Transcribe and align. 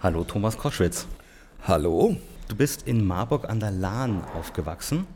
Hallo 0.00 0.22
Thomas 0.22 0.56
Koschwitz. 0.56 1.08
Hallo. 1.66 2.16
Du 2.46 2.54
bist 2.54 2.86
in 2.86 3.04
Marburg 3.04 3.50
an 3.50 3.58
der 3.58 3.72
Lahn 3.72 4.22
aufgewachsen. 4.38 5.08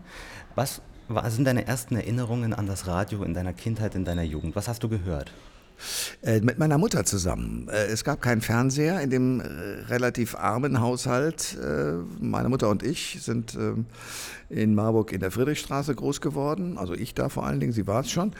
Was 0.56 0.80
sind 1.28 1.44
deine 1.44 1.68
ersten 1.68 1.94
Erinnerungen 1.94 2.52
an 2.52 2.66
das 2.66 2.88
Radio 2.88 3.22
in 3.22 3.32
deiner 3.32 3.52
Kindheit, 3.52 3.94
in 3.94 4.04
deiner 4.04 4.24
Jugend? 4.24 4.56
Was 4.56 4.66
hast 4.66 4.82
du 4.82 4.88
gehört? 4.88 5.30
Äh, 6.22 6.40
mit 6.40 6.58
meiner 6.58 6.78
Mutter 6.78 7.04
zusammen. 7.04 7.68
Äh, 7.68 7.86
es 7.86 8.02
gab 8.02 8.20
keinen 8.20 8.40
Fernseher 8.40 9.00
in 9.00 9.10
dem 9.10 9.40
äh, 9.40 9.44
relativ 9.88 10.34
armen 10.34 10.80
Haushalt. 10.80 11.56
Meine 12.18 12.48
Mutter 12.48 12.68
und 12.68 12.82
ich 12.82 13.18
sind 13.22 13.56
in 14.48 14.74
Marburg 14.74 15.12
in 15.12 15.20
der 15.20 15.30
Friedrichstraße 15.30 15.94
groß 15.94 16.20
geworden. 16.20 16.76
Also 16.76 16.94
ich 16.94 17.14
da 17.14 17.28
vor 17.28 17.46
allen 17.46 17.60
Dingen, 17.60 17.72
sie 17.72 17.86
war 17.86 18.00
es 18.00 18.10
schon. 18.10 18.32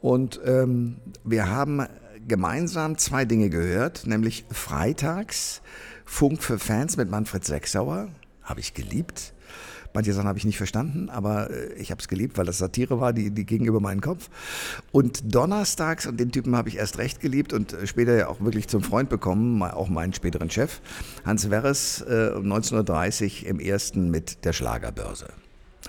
Und 0.00 0.40
ähm, 0.46 0.96
wir 1.24 1.50
haben 1.50 1.86
gemeinsam 2.26 2.98
zwei 2.98 3.24
Dinge 3.24 3.50
gehört, 3.50 4.06
nämlich 4.06 4.44
freitags 4.50 5.62
Funk 6.10 6.42
für 6.42 6.58
Fans 6.58 6.98
mit 6.98 7.08
Manfred 7.08 7.44
Sechsauer, 7.44 8.08
habe 8.42 8.60
ich 8.60 8.74
geliebt. 8.74 9.32
Manche 9.94 10.12
Sachen 10.12 10.28
habe 10.28 10.38
ich 10.38 10.44
nicht 10.44 10.58
verstanden, 10.58 11.08
aber 11.08 11.50
äh, 11.50 11.72
ich 11.74 11.92
habe 11.92 12.00
es 12.00 12.08
geliebt, 12.08 12.36
weil 12.36 12.44
das 12.44 12.58
Satire 12.58 13.00
war, 13.00 13.12
die, 13.12 13.30
die 13.30 13.46
ging 13.46 13.64
über 13.64 13.80
meinen 13.80 14.02
Kopf. 14.02 14.28
Und 14.92 15.34
donnerstags, 15.34 16.06
und 16.06 16.18
den 16.18 16.30
Typen 16.32 16.56
habe 16.56 16.68
ich 16.68 16.76
erst 16.76 16.98
recht 16.98 17.20
geliebt 17.20 17.52
und 17.52 17.72
äh, 17.72 17.86
später 17.86 18.16
ja 18.16 18.26
auch 18.26 18.40
wirklich 18.40 18.68
zum 18.68 18.82
Freund 18.82 19.08
bekommen, 19.08 19.62
auch 19.62 19.88
meinen 19.88 20.12
späteren 20.12 20.50
Chef, 20.50 20.80
Hans 21.24 21.48
Werres, 21.48 22.02
äh, 22.02 22.32
1930 22.34 23.46
im 23.46 23.58
ersten 23.58 24.10
mit 24.10 24.44
der 24.44 24.52
Schlagerbörse. 24.52 25.28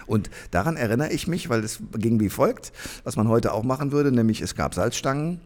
Und 0.05 0.29
daran 0.51 0.77
erinnere 0.77 1.11
ich 1.11 1.27
mich, 1.27 1.49
weil 1.49 1.63
es 1.63 1.79
ging 1.97 2.19
wie 2.19 2.29
folgt, 2.29 2.71
was 3.03 3.17
man 3.17 3.27
heute 3.27 3.53
auch 3.53 3.63
machen 3.63 3.91
würde, 3.91 4.11
nämlich 4.11 4.41
es 4.41 4.55
gab 4.55 4.75
Salzstangen, 4.75 5.41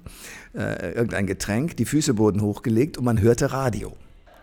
äh, 0.53 0.91
irgendein 0.91 1.27
Getränk, 1.27 1.77
die 1.77 1.85
Füße 1.85 2.17
wurden 2.17 2.41
hochgelegt 2.41 2.97
und 2.97 3.05
man 3.05 3.21
hörte 3.21 3.51
Radio. 3.51 3.95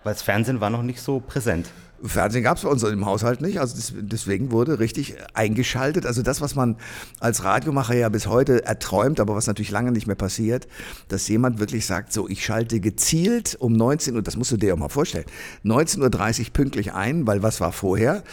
Weil 0.05 0.15
das 0.15 0.23
Fernsehen 0.23 0.61
war 0.61 0.71
noch 0.71 0.83
nicht 0.83 1.01
so 1.01 1.21
präsent. 1.21 1.69
Fernsehen 2.05 2.43
gab 2.43 2.57
es 2.57 2.65
bei 2.65 2.69
uns 2.69 2.83
im 2.83 3.07
Haushalt 3.07 3.41
nicht, 3.41 3.61
also 3.61 3.95
deswegen 4.01 4.51
wurde 4.51 4.81
richtig 4.81 5.15
eingeschaltet. 5.35 6.05
Also 6.05 6.23
das, 6.23 6.41
was 6.41 6.55
man 6.55 6.77
als 7.21 7.45
Radiomacher 7.45 7.95
ja 7.95 8.09
bis 8.09 8.27
heute 8.27 8.65
erträumt, 8.65 9.21
aber 9.21 9.37
was 9.37 9.47
natürlich 9.47 9.71
lange 9.71 9.93
nicht 9.93 10.07
mehr 10.07 10.17
passiert, 10.17 10.67
dass 11.09 11.29
jemand 11.29 11.61
wirklich 11.61 11.87
sagt, 11.87 12.13
so 12.13 12.29
ich 12.29 12.45
schalte 12.45 12.81
gezielt 12.81 13.57
um 13.61 13.73
19 13.75 14.17
Uhr, 14.17 14.23
das 14.23 14.37
musst 14.37 14.51
du 14.51 14.57
dir 14.57 14.75
auch 14.75 14.79
mal 14.79 14.89
vorstellen, 14.89 15.27
19.30 15.65 16.41
Uhr 16.41 16.47
pünktlich 16.53 16.93
ein, 16.93 17.27
weil 17.27 17.43
was 17.43 17.61
war 17.61 17.73
vorher? 17.73 18.25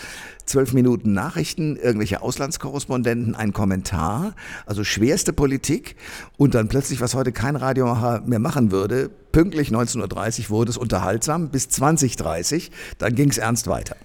Zwölf 0.50 0.73
Minuten 0.73 1.14
Nachrichten, 1.14 1.75
irgendwelche 1.75 2.22
Auslandskorrespondenten, 2.22 3.36
ein 3.36 3.53
Kommentar, 3.53 4.36
also 4.66 4.83
schwerste 4.83 5.31
Politik. 5.31 5.95
Und 6.38 6.55
dann 6.55 6.67
plötzlich, 6.67 7.02
was 7.02 7.14
heute 7.14 7.31
kein 7.31 7.55
Radiomacher 7.55 8.22
mehr 8.25 8.39
machen 8.39 8.72
würde, 8.72 9.09
pünktlich 9.31 9.70
19.30 9.70 10.45
Uhr 10.45 10.50
wurde 10.50 10.72
es 10.72 10.77
unterhaltsam 10.77 11.50
bis 11.50 11.67
20.30 11.67 12.55
Uhr, 12.55 12.61
dann 12.97 13.16
ging 13.16 13.30
es 13.30 13.38
ernst 13.38 13.67
weiter. 13.67 13.95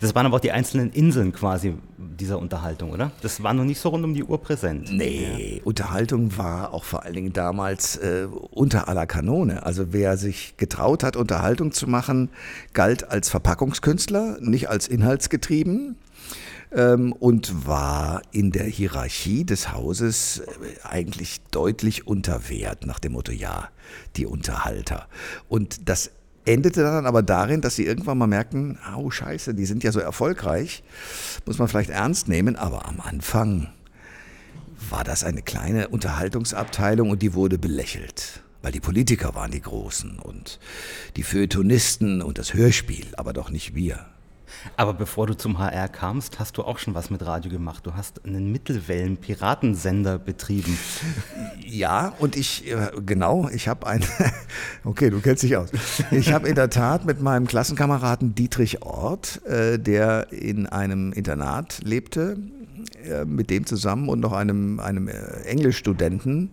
Das 0.00 0.14
waren 0.14 0.26
aber 0.26 0.36
auch 0.36 0.40
die 0.40 0.52
einzelnen 0.52 0.90
Inseln 0.90 1.32
quasi 1.32 1.74
dieser 2.18 2.38
Unterhaltung, 2.38 2.90
oder? 2.90 3.10
Das 3.22 3.42
war 3.42 3.54
noch 3.54 3.64
nicht 3.64 3.80
so 3.80 3.90
rund 3.90 4.04
um 4.04 4.14
die 4.14 4.24
Uhr 4.24 4.40
präsent. 4.40 4.90
Nee, 4.92 5.56
ja. 5.56 5.62
Unterhaltung 5.64 6.36
war 6.36 6.72
auch 6.72 6.84
vor 6.84 7.02
allen 7.02 7.14
Dingen 7.14 7.32
damals 7.32 7.96
äh, 7.96 8.26
unter 8.50 8.88
aller 8.88 9.06
Kanone. 9.06 9.64
Also 9.64 9.92
wer 9.92 10.16
sich 10.16 10.56
getraut 10.56 11.02
hat, 11.02 11.16
Unterhaltung 11.16 11.72
zu 11.72 11.86
machen, 11.88 12.30
galt 12.72 13.10
als 13.10 13.28
Verpackungskünstler, 13.28 14.38
nicht 14.40 14.68
als 14.68 14.88
inhaltsgetrieben 14.88 15.96
ähm, 16.74 17.12
und 17.12 17.66
war 17.66 18.22
in 18.32 18.50
der 18.50 18.64
Hierarchie 18.64 19.44
des 19.44 19.72
Hauses 19.72 20.40
äh, 20.40 20.86
eigentlich 20.86 21.40
deutlich 21.50 22.06
unter 22.06 22.48
Wert 22.48 22.86
nach 22.86 22.98
dem 22.98 23.12
Motto, 23.12 23.32
ja, 23.32 23.68
die 24.16 24.26
Unterhalter. 24.26 25.08
Und 25.48 25.88
das 25.88 26.10
endete 26.44 26.82
dann 26.82 27.06
aber 27.06 27.22
darin, 27.22 27.60
dass 27.60 27.76
sie 27.76 27.86
irgendwann 27.86 28.18
mal 28.18 28.26
merken, 28.26 28.78
au 28.92 29.10
scheiße, 29.10 29.54
die 29.54 29.66
sind 29.66 29.82
ja 29.84 29.92
so 29.92 30.00
erfolgreich, 30.00 30.82
muss 31.46 31.58
man 31.58 31.68
vielleicht 31.68 31.90
ernst 31.90 32.28
nehmen, 32.28 32.56
aber 32.56 32.86
am 32.86 33.00
Anfang 33.00 33.68
war 34.90 35.04
das 35.04 35.24
eine 35.24 35.42
kleine 35.42 35.88
Unterhaltungsabteilung 35.88 37.10
und 37.10 37.22
die 37.22 37.34
wurde 37.34 37.58
belächelt, 37.58 38.42
weil 38.62 38.72
die 38.72 38.80
Politiker 38.80 39.34
waren 39.34 39.50
die 39.50 39.62
Großen 39.62 40.18
und 40.18 40.58
die 41.16 41.22
Feuilletonisten 41.22 42.22
und 42.22 42.38
das 42.38 42.54
Hörspiel, 42.54 43.06
aber 43.16 43.32
doch 43.32 43.50
nicht 43.50 43.74
wir. 43.74 44.06
Aber 44.76 44.94
bevor 44.94 45.26
du 45.26 45.34
zum 45.34 45.58
HR 45.58 45.88
kamst, 45.88 46.38
hast 46.38 46.56
du 46.58 46.62
auch 46.62 46.78
schon 46.78 46.94
was 46.94 47.10
mit 47.10 47.24
Radio 47.24 47.50
gemacht. 47.50 47.86
Du 47.86 47.94
hast 47.94 48.24
einen 48.24 48.52
Mittelwellen-Piratensender 48.52 50.18
betrieben. 50.18 50.78
Ja, 51.66 52.12
und 52.20 52.36
ich, 52.36 52.70
äh, 52.70 52.92
genau, 53.04 53.48
ich 53.52 53.66
habe 53.66 53.86
ein, 53.88 54.04
okay, 54.84 55.10
du 55.10 55.20
kennst 55.20 55.42
dich 55.42 55.56
aus. 55.56 55.70
Ich 56.12 56.32
habe 56.32 56.48
in 56.48 56.54
der 56.54 56.70
Tat 56.70 57.04
mit 57.04 57.20
meinem 57.20 57.48
Klassenkameraden 57.48 58.36
Dietrich 58.36 58.82
Ort, 58.82 59.44
äh, 59.44 59.78
der 59.78 60.32
in 60.32 60.66
einem 60.66 61.12
Internat 61.12 61.80
lebte, 61.82 62.36
äh, 63.04 63.24
mit 63.24 63.50
dem 63.50 63.66
zusammen 63.66 64.08
und 64.08 64.20
noch 64.20 64.32
einem, 64.32 64.78
einem 64.78 65.08
Englischstudenten, 65.08 66.50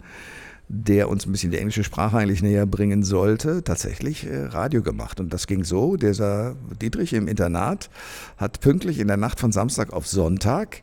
der 0.74 1.10
uns 1.10 1.26
ein 1.26 1.34
bisschen 1.34 1.52
die 1.52 1.58
englische 1.58 1.84
Sprache 1.84 2.18
eigentlich 2.18 2.42
näher 2.42 2.66
bringen 2.66 3.04
sollte, 3.04 3.62
tatsächlich 3.62 4.26
äh, 4.26 4.46
Radio 4.46 4.82
gemacht. 4.82 5.20
Und 5.20 5.34
das 5.34 5.46
ging 5.46 5.66
so, 5.66 5.98
dieser 5.98 6.56
Dietrich 6.82 7.14
im 7.14 7.28
Internat 7.28 7.90
hat 8.38 8.62
pünktlich 8.62 9.00
in 9.00 9.08
der 9.08 9.18
Nacht 9.18 9.42
von 9.42 9.52
Samstag 9.52 9.92
auf 9.92 10.08
Sonntag 10.08 10.82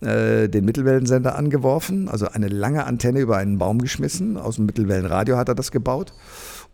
äh, 0.00 0.48
den 0.48 0.64
Mittelwellensender 0.64 1.34
angeworfen, 1.34 2.08
also 2.08 2.28
eine 2.28 2.46
lange 2.46 2.84
Antenne 2.84 3.18
über 3.18 3.36
einen 3.36 3.58
Baum 3.58 3.82
geschmissen. 3.82 4.36
Aus 4.36 4.56
dem 4.56 4.66
Mittelwellenradio 4.66 5.36
hat 5.36 5.48
er 5.48 5.56
das 5.56 5.72
gebaut. 5.72 6.12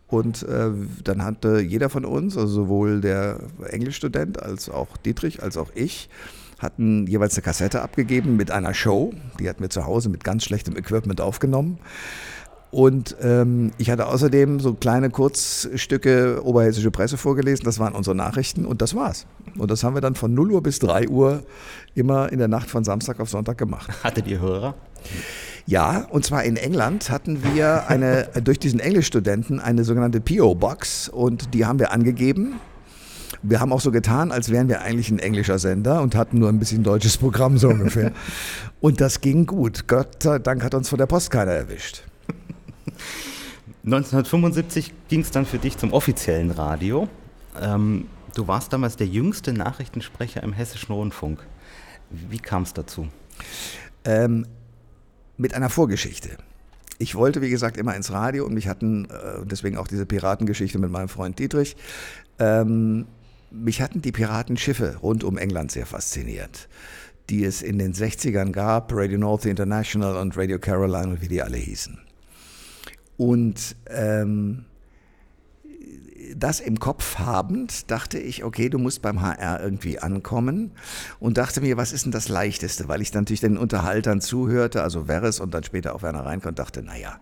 Und 0.07 0.43
äh, 0.43 0.69
dann 1.03 1.25
hatte 1.25 1.59
jeder 1.59 1.89
von 1.89 2.05
uns, 2.05 2.37
also 2.37 2.53
sowohl 2.53 3.01
der 3.01 3.39
Englischstudent 3.67 4.39
als 4.39 4.69
auch 4.69 4.95
Dietrich, 4.97 5.41
als 5.41 5.57
auch 5.57 5.71
ich, 5.73 6.07
hatten 6.59 7.07
jeweils 7.07 7.35
eine 7.35 7.41
Kassette 7.41 7.81
abgegeben 7.81 8.35
mit 8.35 8.51
einer 8.51 8.75
Show. 8.75 9.11
Die 9.39 9.49
hatten 9.49 9.63
wir 9.63 9.71
zu 9.71 9.87
Hause 9.87 10.09
mit 10.09 10.23
ganz 10.23 10.43
schlechtem 10.43 10.77
Equipment 10.77 11.19
aufgenommen. 11.19 11.79
Und 12.73 13.15
ähm, 13.21 13.69
ich 13.77 13.91
hatte 13.91 14.07
außerdem 14.07 14.59
so 14.59 14.73
kleine 14.73 15.11
Kurzstücke 15.11 16.41
Oberhessische 16.43 16.89
Presse 16.89 17.17
vorgelesen. 17.17 17.65
Das 17.65 17.77
waren 17.77 17.93
unsere 17.93 18.15
Nachrichten 18.15 18.65
und 18.65 18.81
das 18.81 18.95
war's. 18.95 19.27
Und 19.59 19.69
das 19.69 19.83
haben 19.83 19.93
wir 19.93 20.01
dann 20.01 20.15
von 20.15 20.33
0 20.33 20.53
Uhr 20.53 20.63
bis 20.63 20.79
3 20.79 21.07
Uhr 21.07 21.43
immer 21.93 22.31
in 22.31 22.39
der 22.39 22.47
Nacht 22.47 22.71
von 22.71 22.83
Samstag 22.83 23.19
auf 23.19 23.29
Sonntag 23.29 23.59
gemacht. 23.59 23.91
Hattet 24.03 24.25
ihr 24.25 24.39
Hörer? 24.39 24.73
Ja, 25.67 26.07
und 26.09 26.25
zwar 26.25 26.45
in 26.45 26.57
England 26.57 27.11
hatten 27.11 27.43
wir 27.43 27.89
eine, 27.89 28.27
durch 28.43 28.57
diesen 28.57 28.79
Englischstudenten 28.79 29.59
eine 29.59 29.83
sogenannte 29.83 30.19
PO-Box 30.19 31.09
und 31.09 31.53
die 31.53 31.67
haben 31.67 31.77
wir 31.77 31.91
angegeben. 31.91 32.55
Wir 33.43 33.59
haben 33.59 33.71
auch 33.71 33.81
so 33.81 33.91
getan, 33.91 34.31
als 34.31 34.49
wären 34.49 34.67
wir 34.67 34.81
eigentlich 34.81 35.11
ein 35.11 35.19
englischer 35.19 35.59
Sender 35.59 36.01
und 36.01 36.15
hatten 36.15 36.39
nur 36.39 36.49
ein 36.49 36.57
bisschen 36.57 36.81
deutsches 36.81 37.17
Programm 37.17 37.59
so 37.59 37.69
ungefähr. 37.69 38.13
und 38.81 38.99
das 38.99 39.21
ging 39.21 39.45
gut. 39.45 39.87
Gott 39.87 40.23
sei 40.23 40.39
Dank 40.39 40.63
hat 40.63 40.73
uns 40.73 40.89
von 40.89 40.97
der 40.97 41.05
Post 41.05 41.29
keiner 41.29 41.51
erwischt. 41.51 42.03
1975 43.85 44.93
ging 45.09 45.21
es 45.21 45.31
dann 45.31 45.45
für 45.45 45.57
dich 45.57 45.77
zum 45.77 45.93
offiziellen 45.93 46.51
Radio. 46.51 47.07
Ähm, 47.61 48.07
du 48.35 48.47
warst 48.47 48.73
damals 48.73 48.95
der 48.95 49.07
jüngste 49.07 49.53
Nachrichtensprecher 49.53 50.43
im 50.43 50.53
Hessischen 50.53 50.93
Rundfunk. 50.93 51.39
Wie 52.09 52.39
kam 52.39 52.63
es 52.63 52.73
dazu? 52.73 53.07
Ähm, 54.05 54.45
mit 55.37 55.53
einer 55.53 55.69
Vorgeschichte. 55.69 56.29
Ich 56.99 57.15
wollte, 57.15 57.41
wie 57.41 57.49
gesagt, 57.49 57.77
immer 57.77 57.95
ins 57.95 58.11
Radio 58.11 58.45
und 58.45 58.53
mich 58.53 58.67
hatten, 58.67 59.05
äh, 59.05 59.45
deswegen 59.45 59.77
auch 59.77 59.87
diese 59.87 60.05
Piratengeschichte 60.05 60.77
mit 60.77 60.91
meinem 60.91 61.09
Freund 61.09 61.39
Dietrich, 61.39 61.75
ähm, 62.39 63.05
mich 63.51 63.81
hatten 63.81 64.01
die 64.01 64.11
Piratenschiffe 64.11 64.97
rund 64.97 65.23
um 65.23 65.37
England 65.37 65.71
sehr 65.71 65.85
fasziniert, 65.85 66.67
die 67.29 67.43
es 67.43 67.61
in 67.61 67.77
den 67.77 67.93
60ern 67.93 68.51
gab, 68.51 68.91
Radio 68.93 69.19
North 69.19 69.45
International 69.45 70.17
und 70.17 70.35
Radio 70.37 70.59
Caroline 70.59 71.09
und 71.09 71.21
wie 71.21 71.27
die 71.27 71.41
alle 71.41 71.57
hießen. 71.57 72.02
Und 73.17 73.75
ähm, 73.87 74.65
das 76.35 76.59
im 76.59 76.79
Kopf 76.79 77.19
habend, 77.19 77.91
dachte 77.91 78.17
ich, 78.19 78.43
okay, 78.43 78.69
du 78.69 78.77
musst 78.77 79.01
beim 79.01 79.21
HR 79.21 79.61
irgendwie 79.61 79.99
ankommen 79.99 80.71
und 81.19 81.37
dachte 81.37 81.61
mir, 81.61 81.77
was 81.77 81.91
ist 81.91 82.05
denn 82.05 82.11
das 82.11 82.29
Leichteste? 82.29 82.87
Weil 82.87 83.01
ich 83.01 83.13
natürlich 83.13 83.41
den 83.41 83.57
Unterhaltern 83.57 84.21
zuhörte, 84.21 84.81
also 84.81 85.05
Veres 85.05 85.39
und 85.39 85.53
dann 85.53 85.63
später 85.63 85.95
auch 85.95 86.01
Werner 86.01 86.25
Reinke 86.25 86.47
und 86.47 86.59
dachte, 86.59 86.81
naja, 86.83 87.19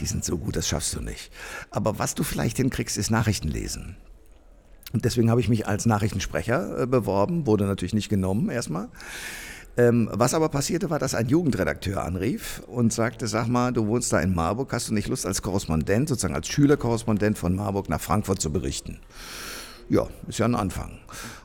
die 0.00 0.06
sind 0.06 0.24
so 0.24 0.38
gut, 0.38 0.56
das 0.56 0.68
schaffst 0.68 0.94
du 0.94 1.00
nicht. 1.00 1.32
Aber 1.70 1.98
was 1.98 2.14
du 2.14 2.24
vielleicht 2.24 2.56
hinkriegst, 2.56 2.98
ist 2.98 3.10
Nachrichten 3.10 3.48
lesen. 3.48 3.96
Und 4.92 5.04
deswegen 5.04 5.30
habe 5.30 5.40
ich 5.40 5.48
mich 5.48 5.66
als 5.66 5.86
Nachrichtensprecher 5.86 6.82
äh, 6.82 6.86
beworben, 6.86 7.46
wurde 7.46 7.64
natürlich 7.64 7.94
nicht 7.94 8.08
genommen 8.08 8.50
erstmal. 8.50 8.88
Ähm, 9.76 10.08
was 10.12 10.34
aber 10.34 10.50
passierte, 10.50 10.90
war, 10.90 10.98
dass 10.98 11.14
ein 11.14 11.28
Jugendredakteur 11.28 12.04
anrief 12.04 12.62
und 12.66 12.92
sagte, 12.92 13.26
sag 13.26 13.48
mal, 13.48 13.72
du 13.72 13.86
wohnst 13.86 14.12
da 14.12 14.20
in 14.20 14.34
Marburg, 14.34 14.72
hast 14.72 14.90
du 14.90 14.94
nicht 14.94 15.08
Lust 15.08 15.24
als 15.24 15.40
Korrespondent, 15.40 16.08
sozusagen 16.08 16.34
als 16.34 16.48
Schülerkorrespondent 16.48 17.38
von 17.38 17.54
Marburg 17.54 17.88
nach 17.88 18.00
Frankfurt 18.00 18.40
zu 18.40 18.52
berichten? 18.52 18.98
Ja, 19.88 20.06
ist 20.28 20.38
ja 20.38 20.46
ein 20.46 20.54
Anfang. 20.54 20.98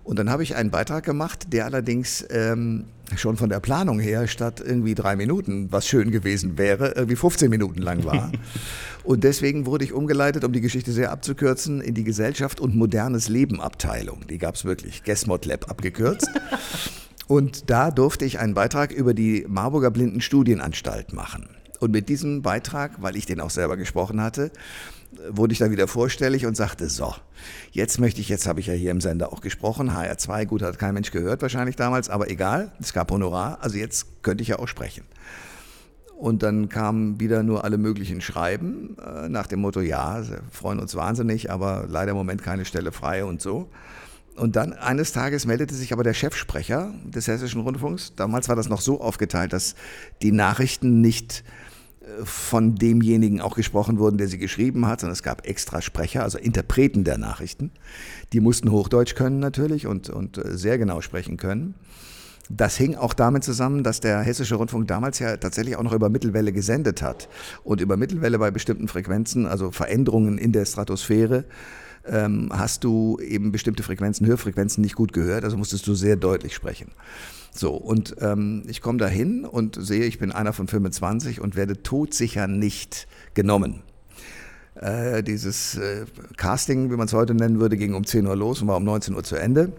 Und 0.04 0.20
dann 0.20 0.30
habe 0.30 0.44
ich 0.44 0.56
einen 0.56 0.72
Beitrag 0.72 1.04
gemacht, 1.04 1.52
der 1.52 1.66
allerdings 1.66 2.26
ähm, 2.30 2.86
schon 3.16 3.36
von 3.36 3.50
der 3.50 3.60
Planung 3.60 4.00
her 4.00 4.28
statt 4.28 4.62
irgendwie 4.66 4.96
drei 4.96 5.16
Minuten, 5.16 5.72
was 5.72 5.88
schön 5.88 6.12
gewesen 6.12 6.58
wäre, 6.58 6.94
irgendwie 6.96 7.16
15 7.16 7.50
Minuten 7.50 7.82
lang 7.82 8.06
war. 8.06 8.32
und 9.04 9.24
deswegen 9.24 9.66
wurde 9.66 9.86
ich 9.86 9.94
umgeleitet, 9.94 10.44
um 10.44 10.54
die 10.54 10.62
Geschichte 10.62 10.92
sehr 10.92 11.12
abzukürzen, 11.12 11.82
in 11.82 11.94
die 11.94 12.04
Gesellschaft 12.04 12.60
und 12.60 12.76
modernes 12.76 13.28
Leben 13.30 13.60
Abteilung. 13.60 14.26
Die 14.30 14.38
gab 14.38 14.56
es 14.56 14.66
wirklich, 14.66 15.04
Gesmod 15.04 15.46
Lab 15.46 15.70
abgekürzt. 15.70 16.30
Und 17.28 17.70
da 17.70 17.92
durfte 17.92 18.26
ich 18.26 18.40
einen 18.40 18.54
Beitrag 18.54 18.92
über 18.92 19.14
die 19.14 19.46
Marburger 19.48 19.92
Blindenstudienanstalt 19.92 21.14
machen. 21.14 21.50
Und 21.80 21.92
mit 21.92 22.10
diesem 22.10 22.42
Beitrag, 22.42 23.02
weil 23.02 23.16
ich 23.16 23.26
den 23.26 23.40
auch 23.40 23.50
selber 23.50 23.78
gesprochen 23.78 24.22
hatte, 24.22 24.52
wurde 25.30 25.54
ich 25.54 25.60
dann 25.60 25.72
wieder 25.72 25.88
vorstellig 25.88 26.46
und 26.46 26.56
sagte, 26.56 26.90
so, 26.90 27.14
jetzt 27.72 28.00
möchte 28.00 28.22
ich, 28.22 28.30
jetzt 28.30 28.48
habe 28.48 28.60
ich 28.60 28.68
ja 28.68 28.74
hier 28.74 28.92
im 28.92 29.02
Sender 29.02 29.32
auch 29.32 29.42
gesprochen, 29.42 29.92
HR2, 29.92 30.46
gut, 30.46 30.62
hat 30.62 30.80
kein 30.80 30.94
Mensch 30.94 31.12
gehört 31.12 31.42
wahrscheinlich 31.42 31.76
damals, 31.76 32.10
aber 32.10 32.30
egal, 32.30 32.72
es 32.80 32.94
gab 32.94 33.12
Honorar, 33.12 33.60
also 33.62 33.78
jetzt 33.78 34.24
könnte 34.24 34.42
ich 34.42 34.50
ja 34.50 34.60
auch 34.60 34.68
sprechen. 34.68 35.04
Und 36.18 36.42
dann 36.42 36.68
kamen 36.68 37.20
wieder 37.20 37.44
nur 37.44 37.64
alle 37.64 37.78
möglichen 37.78 38.22
Schreiben 38.22 38.98
äh, 38.98 39.30
nach 39.30 39.48
dem 39.48 39.60
Motto, 39.60 39.82
ja, 39.82 40.24
freuen 40.52 40.80
uns 40.80 40.96
wahnsinnig, 40.96 41.52
aber 41.52 41.86
leider 41.88 42.12
im 42.12 42.18
Moment 42.18 42.42
keine 42.42 42.66
Stelle 42.66 42.92
frei 42.92 43.24
und 43.24 43.40
so. 43.40 43.70
Und 44.38 44.56
dann 44.56 44.74
eines 44.74 45.12
Tages 45.12 45.46
meldete 45.46 45.74
sich 45.74 45.94
aber 45.94 46.04
der 46.04 46.14
Chefsprecher 46.14 46.94
des 47.04 47.28
Hessischen 47.28 47.62
Rundfunks. 47.62 48.14
Damals 48.16 48.48
war 48.50 48.56
das 48.56 48.70
noch 48.70 48.82
so 48.82 49.02
aufgeteilt, 49.02 49.52
dass 49.52 49.76
die 50.22 50.32
Nachrichten 50.32 51.02
nicht 51.02 51.44
von 52.24 52.76
demjenigen 52.76 53.42
auch 53.42 53.56
gesprochen 53.56 54.00
wurden, 54.00 54.18
der 54.18 54.28
sie 54.28 54.38
geschrieben 54.38 54.86
hat, 54.86 55.02
sondern 55.02 55.14
es 55.14 55.24
gab 55.24 55.46
extra 55.46 55.82
Sprecher, 55.82 56.24
also 56.24 56.38
Interpreten 56.38 57.04
der 57.04 57.18
Nachrichten. 57.18 57.72
Die 58.34 58.40
mussten 58.40 58.72
Hochdeutsch 58.72 59.16
können 59.16 59.40
natürlich 59.40 59.88
und, 59.88 60.10
und 60.10 60.38
äh, 60.38 60.58
sehr 60.58 60.78
genau 60.78 61.02
sprechen 61.02 61.38
können. 61.38 61.76
Das 62.50 62.78
hing 62.78 62.96
auch 62.96 63.14
damit 63.14 63.44
zusammen, 63.44 63.84
dass 63.84 64.00
der 64.00 64.22
Hessische 64.22 64.56
Rundfunk 64.56 64.88
damals 64.88 65.20
ja 65.20 65.36
tatsächlich 65.38 65.76
auch 65.76 65.84
noch 65.84 65.94
über 65.94 66.10
Mittelwelle 66.10 66.54
gesendet 66.54 67.02
hat. 67.02 67.28
Und 67.64 67.82
über 67.82 67.98
Mittelwelle 67.98 68.40
bei 68.40 68.52
bestimmten 68.52 68.88
Frequenzen, 68.88 69.46
also 69.46 69.72
Veränderungen 69.72 70.38
in 70.38 70.54
der 70.54 70.66
Stratosphäre, 70.66 71.44
ähm, 72.06 72.50
hast 72.54 72.84
du 72.84 73.20
eben 73.20 73.52
bestimmte 73.52 73.84
Frequenzen, 73.84 74.26
Hörfrequenzen 74.28 74.82
nicht 74.82 74.96
gut 74.96 75.12
gehört, 75.12 75.44
also 75.44 75.58
musstest 75.58 75.86
du 75.88 75.94
sehr 75.94 76.16
deutlich 76.16 76.56
sprechen. 76.56 76.92
So, 77.52 77.74
und 77.74 78.16
ähm, 78.22 78.64
ich 78.68 78.82
komme 78.82 79.00
da 79.00 79.08
hin 79.08 79.44
und 79.44 79.78
sehe, 79.80 80.06
ich 80.06 80.20
bin 80.20 80.32
einer 80.32 80.54
von 80.54 80.68
25 80.68 81.42
und 81.42 81.56
werde 81.56 81.82
todsicher 81.84 82.48
nicht 82.48 83.08
genommen. 83.34 83.82
Äh, 84.76 85.24
dieses 85.24 85.76
äh, 85.76 86.06
Casting, 86.38 86.92
wie 86.92 86.96
man 86.96 87.08
es 87.08 87.14
heute 87.14 87.34
nennen 87.34 87.60
würde, 87.60 87.78
ging 87.78 87.94
um 87.96 88.06
10 88.06 88.28
Uhr 88.28 88.36
los 88.36 88.62
und 88.62 88.68
war 88.68 88.78
um 88.78 88.84
19 88.84 89.16
Uhr 89.16 89.24
zu 89.24 89.36
Ende. 89.36 89.74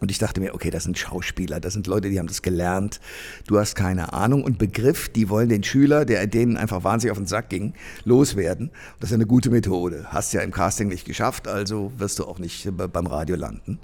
Und 0.00 0.10
ich 0.10 0.18
dachte 0.18 0.40
mir, 0.40 0.54
okay, 0.54 0.70
das 0.70 0.84
sind 0.84 0.98
Schauspieler, 0.98 1.60
das 1.60 1.72
sind 1.72 1.86
Leute, 1.86 2.10
die 2.10 2.18
haben 2.18 2.26
das 2.26 2.42
gelernt. 2.42 3.00
Du 3.46 3.58
hast 3.58 3.74
keine 3.74 4.12
Ahnung 4.12 4.44
und 4.44 4.58
Begriff, 4.58 5.08
die 5.08 5.28
wollen 5.28 5.48
den 5.48 5.64
Schüler, 5.64 6.04
der 6.04 6.26
denen 6.26 6.56
einfach 6.56 6.84
wahnsinnig 6.84 7.12
auf 7.12 7.18
den 7.18 7.26
Sack 7.26 7.48
ging, 7.48 7.74
loswerden. 8.04 8.70
Das 9.00 9.10
ist 9.10 9.14
eine 9.14 9.26
gute 9.26 9.50
Methode. 9.50 10.06
Hast 10.08 10.32
ja 10.32 10.40
im 10.40 10.50
Casting 10.50 10.88
nicht 10.88 11.04
geschafft, 11.04 11.48
also 11.48 11.92
wirst 11.98 12.18
du 12.18 12.24
auch 12.24 12.38
nicht 12.38 12.68
beim 12.76 13.06
Radio 13.06 13.36
landen. 13.36 13.78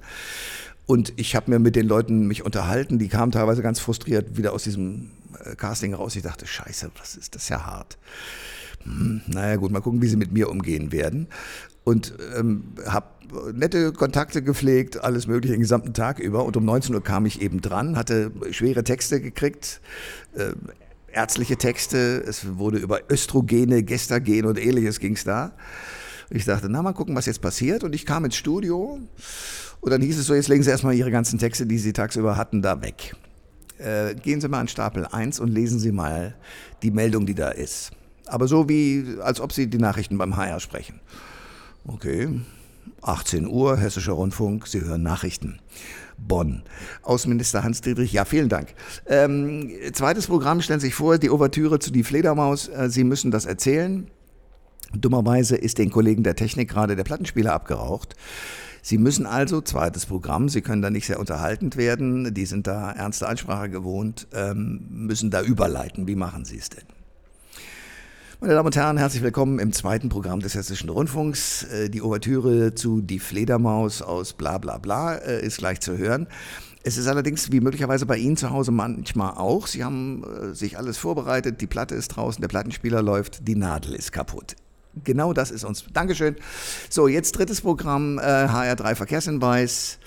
Und 0.86 1.12
ich 1.16 1.36
habe 1.36 1.50
mir 1.50 1.60
mit 1.60 1.76
den 1.76 1.86
Leuten 1.86 2.26
mich 2.26 2.44
unterhalten, 2.44 2.98
die 2.98 3.08
kamen 3.08 3.30
teilweise 3.30 3.62
ganz 3.62 3.78
frustriert 3.78 4.36
wieder 4.36 4.52
aus 4.52 4.64
diesem 4.64 5.12
äh, 5.44 5.54
Casting 5.54 5.94
raus. 5.94 6.16
Ich 6.16 6.22
dachte, 6.22 6.46
scheiße, 6.46 6.90
was 6.98 7.16
ist 7.16 7.36
das 7.36 7.48
ja 7.48 7.64
hart. 7.64 7.96
Hm, 8.82 9.20
naja 9.26 9.56
gut, 9.56 9.70
mal 9.70 9.80
gucken, 9.80 10.02
wie 10.02 10.08
sie 10.08 10.16
mit 10.16 10.32
mir 10.32 10.48
umgehen 10.48 10.90
werden. 10.90 11.28
Und 11.84 12.14
ähm, 12.36 12.74
habe 12.86 13.06
nette 13.52 13.92
Kontakte 13.92 14.42
gepflegt, 14.42 15.02
alles 15.02 15.26
mögliche 15.26 15.54
den 15.54 15.60
gesamten 15.60 15.94
Tag 15.94 16.18
über. 16.18 16.44
Und 16.44 16.56
um 16.56 16.64
19 16.64 16.94
Uhr 16.94 17.02
kam 17.02 17.26
ich 17.26 17.40
eben 17.40 17.60
dran, 17.60 17.96
hatte 17.96 18.32
schwere 18.50 18.84
Texte 18.84 19.20
gekriegt, 19.20 19.80
äh, 20.34 20.52
ärztliche 21.12 21.56
Texte. 21.56 22.22
Es 22.26 22.58
wurde 22.58 22.78
über 22.78 23.00
Östrogene, 23.10 23.82
Gestagen 23.82 24.46
und 24.46 24.58
ähnliches 24.58 25.00
ging 25.00 25.14
es 25.14 25.24
da. 25.24 25.52
Ich 26.30 26.44
dachte, 26.44 26.68
na 26.68 26.82
mal 26.82 26.92
gucken, 26.92 27.16
was 27.16 27.26
jetzt 27.26 27.40
passiert. 27.40 27.82
Und 27.82 27.94
ich 27.94 28.06
kam 28.06 28.24
ins 28.24 28.36
Studio 28.36 29.00
und 29.80 29.90
dann 29.90 30.02
hieß 30.02 30.18
es 30.18 30.26
so, 30.26 30.34
jetzt 30.34 30.48
legen 30.48 30.62
Sie 30.62 30.70
erstmal 30.70 30.94
Ihre 30.94 31.10
ganzen 31.10 31.38
Texte, 31.38 31.66
die 31.66 31.78
Sie 31.78 31.92
tagsüber 31.92 32.36
hatten, 32.36 32.62
da 32.62 32.82
weg. 32.82 33.16
Äh, 33.78 34.14
gehen 34.14 34.40
Sie 34.40 34.48
mal 34.48 34.60
an 34.60 34.68
Stapel 34.68 35.06
1 35.06 35.40
und 35.40 35.48
lesen 35.48 35.78
Sie 35.78 35.90
mal 35.90 36.36
die 36.82 36.90
Meldung, 36.90 37.26
die 37.26 37.34
da 37.34 37.48
ist. 37.48 37.90
Aber 38.26 38.46
so 38.46 38.68
wie, 38.68 39.16
als 39.20 39.40
ob 39.40 39.52
Sie 39.52 39.68
die 39.68 39.78
Nachrichten 39.78 40.18
beim 40.18 40.36
HR 40.36 40.60
sprechen. 40.60 41.00
Okay, 41.86 42.28
18 43.02 43.46
Uhr, 43.46 43.76
Hessischer 43.76 44.12
Rundfunk, 44.12 44.66
Sie 44.66 44.82
hören 44.82 45.02
Nachrichten. 45.02 45.60
Bonn. 46.18 46.62
Außenminister 47.02 47.64
Hans-Dietrich, 47.64 48.12
ja, 48.12 48.24
vielen 48.24 48.48
Dank. 48.50 48.74
Ähm, 49.06 49.70
zweites 49.92 50.26
Programm, 50.26 50.60
stellen 50.60 50.80
Sie 50.80 50.88
sich 50.88 50.94
vor, 50.94 51.18
die 51.18 51.30
Ouvertüre 51.30 51.78
zu 51.78 51.90
Die 51.90 52.04
Fledermaus. 52.04 52.68
Äh, 52.68 52.90
Sie 52.90 53.04
müssen 53.04 53.30
das 53.30 53.46
erzählen. 53.46 54.06
Dummerweise 54.92 55.56
ist 55.56 55.78
den 55.78 55.90
Kollegen 55.90 56.22
der 56.22 56.36
Technik 56.36 56.68
gerade 56.68 56.96
der 56.96 57.04
Plattenspieler 57.04 57.54
abgeraucht. 57.54 58.16
Sie 58.82 58.98
müssen 58.98 59.26
also, 59.26 59.60
zweites 59.60 60.06
Programm, 60.06 60.48
Sie 60.48 60.62
können 60.62 60.82
da 60.82 60.90
nicht 60.90 61.06
sehr 61.06 61.20
unterhaltend 61.20 61.76
werden, 61.76 62.32
die 62.32 62.46
sind 62.46 62.66
da 62.66 62.90
ernste 62.90 63.28
Ansprache 63.28 63.68
gewohnt, 63.68 64.26
ähm, 64.32 64.86
müssen 64.90 65.30
da 65.30 65.42
überleiten. 65.42 66.08
Wie 66.08 66.16
machen 66.16 66.44
Sie 66.44 66.56
es 66.56 66.70
denn? 66.70 66.84
Meine 68.42 68.54
Damen 68.54 68.68
und 68.68 68.76
Herren, 68.76 68.96
herzlich 68.96 69.22
willkommen 69.22 69.58
im 69.58 69.70
zweiten 69.70 70.08
Programm 70.08 70.40
des 70.40 70.54
Hessischen 70.54 70.88
Rundfunks. 70.88 71.64
Äh, 71.64 71.90
die 71.90 72.00
Ouvertüre 72.00 72.74
zu 72.74 73.02
Die 73.02 73.18
Fledermaus 73.18 74.00
aus 74.00 74.32
bla 74.32 74.56
bla 74.56 74.78
bla 74.78 75.16
äh, 75.16 75.44
ist 75.44 75.58
gleich 75.58 75.80
zu 75.80 75.98
hören. 75.98 76.26
Es 76.82 76.96
ist 76.96 77.06
allerdings, 77.06 77.52
wie 77.52 77.60
möglicherweise 77.60 78.06
bei 78.06 78.16
Ihnen 78.16 78.38
zu 78.38 78.48
Hause 78.48 78.70
manchmal 78.72 79.32
auch, 79.32 79.66
Sie 79.66 79.84
haben 79.84 80.24
äh, 80.24 80.54
sich 80.54 80.78
alles 80.78 80.96
vorbereitet, 80.96 81.60
die 81.60 81.66
Platte 81.66 81.94
ist 81.94 82.16
draußen, 82.16 82.40
der 82.40 82.48
Plattenspieler 82.48 83.02
läuft, 83.02 83.46
die 83.46 83.56
Nadel 83.56 83.94
ist 83.94 84.10
kaputt. 84.10 84.56
Genau 85.04 85.34
das 85.34 85.50
ist 85.50 85.64
uns. 85.64 85.84
Dankeschön. 85.92 86.36
So, 86.88 87.08
jetzt 87.08 87.32
drittes 87.32 87.60
Programm, 87.60 88.18
äh, 88.18 88.22
HR3 88.22 88.94
Verkehrshinweis. 88.94 89.98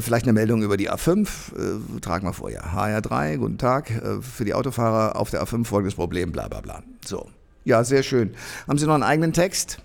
Vielleicht 0.00 0.24
eine 0.24 0.32
Meldung 0.32 0.62
über 0.62 0.78
die 0.78 0.90
A5. 0.90 1.28
Äh, 1.54 2.00
tragen 2.00 2.26
wir 2.26 2.32
vor, 2.32 2.50
ja. 2.50 2.62
HR3, 2.62 3.36
guten 3.36 3.58
Tag. 3.58 3.92
Für 4.22 4.44
die 4.46 4.54
Autofahrer 4.54 5.16
auf 5.16 5.30
der 5.30 5.42
A5 5.42 5.64
folgendes 5.64 5.94
Problem, 5.94 6.32
bla 6.32 6.48
bla 6.48 6.62
bla. 6.62 6.82
So. 7.04 7.28
Ja, 7.66 7.84
sehr 7.84 8.02
schön. 8.02 8.34
Haben 8.66 8.78
Sie 8.78 8.86
noch 8.86 8.94
einen 8.94 9.02
eigenen 9.02 9.34
Text? 9.34 9.78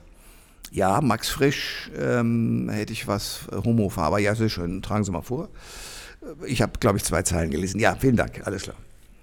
Ja, 0.72 1.02
Max 1.02 1.28
Frisch, 1.28 1.92
ähm, 2.00 2.70
hätte 2.72 2.94
ich 2.94 3.08
was, 3.08 3.42
äh, 3.52 3.58
Homofarber. 3.58 4.20
Ja, 4.20 4.36
sehr 4.36 4.48
schön. 4.48 4.82
Tragen 4.82 5.04
Sie 5.04 5.12
mal 5.12 5.22
vor. 5.22 5.50
Ich 6.46 6.62
habe, 6.62 6.74
glaube 6.80 6.98
ich, 6.98 7.04
zwei 7.04 7.24
Zeilen 7.24 7.52
gelesen. 7.52 7.82
Ja, 7.82 7.98
vielen 8.00 8.16
Dank. 8.16 8.48
Alles 8.48 8.64
klar. 8.64 8.78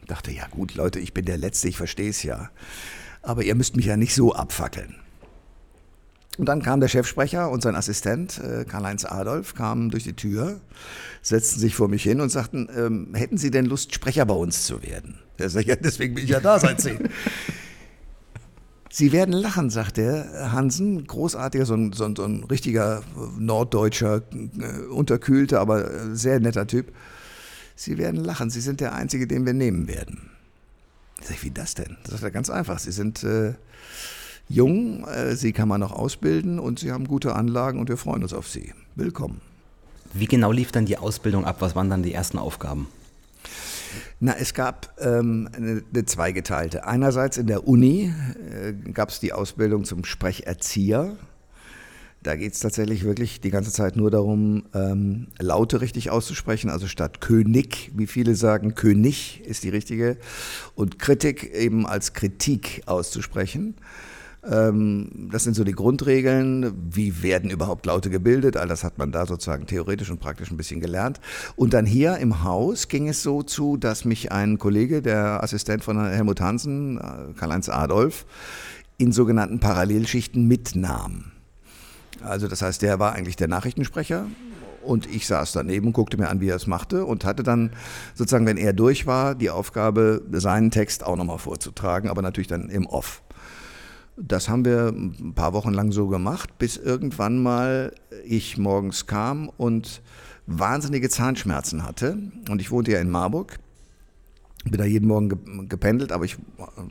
Dachte, 0.06 0.31
ja 0.31 0.46
gut, 0.50 0.75
Leute, 0.75 1.00
ich 1.00 1.14
bin 1.14 1.25
der 1.25 1.38
Letzte, 1.38 1.69
ich 1.69 1.78
verstehe 1.78 2.10
es 2.10 2.22
ja 2.22 2.50
aber 3.22 3.44
ihr 3.44 3.55
müsst 3.55 3.76
mich 3.76 3.87
ja 3.87 3.96
nicht 3.96 4.14
so 4.14 4.34
abfackeln. 4.34 4.94
Und 6.38 6.46
dann 6.46 6.62
kam 6.62 6.81
der 6.81 6.88
Chefsprecher 6.88 7.50
und 7.50 7.62
sein 7.62 7.75
Assistent, 7.75 8.38
äh, 8.38 8.64
Karl-Heinz 8.64 9.04
Adolf, 9.04 9.54
kamen 9.54 9.90
durch 9.90 10.04
die 10.04 10.14
Tür, 10.14 10.61
setzten 11.21 11.59
sich 11.59 11.75
vor 11.75 11.88
mich 11.88 12.04
hin 12.04 12.21
und 12.21 12.30
sagten, 12.30 12.68
ähm, 12.75 13.14
hätten 13.14 13.38
Sie 13.38 13.50
denn 13.50 13.66
Lust, 13.66 13.92
Sprecher 13.92 14.25
bei 14.25 14.35
uns 14.35 14.64
zu 14.64 14.82
werden? 14.82 15.18
Er 15.37 15.50
sagt, 15.50 15.66
ja, 15.66 15.75
deswegen 15.76 16.14
bin 16.14 16.25
ich 16.25 16.30
ja 16.30 16.40
da 16.40 16.59
seit 16.59 16.80
zehn. 16.80 17.09
Sie 18.90 19.12
werden 19.12 19.33
lachen, 19.33 19.71
sagt 19.71 19.99
er. 19.99 20.52
Hansen, 20.52 21.07
großartiger, 21.07 21.66
so 21.66 21.75
ein, 21.75 21.92
so 21.92 22.04
ein, 22.04 22.16
so 22.16 22.25
ein 22.25 22.45
richtiger 22.45 23.02
norddeutscher, 23.38 24.23
äh, 24.33 24.87
unterkühlter, 24.90 25.61
aber 25.61 25.90
äh, 25.90 26.14
sehr 26.16 26.40
netter 26.40 26.66
Typ. 26.66 26.92
Sie 27.76 27.99
werden 27.99 28.25
lachen, 28.25 28.50
Sie 28.50 28.61
sind 28.61 28.80
der 28.80 28.95
Einzige, 28.95 29.26
den 29.26 29.47
wir 29.47 29.52
nehmen 29.52 29.88
werden. 29.88 30.30
Sag 31.21 31.37
ich, 31.37 31.45
wie 31.45 31.50
das 31.50 31.75
denn? 31.75 31.97
Das 32.04 32.14
ist 32.14 32.23
ja 32.23 32.30
ganz 32.30 32.50
einfach. 32.50 32.78
Sie 32.78 32.92
sind 32.92 33.23
äh, 33.25 33.54
jung, 34.49 35.07
äh, 35.07 35.37
Sie 35.37 35.52
kann 35.52 35.68
man 35.68 35.80
noch 35.80 35.92
ausbilden 35.92 36.59
und 36.59 36.78
Sie 36.78 36.90
haben 36.90 37.07
gute 37.07 37.35
Anlagen 37.35 37.78
und 37.78 37.88
wir 37.88 37.97
freuen 37.97 38.23
uns 38.23 38.33
auf 38.33 38.49
Sie. 38.49 38.73
Willkommen. 38.95 39.40
Wie 40.14 40.26
genau 40.26 40.52
lief 40.52 40.73
dann 40.73 40.87
die 40.87 40.97
Ausbildung 40.97 41.45
ab? 41.45 41.57
Was 41.61 41.76
waren 41.76 41.90
dann 41.90 42.02
die 42.02 42.14
ersten 42.14 42.38
Aufgaben? 42.38 42.88
Na, 44.21 44.37
es 44.38 44.55
gab 44.55 44.95
ähm, 45.00 45.49
eine, 45.55 45.83
eine, 45.93 46.05
zweigeteilte. 46.05 46.87
Einerseits 46.87 47.37
in 47.37 47.47
der 47.47 47.67
Uni 47.67 48.12
äh, 48.52 48.73
gab 48.93 49.11
es 49.11 49.21
die 49.21 49.33
Ausbildung 49.33 49.85
zum 49.85 50.05
Sprecherzieher. 50.05 51.17
Da 52.23 52.35
geht 52.35 52.55
es 52.55 52.61
tatsächlich 52.61 53.05
wirklich 53.05 53.40
die 53.40 53.50
ganze 53.50 53.71
Zeit 53.71 53.95
nur 53.95 54.11
darum, 54.11 54.64
ähm, 54.75 55.28
Laute 55.38 55.81
richtig 55.81 56.11
auszusprechen. 56.11 56.69
Also 56.69 56.88
statt 56.88 57.21
König, 57.21 57.93
wie 57.95 58.09
viele 58.09 58.35
sagen, 58.35 58.75
König 58.75 59.40
ist 59.45 59.62
die 59.62 59.69
richtige. 59.69 60.17
Und 60.75 60.99
Kritik 60.99 61.55
eben 61.55 61.87
als 61.87 62.14
Kritik 62.14 62.83
auszusprechen. 62.87 63.76
Ähm, 64.45 65.28
das 65.33 65.45
sind 65.45 65.54
so 65.54 65.64
die 65.64 65.73
Grundregeln. 65.73 66.73
Wie 66.90 67.23
werden 67.23 67.50
überhaupt 67.50 67.87
Laute 67.87 68.11
gebildet? 68.11 68.57
All 68.57 68.68
das 68.68 68.85
hat 68.85 68.99
man 68.99 69.12
da 69.12 69.26
sozusagen 69.26 69.66
theoretisch 69.66 70.11
und 70.11 70.21
praktisch 70.21 70.50
ein 70.50 70.57
bisschen 70.57 70.80
gelernt. 70.80 71.21
Und 71.57 71.75
dann 71.75 71.87
hier 71.87 72.18
im 72.18 72.45
Haus 72.45 72.88
ging 72.88 73.09
es 73.09 73.23
so 73.23 73.42
zu, 73.42 73.76
dass 73.76 74.04
mich 74.04 74.33
ein 74.33 74.59
Kollege, 74.59 75.02
der 75.02 75.42
Assistent 75.42 75.85
von 75.85 76.02
Helmut 76.04 76.40
Hansen, 76.40 76.99
äh, 76.99 77.33
Karl-Heinz 77.37 77.68
Adolf, 77.68 78.26
in 78.97 79.12
sogenannten 79.12 79.61
Parallelschichten 79.61 80.47
mitnahm. 80.47 81.33
Also 82.23 82.49
das 82.49 82.62
heißt, 82.62 82.83
der 82.83 82.99
war 82.99 83.12
eigentlich 83.12 83.37
der 83.37 83.49
Nachrichtensprecher 83.49 84.26
und 84.83 85.07
ich 85.07 85.26
saß 85.26 85.52
daneben, 85.52 85.92
guckte 85.92 86.16
mir 86.16 86.28
an, 86.28 86.40
wie 86.40 86.49
er 86.49 86.57
es 86.57 86.66
machte 86.66 87.04
und 87.04 87.25
hatte 87.25 87.42
dann 87.42 87.71
sozusagen, 88.14 88.47
wenn 88.47 88.57
er 88.57 88.73
durch 88.73 89.07
war, 89.07 89.35
die 89.35 89.50
Aufgabe, 89.50 90.23
seinen 90.33 90.71
Text 90.71 91.04
auch 91.04 91.16
nochmal 91.16 91.38
vorzutragen, 91.38 92.11
aber 92.11 92.23
natürlich 92.23 92.49
dann 92.49 92.71
im 92.71 92.87
Off. 92.87 93.23
Das 94.20 94.48
haben 94.48 94.64
wir 94.64 94.88
ein 94.88 95.32
paar 95.34 95.52
Wochen 95.52 95.72
lang 95.72 95.92
so 95.92 96.08
gemacht, 96.08 96.58
bis 96.58 96.76
irgendwann 96.76 97.40
mal 97.40 97.92
ich 98.25 98.58
morgens 98.58 99.06
kam 99.06 99.48
und 99.56 100.02
wahnsinnige 100.46 101.08
Zahnschmerzen 101.08 101.84
hatte. 101.84 102.18
Und 102.48 102.60
ich 102.60 102.70
wohnte 102.70 102.90
ja 102.92 103.00
in 103.00 103.10
Marburg. 103.10 103.58
Bin 104.64 104.78
da 104.78 104.84
jeden 104.84 105.06
Morgen 105.06 105.68
gependelt, 105.68 106.10
aber 106.10 106.25
ich 106.25 106.37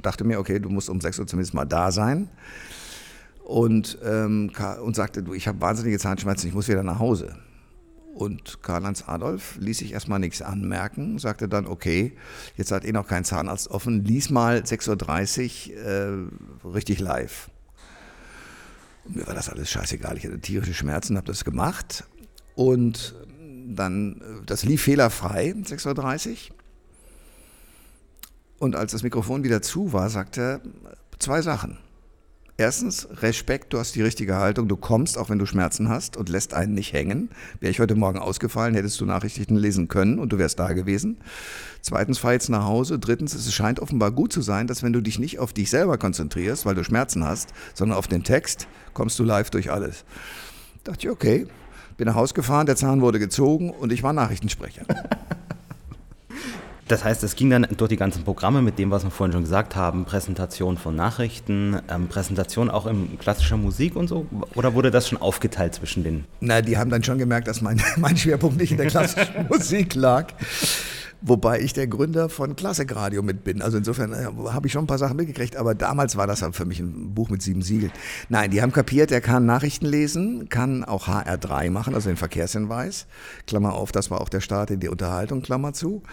dachte 0.01 0.23
mir, 0.23 0.39
okay, 0.39 0.59
du 0.59 0.69
musst 0.69 0.89
um 0.89 1.01
6 1.01 1.19
Uhr 1.19 1.27
zumindest 1.27 1.53
mal 1.53 1.65
da 1.65 1.91
sein. 1.91 2.29
Und, 3.43 3.97
ähm, 4.05 4.51
und 4.81 4.95
sagte, 4.95 5.21
du, 5.23 5.33
ich 5.33 5.47
habe 5.47 5.59
wahnsinnige 5.59 5.99
Zahnschmerzen, 5.99 6.47
ich 6.47 6.53
muss 6.53 6.67
wieder 6.67 6.83
nach 6.83 6.99
Hause. 6.99 7.35
Und 8.17 8.63
Karl-Heinz 8.63 9.03
Adolf 9.07 9.57
ließ 9.59 9.77
sich 9.77 9.93
erstmal 9.93 10.17
nichts 10.17 10.41
anmerken, 10.41 11.19
sagte 11.19 11.47
dann, 11.47 11.67
okay, 11.67 12.13
jetzt 12.55 12.71
hat 12.71 12.83
eh 12.83 12.91
noch 12.91 13.07
kein 13.07 13.23
Zahnarzt 13.23 13.69
offen, 13.69 14.03
lies 14.05 14.31
mal 14.31 14.61
6.30 14.61 15.69
Uhr 15.69 15.77
äh, 16.65 16.67
richtig 16.67 16.99
live. 16.99 17.51
Und 19.05 19.17
mir 19.17 19.27
war 19.27 19.35
das 19.35 19.49
alles 19.49 19.69
scheißegal, 19.69 20.17
ich 20.17 20.25
hatte 20.25 20.39
tierische 20.39 20.73
Schmerzen, 20.73 21.15
habe 21.15 21.27
das 21.27 21.45
gemacht. 21.45 22.05
Und 22.55 23.13
dann, 23.67 24.19
das 24.47 24.63
lief 24.63 24.81
fehlerfrei, 24.81 25.51
6.30 25.51 26.29
Uhr. 26.31 26.55
Und 28.57 28.75
als 28.75 28.93
das 28.93 29.03
Mikrofon 29.03 29.43
wieder 29.43 29.61
zu 29.61 29.93
war, 29.93 30.09
sagte 30.09 30.41
er 30.41 30.61
zwei 31.19 31.43
Sachen. 31.43 31.77
Erstens, 32.59 33.07
Respekt, 33.21 33.71
du 33.71 33.77
hast 33.77 33.93
die 33.93 34.01
richtige 34.01 34.35
Haltung, 34.35 34.67
du 34.67 34.77
kommst, 34.77 35.19
auch 35.19 35.29
wenn 35.29 35.37
du 35.37 35.45
Schmerzen 35.45 35.89
hast 35.89 36.17
und 36.17 36.27
lässt 36.27 36.55
einen 36.55 36.73
nicht 36.73 36.91
hängen. 36.91 37.29
Wäre 37.59 37.69
ich 37.69 37.79
heute 37.79 37.93
Morgen 37.93 38.17
ausgefallen, 38.17 38.73
hättest 38.73 38.99
du 38.99 39.05
Nachrichten 39.05 39.55
lesen 39.55 39.89
können 39.89 40.17
und 40.17 40.33
du 40.33 40.39
wärst 40.39 40.57
da 40.57 40.73
gewesen. 40.73 41.17
Zweitens, 41.81 42.17
fahr 42.17 42.33
jetzt 42.33 42.49
nach 42.49 42.65
Hause. 42.65 42.97
Drittens, 42.97 43.35
es 43.35 43.53
scheint 43.53 43.79
offenbar 43.79 44.09
gut 44.09 44.33
zu 44.33 44.41
sein, 44.41 44.65
dass 44.65 44.81
wenn 44.81 44.91
du 44.91 45.01
dich 45.01 45.19
nicht 45.19 45.37
auf 45.37 45.53
dich 45.53 45.69
selber 45.69 45.99
konzentrierst, 45.99 46.65
weil 46.65 46.73
du 46.73 46.83
Schmerzen 46.83 47.23
hast, 47.23 47.53
sondern 47.75 47.95
auf 47.95 48.07
den 48.07 48.23
Text, 48.23 48.67
kommst 48.95 49.19
du 49.19 49.23
live 49.23 49.51
durch 49.51 49.71
alles. 49.71 50.03
Da 50.83 50.93
dachte 50.93 51.05
ich, 51.05 51.11
okay, 51.11 51.45
bin 51.97 52.07
nach 52.07 52.15
Hause 52.15 52.33
gefahren, 52.33 52.65
der 52.65 52.75
Zahn 52.75 53.01
wurde 53.01 53.19
gezogen 53.19 53.69
und 53.69 53.91
ich 53.91 54.01
war 54.01 54.13
Nachrichtensprecher. 54.13 54.85
Das 56.87 57.03
heißt, 57.03 57.23
es 57.23 57.35
ging 57.35 57.49
dann 57.49 57.67
durch 57.75 57.89
die 57.89 57.97
ganzen 57.97 58.23
Programme 58.23 58.61
mit 58.61 58.79
dem, 58.79 58.91
was 58.91 59.03
wir 59.03 59.11
vorhin 59.11 59.33
schon 59.33 59.43
gesagt 59.43 59.75
haben, 59.75 60.05
Präsentation 60.05 60.77
von 60.77 60.95
Nachrichten, 60.95 61.79
ähm, 61.89 62.07
Präsentation 62.07 62.69
auch 62.69 62.85
in 62.85 63.19
klassischer 63.19 63.57
Musik 63.57 63.95
und 63.95 64.07
so? 64.07 64.25
Oder 64.55 64.73
wurde 64.73 64.89
das 64.89 65.09
schon 65.09 65.19
aufgeteilt 65.19 65.75
zwischen 65.75 66.03
den? 66.03 66.23
Na, 66.39 66.61
die 66.61 66.77
haben 66.77 66.89
dann 66.89 67.03
schon 67.03 67.17
gemerkt, 67.17 67.47
dass 67.47 67.61
mein, 67.61 67.81
mein 67.97 68.15
Schwerpunkt 68.15 68.57
nicht 68.57 68.71
in 68.71 68.77
der 68.77 68.87
klassischen 68.87 69.47
Musik 69.49 69.95
lag. 69.95 70.33
Wobei 71.21 71.61
ich 71.61 71.73
der 71.73 71.87
Gründer 71.87 72.29
von 72.29 72.55
Klassikradio 72.55 73.23
mit 73.23 73.43
bin. 73.43 73.61
Also 73.61 73.77
insofern 73.77 74.13
äh, 74.13 74.27
habe 74.51 74.67
ich 74.67 74.73
schon 74.73 74.83
ein 74.83 74.87
paar 74.87 74.97
Sachen 74.99 75.17
mitgekriegt, 75.17 75.55
aber 75.55 75.73
damals 75.73 76.15
war 76.15 76.27
das 76.27 76.45
für 76.51 76.65
mich 76.65 76.79
ein 76.79 77.13
Buch 77.13 77.29
mit 77.29 77.41
sieben 77.41 77.61
Siegeln. 77.61 77.91
Nein, 78.29 78.51
die 78.51 78.61
haben 78.61 78.71
kapiert, 78.71 79.11
er 79.11 79.21
kann 79.21 79.45
Nachrichten 79.45 79.85
lesen, 79.85 80.49
kann 80.49 80.83
auch 80.83 81.07
HR3 81.07 81.71
machen, 81.71 81.95
also 81.95 82.09
den 82.09 82.17
Verkehrshinweis. 82.17 83.07
Klammer 83.47 83.73
auf, 83.73 83.91
das 83.91 84.11
war 84.11 84.21
auch 84.21 84.29
der 84.29 84.41
Start 84.41 84.69
in 84.69 84.79
die 84.79 84.89
Unterhaltung, 84.89 85.41
Klammer 85.41 85.73
zu. 85.73 86.03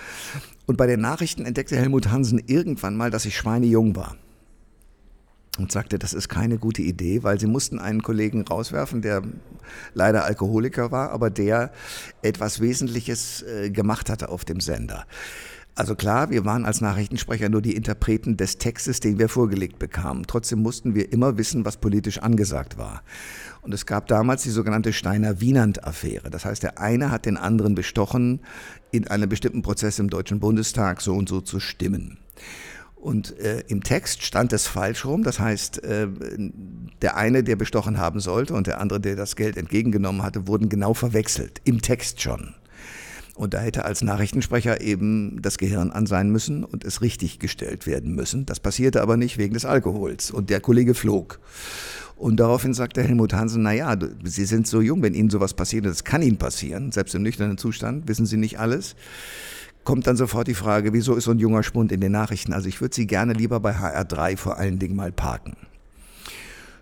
Und 0.67 0.77
bei 0.77 0.87
den 0.87 1.01
Nachrichten 1.01 1.45
entdeckte 1.45 1.77
Helmut 1.77 2.11
Hansen 2.11 2.43
irgendwann 2.47 2.97
mal, 2.97 3.11
dass 3.11 3.27
ich 3.27 3.37
schweinejung 3.37 3.97
war 3.97 4.17
und 5.59 5.73
sagte, 5.73 5.99
das 5.99 6.13
ist 6.13 6.29
keine 6.29 6.59
gute 6.59 6.83
Idee, 6.83 7.23
weil 7.23 7.39
sie 7.39 7.47
mussten 7.47 7.79
einen 7.79 8.03
Kollegen 8.03 8.43
rauswerfen, 8.43 9.03
der 9.03 9.23
leider 9.95 10.25
Alkoholiker 10.25 10.91
war, 10.91 11.11
aber 11.11 11.31
der 11.31 11.73
etwas 12.23 12.61
Wesentliches 12.61 13.43
äh, 13.43 13.71
gemacht 13.71 14.11
hatte 14.11 14.29
auf 14.29 14.45
dem 14.45 14.61
Sender. 14.61 15.07
Also 15.77 15.97
klar, 15.97 16.31
wir 16.31 16.45
waren 16.45 16.65
als 16.67 16.81
Nachrichtensprecher 16.81 17.49
nur 17.49 17.61
die 17.61 17.75
Interpreten 17.75 18.37
des 18.37 18.59
Textes, 18.59 19.01
den 19.01 19.19
wir 19.19 19.29
vorgelegt 19.29 19.81
bekamen. 19.81 20.25
Trotzdem 20.25 20.61
mussten 20.61 20.95
wir 20.95 21.13
immer 21.13 21.37
wissen, 21.37 21.65
was 21.65 21.79
politisch 21.79 22.19
angesagt 22.19 22.79
war. 22.79 23.03
Und 23.63 23.75
es 23.75 23.85
gab 23.85 24.07
damals 24.07 24.45
die 24.45 24.51
sogenannte 24.51 24.93
Steiner-Wienand-Affäre. 24.93 26.31
Das 26.31 26.45
heißt, 26.45 26.63
der 26.63 26.79
eine 26.79 27.11
hat 27.11 27.27
den 27.27 27.37
anderen 27.37 27.75
bestochen, 27.75 28.41
in 28.93 29.09
einem 29.09 29.29
bestimmten 29.29 29.63
Prozess 29.63 29.99
im 29.99 30.11
Deutschen 30.11 30.39
Bundestag 30.39 31.01
so 31.01 31.15
und 31.15 31.29
so 31.29 31.41
zu 31.41 31.59
stimmen. 31.59 32.19
Und 33.05 33.39
äh, 33.39 33.63
im 33.69 33.83
Text 33.83 34.23
stand 34.23 34.55
es 34.55 34.67
falsch 34.67 35.05
rum. 35.05 35.25
Das 35.25 35.39
heißt, 35.39 35.85
äh, 35.85 36.09
der 37.03 37.19
eine, 37.19 37.45
der 37.45 37.55
bestochen 37.55 37.99
haben 37.99 38.19
sollte, 38.19 38.55
und 38.55 38.67
der 38.67 38.81
andere, 38.81 38.99
der 38.99 39.15
das 39.15 39.37
Geld 39.37 39.59
entgegengenommen 39.59 40.23
hatte, 40.23 40.49
wurden 40.49 40.71
genau 40.71 40.95
verwechselt. 40.95 41.61
Im 41.65 41.83
Text 41.83 42.23
schon. 42.23 42.55
Und 43.35 43.53
da 43.53 43.61
hätte 43.61 43.85
als 43.85 44.01
Nachrichtensprecher 44.01 44.81
eben 44.81 45.43
das 45.43 45.59
Gehirn 45.59 45.91
an 45.91 46.07
sein 46.07 46.31
müssen 46.31 46.65
und 46.65 46.83
es 46.83 47.03
richtig 47.03 47.39
gestellt 47.41 47.87
werden 47.87 48.15
müssen. 48.15 48.47
Das 48.47 48.59
passierte 48.59 49.03
aber 49.03 49.19
nicht 49.19 49.37
wegen 49.37 49.53
des 49.53 49.67
Alkohols. 49.67 50.31
Und 50.31 50.49
der 50.49 50.61
Kollege 50.61 50.95
flog. 50.95 51.41
Und 52.17 52.41
daraufhin 52.41 52.73
sagte 52.73 53.03
Helmut 53.03 53.35
Hansen, 53.35 53.63
naja, 53.63 53.99
Sie 54.23 54.47
sind 54.47 54.67
so 54.67 54.81
jung, 54.81 55.03
wenn 55.03 55.13
Ihnen 55.13 55.29
sowas 55.29 55.53
passiert, 55.53 55.85
das 55.85 56.05
kann 56.05 56.23
Ihnen 56.23 56.39
passieren, 56.39 56.91
selbst 56.91 57.15
im 57.15 57.23
nüchternen 57.23 57.59
Zustand, 57.59 58.09
wissen 58.09 58.25
Sie 58.25 58.39
nicht 58.39 58.59
alles 58.59 58.97
kommt 59.85 60.07
dann 60.07 60.17
sofort 60.17 60.49
die 60.49 60.55
Frage, 60.55 60.93
wieso 60.93 61.15
ist 61.15 61.25
so 61.25 61.31
ein 61.31 61.39
junger 61.39 61.63
Spund 61.63 61.93
in 61.93 62.01
den 62.01 62.13
Nachrichten? 62.13 62.53
Also 62.53 62.69
ich 62.69 62.81
würde 62.81 62.95
sie 62.95 63.07
gerne 63.07 63.33
lieber 63.33 63.61
bei 63.61 63.77
HR3 63.77 64.37
vor 64.37 64.57
allen 64.59 64.79
Dingen 64.79 64.97
mal 64.97 65.13
parken. 65.13 65.57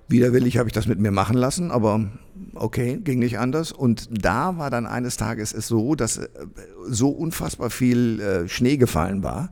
Widerwillig 0.09 0.59
habe 0.59 0.68
ich 0.68 0.73
das 0.73 0.87
mit 0.87 0.99
mir 0.99 1.11
machen 1.11 1.37
lassen, 1.37 1.71
aber 1.71 2.09
okay, 2.54 2.99
ging 3.02 3.18
nicht 3.18 3.38
anders. 3.38 3.73
Und 3.73 4.09
da 4.11 4.59
war 4.59 4.71
dann 4.71 4.87
eines 4.87 5.16
Tages 5.16 5.52
es 5.52 5.68
so, 5.68 5.94
dass 5.94 6.18
äh, 6.18 6.28
so 6.88 7.09
unfassbar 7.09 7.71
viel 7.71 8.21
äh, 8.21 8.49
Schnee 8.49 8.76
gefallen 8.76 9.23
war, 9.23 9.50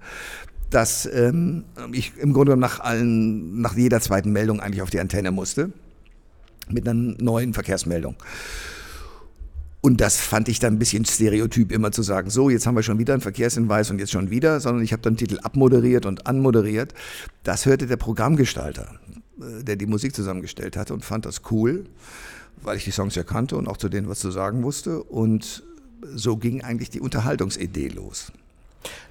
dass 0.71 1.07
ähm, 1.07 1.65
ich 1.93 2.13
im 2.19 2.33
Grunde 2.33 2.57
nach 2.57 2.81
allen, 2.81 3.61
nach 3.61 3.77
jeder 3.77 4.01
zweiten 4.01 4.33
Meldung 4.33 4.61
eigentlich 4.61 4.83
auf 4.83 4.91
die 4.91 5.01
Antenne 5.01 5.31
musste 5.31 5.73
mit 6.69 6.89
einer 6.89 7.15
neuen 7.19 7.55
Verkehrsmeldung. 7.55 8.17
Und 9.81 10.01
das 10.01 10.17
fand 10.17 10.49
ich 10.49 10.59
dann 10.59 10.75
ein 10.75 10.79
bisschen 10.79 11.05
stereotyp, 11.05 11.73
immer 11.73 11.91
zu 11.91 12.03
sagen, 12.03 12.29
so, 12.29 12.51
jetzt 12.51 12.67
haben 12.67 12.77
wir 12.77 12.83
schon 12.83 12.99
wieder 12.99 13.15
einen 13.15 13.23
Verkehrshinweis 13.23 13.91
und 13.91 13.99
jetzt 13.99 14.13
schon 14.13 14.31
wieder, 14.31 14.61
sondern 14.61 14.85
ich 14.85 14.93
habe 14.93 15.03
dann 15.03 15.17
Titel 15.17 15.39
abmoderiert 15.43 16.05
und 16.05 16.27
anmoderiert. 16.27 16.93
Das 17.45 17.65
hörte 17.65 17.87
der 17.87 17.97
Programmgestalter, 17.97 18.95
äh, 19.41 19.65
der 19.65 19.77
die 19.77 19.87
Musik 19.87 20.15
zusammengestellt 20.15 20.77
hatte 20.77 20.93
und 20.93 21.05
fand 21.05 21.25
das 21.25 21.43
cool, 21.51 21.87
weil 22.63 22.77
ich 22.77 22.85
die 22.85 22.91
Songs 22.91 23.15
ja 23.15 23.23
kannte 23.23 23.57
und 23.57 23.69
auch 23.69 23.79
zu 23.79 23.89
denen 23.89 24.09
was 24.09 24.19
zu 24.19 24.31
sagen 24.31 24.63
wusste. 24.63 25.03
Und 25.03 25.63
so 26.15 26.37
ging 26.37 26.63
eigentlich 26.63 26.91
die 26.91 27.01
Unterhaltungsidee 27.01 27.89
los. 27.89 28.33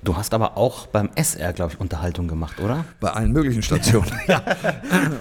Du 0.03 0.17
hast 0.17 0.33
aber 0.33 0.57
auch 0.57 0.88
beim 0.88 1.09
SR, 1.15 1.53
glaube 1.53 1.73
ich, 1.73 1.79
Unterhaltung 1.79 2.27
gemacht, 2.27 2.59
oder? 2.59 2.85
Bei 2.99 3.11
allen 3.11 3.31
möglichen 3.31 3.61
Stationen. 3.61 4.11
ja. 4.27 4.43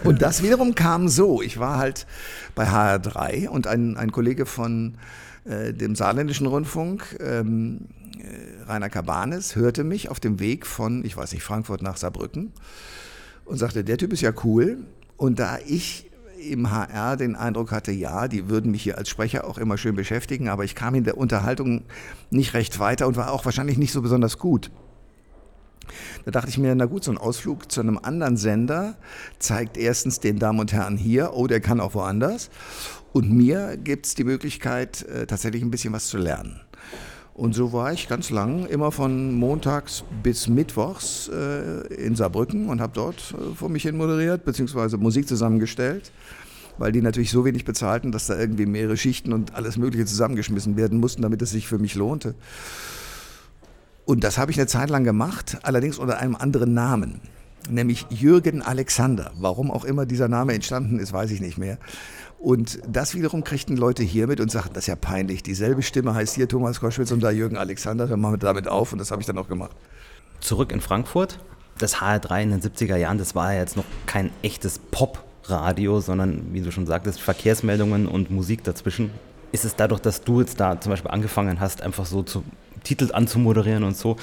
Und 0.05 0.23
das 0.23 0.43
wiederum 0.43 0.75
kam 0.75 1.09
so. 1.09 1.43
Ich 1.43 1.59
war 1.59 1.79
halt 1.79 2.07
bei 2.55 2.67
HR3 2.69 3.49
und 3.49 3.67
ein, 3.67 3.97
ein 3.97 4.13
Kollege 4.13 4.47
von 4.47 4.95
äh, 5.49 5.73
dem 5.73 5.95
saarländischen 5.95 6.47
Rundfunk, 6.47 7.17
ähm, 7.21 7.87
äh, 8.19 8.71
Rainer 8.71 8.91
Cabanes, 8.91 9.57
hörte 9.57 9.85
mich 9.85 10.11
auf 10.11 10.21
dem 10.21 10.41
Weg 10.41 10.67
von, 10.67 11.05
ich 11.05 11.17
weiß 11.17 11.33
nicht, 11.33 11.43
Frankfurt 11.43 11.83
nach 11.83 11.97
Saarbrücken 11.97 12.53
und 13.45 13.57
sagte, 13.57 13.85
der 13.85 13.97
Typ 13.97 14.13
ist 14.13 14.21
ja 14.21 14.33
cool. 14.45 14.79
Und 15.17 15.39
da 15.39 15.59
ich 15.67 16.09
im 16.39 16.71
HR 16.71 17.17
den 17.17 17.35
Eindruck 17.35 17.73
hatte, 17.73 17.93
ja, 17.93 18.29
die 18.29 18.49
würden 18.49 18.71
mich 18.71 18.83
hier 18.83 18.99
als 18.99 19.09
Sprecher 19.09 19.47
auch 19.47 19.59
immer 19.59 19.79
schön 19.79 19.97
beschäftigen, 19.97 20.49
aber 20.49 20.65
ich 20.65 20.75
kam 20.75 20.95
in 20.95 21.05
der 21.05 21.17
Unterhaltung 21.17 21.83
nicht 22.31 22.55
recht 22.55 22.79
weiter 22.79 23.07
und 23.07 23.17
war 23.17 23.33
auch 23.33 23.45
wahrscheinlich 23.45 23.79
nicht 23.79 23.93
so 23.93 24.03
besonders 24.03 24.39
gut. 24.39 24.71
Da 26.25 26.31
dachte 26.31 26.51
ich 26.51 26.59
mir, 26.59 26.75
na 26.75 26.85
gut, 26.85 27.05
so 27.05 27.11
ein 27.11 27.19
Ausflug 27.19 27.73
zu 27.73 27.81
einem 27.81 27.99
anderen 27.99 28.37
Sender 28.37 28.97
zeigt 29.39 29.77
erstens 29.77 30.21
den 30.21 30.39
Damen 30.39 30.61
und 30.61 30.73
Herren 30.73 30.97
hier, 30.97 31.33
oh, 31.33 31.47
der 31.47 31.61
kann 31.61 31.81
auch 31.81 31.95
woanders. 31.95 32.51
Und 33.13 33.33
mir 33.33 33.77
gibt 33.77 34.07
es 34.07 34.15
die 34.15 34.25
Möglichkeit, 34.25 35.03
äh, 35.03 35.27
tatsächlich 35.27 35.63
ein 35.63 35.71
bisschen 35.71 35.93
was 35.93 36.09
zu 36.09 36.19
lernen. 36.19 36.61
Und 37.39 37.55
so 37.55 37.73
war 37.73 37.93
ich 37.93 38.09
ganz 38.09 38.31
lang, 38.31 38.67
immer 38.67 38.91
von 38.91 39.33
montags 39.33 40.03
bis 40.25 40.49
mittwochs 40.49 41.29
äh, 41.29 41.87
in 41.95 42.17
Saarbrücken 42.17 42.69
und 42.69 42.81
habe 42.81 42.93
dort 42.95 43.33
äh, 43.33 43.55
vor 43.55 43.69
mich 43.69 43.85
hin 43.85 43.97
moderiert, 43.97 44.45
beziehungsweise 44.45 44.99
Musik 44.99 45.29
zusammengestellt, 45.29 46.11
weil 46.79 46.91
die 46.91 47.01
natürlich 47.01 47.31
so 47.31 47.45
wenig 47.45 47.65
bezahlten, 47.65 48.11
dass 48.11 48.27
da 48.27 48.37
irgendwie 48.37 48.67
mehrere 48.67 48.97
Schichten 48.97 49.33
und 49.33 49.55
alles 49.55 49.77
Mögliche 49.77 50.05
zusammengeschmissen 50.05 50.77
werden 50.77 50.99
mussten, 50.99 51.23
damit 51.23 51.41
es 51.41 51.51
sich 51.51 51.69
für 51.69 51.79
mich 51.79 51.95
lohnte. 51.95 52.35
Und 54.05 54.25
das 54.25 54.37
habe 54.37 54.51
ich 54.51 54.59
eine 54.59 54.67
Zeit 54.67 54.91
lang 54.91 55.05
gemacht, 55.05 55.59
allerdings 55.63 55.99
unter 55.99 56.19
einem 56.19 56.35
anderen 56.35 56.75
Namen, 56.75 57.21
nämlich 57.71 58.07
Jürgen 58.11 58.63
Alexander. 58.63 59.31
Warum 59.39 59.71
auch 59.71 59.85
immer 59.85 60.07
dieser 60.07 60.27
Name 60.27 60.55
entstanden 60.55 60.99
ist, 60.99 61.13
weiß 61.13 61.31
ich 61.31 61.41
nicht 61.41 61.57
mehr. 61.57 61.79
Und 62.39 62.79
das 62.87 63.15
wiederum 63.15 63.43
kriegten 63.43 63.77
Leute 63.77 64.05
hier 64.05 64.29
mit 64.29 64.41
und 64.41 64.51
sagten, 64.51 64.75
das 64.75 64.85
ist 64.85 64.89
ja 64.89 64.97
peinlich. 64.97 65.43
Dieselbe 65.43 65.83
Stimme 65.83 66.15
heißt 66.15 66.37
hier 66.37 66.49
Thomas 66.49 66.79
Koschwitz 66.79 67.11
und 67.11 67.21
da 67.21 67.31
Jürgen 67.31 67.57
Alexander. 67.57 68.09
Hör 68.09 68.17
mal 68.17 68.37
damit 68.39 68.69
auf 68.69 68.93
und 68.93 68.99
das 68.99 69.11
habe 69.11 69.21
ich 69.21 69.27
dann 69.27 69.39
auch 69.39 69.49
gemacht. 69.49 69.73
Zurück 70.41 70.71
in 70.71 70.81
Frankfurt. 70.81 71.41
Das 71.79 71.97
HR3 71.97 72.43
in 72.43 72.51
den 72.51 72.61
70er 72.61 72.97
Jahren, 72.97 73.19
das 73.19 73.35
war 73.35 73.53
ja 73.53 73.61
jetzt 73.61 73.77
noch 73.77 73.85
kein 74.07 74.31
echtes 74.43 74.79
Pop 74.79 75.25
Radio, 75.45 76.01
sondern 76.01 76.53
wie 76.53 76.61
du 76.61 76.71
schon 76.71 76.87
sagtest, 76.87 77.21
Verkehrsmeldungen 77.21 78.07
und 78.07 78.31
Musik 78.31 78.65
dazwischen. 78.65 79.11
Ist 79.51 79.65
es 79.65 79.77
dadurch, 79.77 80.01
dass 80.01 80.23
du 80.23 80.41
jetzt 80.41 80.61
da 80.61 80.81
zum 80.81 80.91
Beispiel 80.91 81.11
angefangen 81.11 81.61
hast, 81.61 81.83
einfach 81.83 82.07
so 82.07 82.23
zu 82.23 82.45
Titel 82.85 83.11
anzumoderieren 83.13 83.85
und 83.85 83.97
so, 83.97 84.17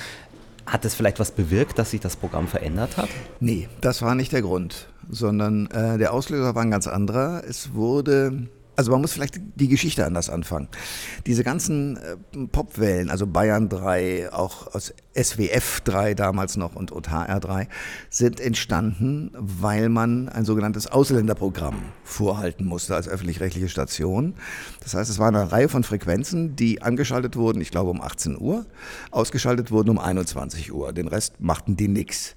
hat 0.65 0.86
es 0.86 0.95
vielleicht 0.95 1.19
was 1.19 1.31
bewirkt, 1.31 1.77
dass 1.77 1.91
sich 1.91 2.01
das 2.01 2.15
Programm 2.15 2.48
verändert 2.48 2.98
hat? 2.98 3.10
Nee, 3.39 3.69
das 3.81 4.01
war 4.01 4.15
nicht 4.15 4.31
der 4.31 4.41
Grund, 4.41 4.88
sondern 5.10 5.68
äh, 5.68 5.98
der 5.98 6.14
Auslöser 6.14 6.56
war 6.56 6.64
ein 6.64 6.72
ganz 6.72 6.88
anderer. 6.88 7.44
Es 7.48 7.74
wurde 7.74 8.48
also 8.76 8.92
man 8.92 9.02
muss 9.02 9.14
vielleicht 9.14 9.40
die 9.56 9.68
Geschichte 9.68 10.06
anders 10.06 10.30
anfangen. 10.30 10.68
Diese 11.26 11.44
ganzen 11.44 11.98
äh, 11.98 12.48
Popwellen, 12.52 13.10
also 13.10 13.26
Bayern 13.26 13.70
3, 13.70 14.34
auch 14.34 14.74
aus 14.74 14.94
SWF 15.18 15.82
3 15.82 16.14
damals 16.14 16.58
noch 16.58 16.76
und, 16.76 16.92
und 16.92 17.10
HR 17.10 17.40
3, 17.40 17.68
sind 18.10 18.40
entstanden, 18.40 19.32
weil 19.38 19.90
man 19.90 20.30
ein 20.30 20.46
sogenanntes 20.46 20.88
Ausländerprogramm 20.88 21.84
vorhalten 22.04 22.66
musste 22.66 22.96
als 22.96 23.08
öffentlich-rechtliche 23.08 23.70
Station. 23.70 24.36
Das 24.82 24.94
heißt, 24.94 25.10
es 25.10 25.20
war 25.20 25.30
eine 25.30 25.52
Reihe 25.52 25.70
von 25.70 25.84
Frequenzen, 25.84 26.56
die 26.56 26.82
angeschaltet 26.82 27.36
wurden, 27.38 27.62
ich 27.62 27.72
glaube 27.72 27.92
um 27.92 28.02
18 28.02 28.38
Uhr, 28.40 28.66
ausgeschaltet 29.12 29.72
wurden 29.72 29.90
um 29.90 30.00
21 30.00 30.74
Uhr. 30.74 30.92
Den 30.92 31.08
Rest 31.08 31.40
machten 31.40 31.78
die 31.78 31.88
nix. 31.88 32.36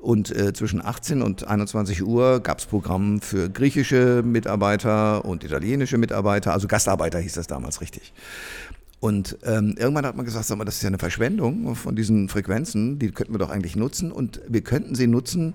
Und 0.00 0.34
äh, 0.34 0.52
zwischen 0.52 0.84
18 0.84 1.22
und 1.22 1.46
21 1.46 2.04
Uhr 2.04 2.40
gab 2.40 2.58
es 2.60 2.66
Programm 2.66 3.20
für 3.20 3.50
griechische 3.50 4.22
Mitarbeiter 4.24 5.24
und 5.24 5.42
italienische 5.42 5.98
Mitarbeiter, 5.98 6.52
also 6.52 6.68
Gastarbeiter 6.68 7.18
hieß 7.18 7.34
das 7.34 7.48
damals 7.48 7.80
richtig. 7.80 8.12
Und 9.00 9.38
ähm, 9.44 9.74
irgendwann 9.78 10.06
hat 10.06 10.16
man 10.16 10.24
gesagt, 10.24 10.46
sag 10.46 10.58
mal, 10.58 10.64
das 10.64 10.76
ist 10.76 10.82
ja 10.82 10.88
eine 10.88 10.98
Verschwendung 10.98 11.74
von 11.76 11.94
diesen 11.94 12.28
Frequenzen, 12.28 12.98
die 12.98 13.10
könnten 13.10 13.32
wir 13.32 13.38
doch 13.38 13.50
eigentlich 13.50 13.76
nutzen 13.76 14.10
und 14.10 14.40
wir 14.48 14.60
könnten 14.62 14.94
sie 14.94 15.06
nutzen, 15.06 15.54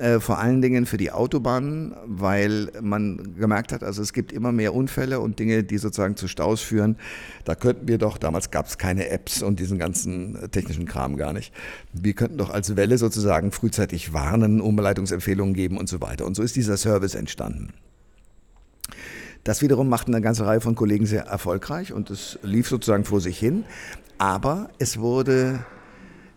äh, 0.00 0.18
vor 0.18 0.38
allen 0.38 0.62
Dingen 0.62 0.86
für 0.86 0.96
die 0.96 1.12
Autobahnen, 1.12 1.94
weil 2.06 2.70
man 2.80 3.34
gemerkt 3.36 3.70
hat, 3.72 3.84
also 3.84 4.00
es 4.00 4.14
gibt 4.14 4.32
immer 4.32 4.50
mehr 4.50 4.74
Unfälle 4.74 5.20
und 5.20 5.38
Dinge, 5.38 5.62
die 5.62 5.76
sozusagen 5.76 6.16
zu 6.16 6.26
Staus 6.26 6.62
führen. 6.62 6.96
Da 7.44 7.54
könnten 7.54 7.86
wir 7.86 7.98
doch, 7.98 8.16
damals 8.16 8.50
gab 8.50 8.66
es 8.66 8.78
keine 8.78 9.10
Apps 9.10 9.42
und 9.42 9.60
diesen 9.60 9.78
ganzen 9.78 10.36
äh, 10.36 10.48
technischen 10.48 10.86
Kram 10.86 11.16
gar 11.16 11.34
nicht. 11.34 11.52
Wir 11.92 12.14
könnten 12.14 12.38
doch 12.38 12.48
als 12.48 12.76
Welle 12.76 12.96
sozusagen 12.96 13.52
frühzeitig 13.52 14.14
warnen, 14.14 14.62
Umleitungsempfehlungen 14.62 15.52
geben 15.54 15.76
und 15.76 15.88
so 15.88 16.00
weiter. 16.00 16.24
Und 16.24 16.34
so 16.34 16.42
ist 16.42 16.56
dieser 16.56 16.78
Service 16.78 17.14
entstanden. 17.14 17.74
Das 19.44 19.60
wiederum 19.60 19.88
machten 19.88 20.14
eine 20.14 20.22
ganze 20.22 20.46
Reihe 20.46 20.62
von 20.62 20.74
Kollegen 20.74 21.04
sehr 21.04 21.24
erfolgreich 21.24 21.92
und 21.92 22.08
es 22.08 22.38
lief 22.42 22.68
sozusagen 22.68 23.04
vor 23.04 23.20
sich 23.20 23.38
hin. 23.38 23.64
Aber 24.16 24.70
es 24.78 24.98
wurde 24.98 25.60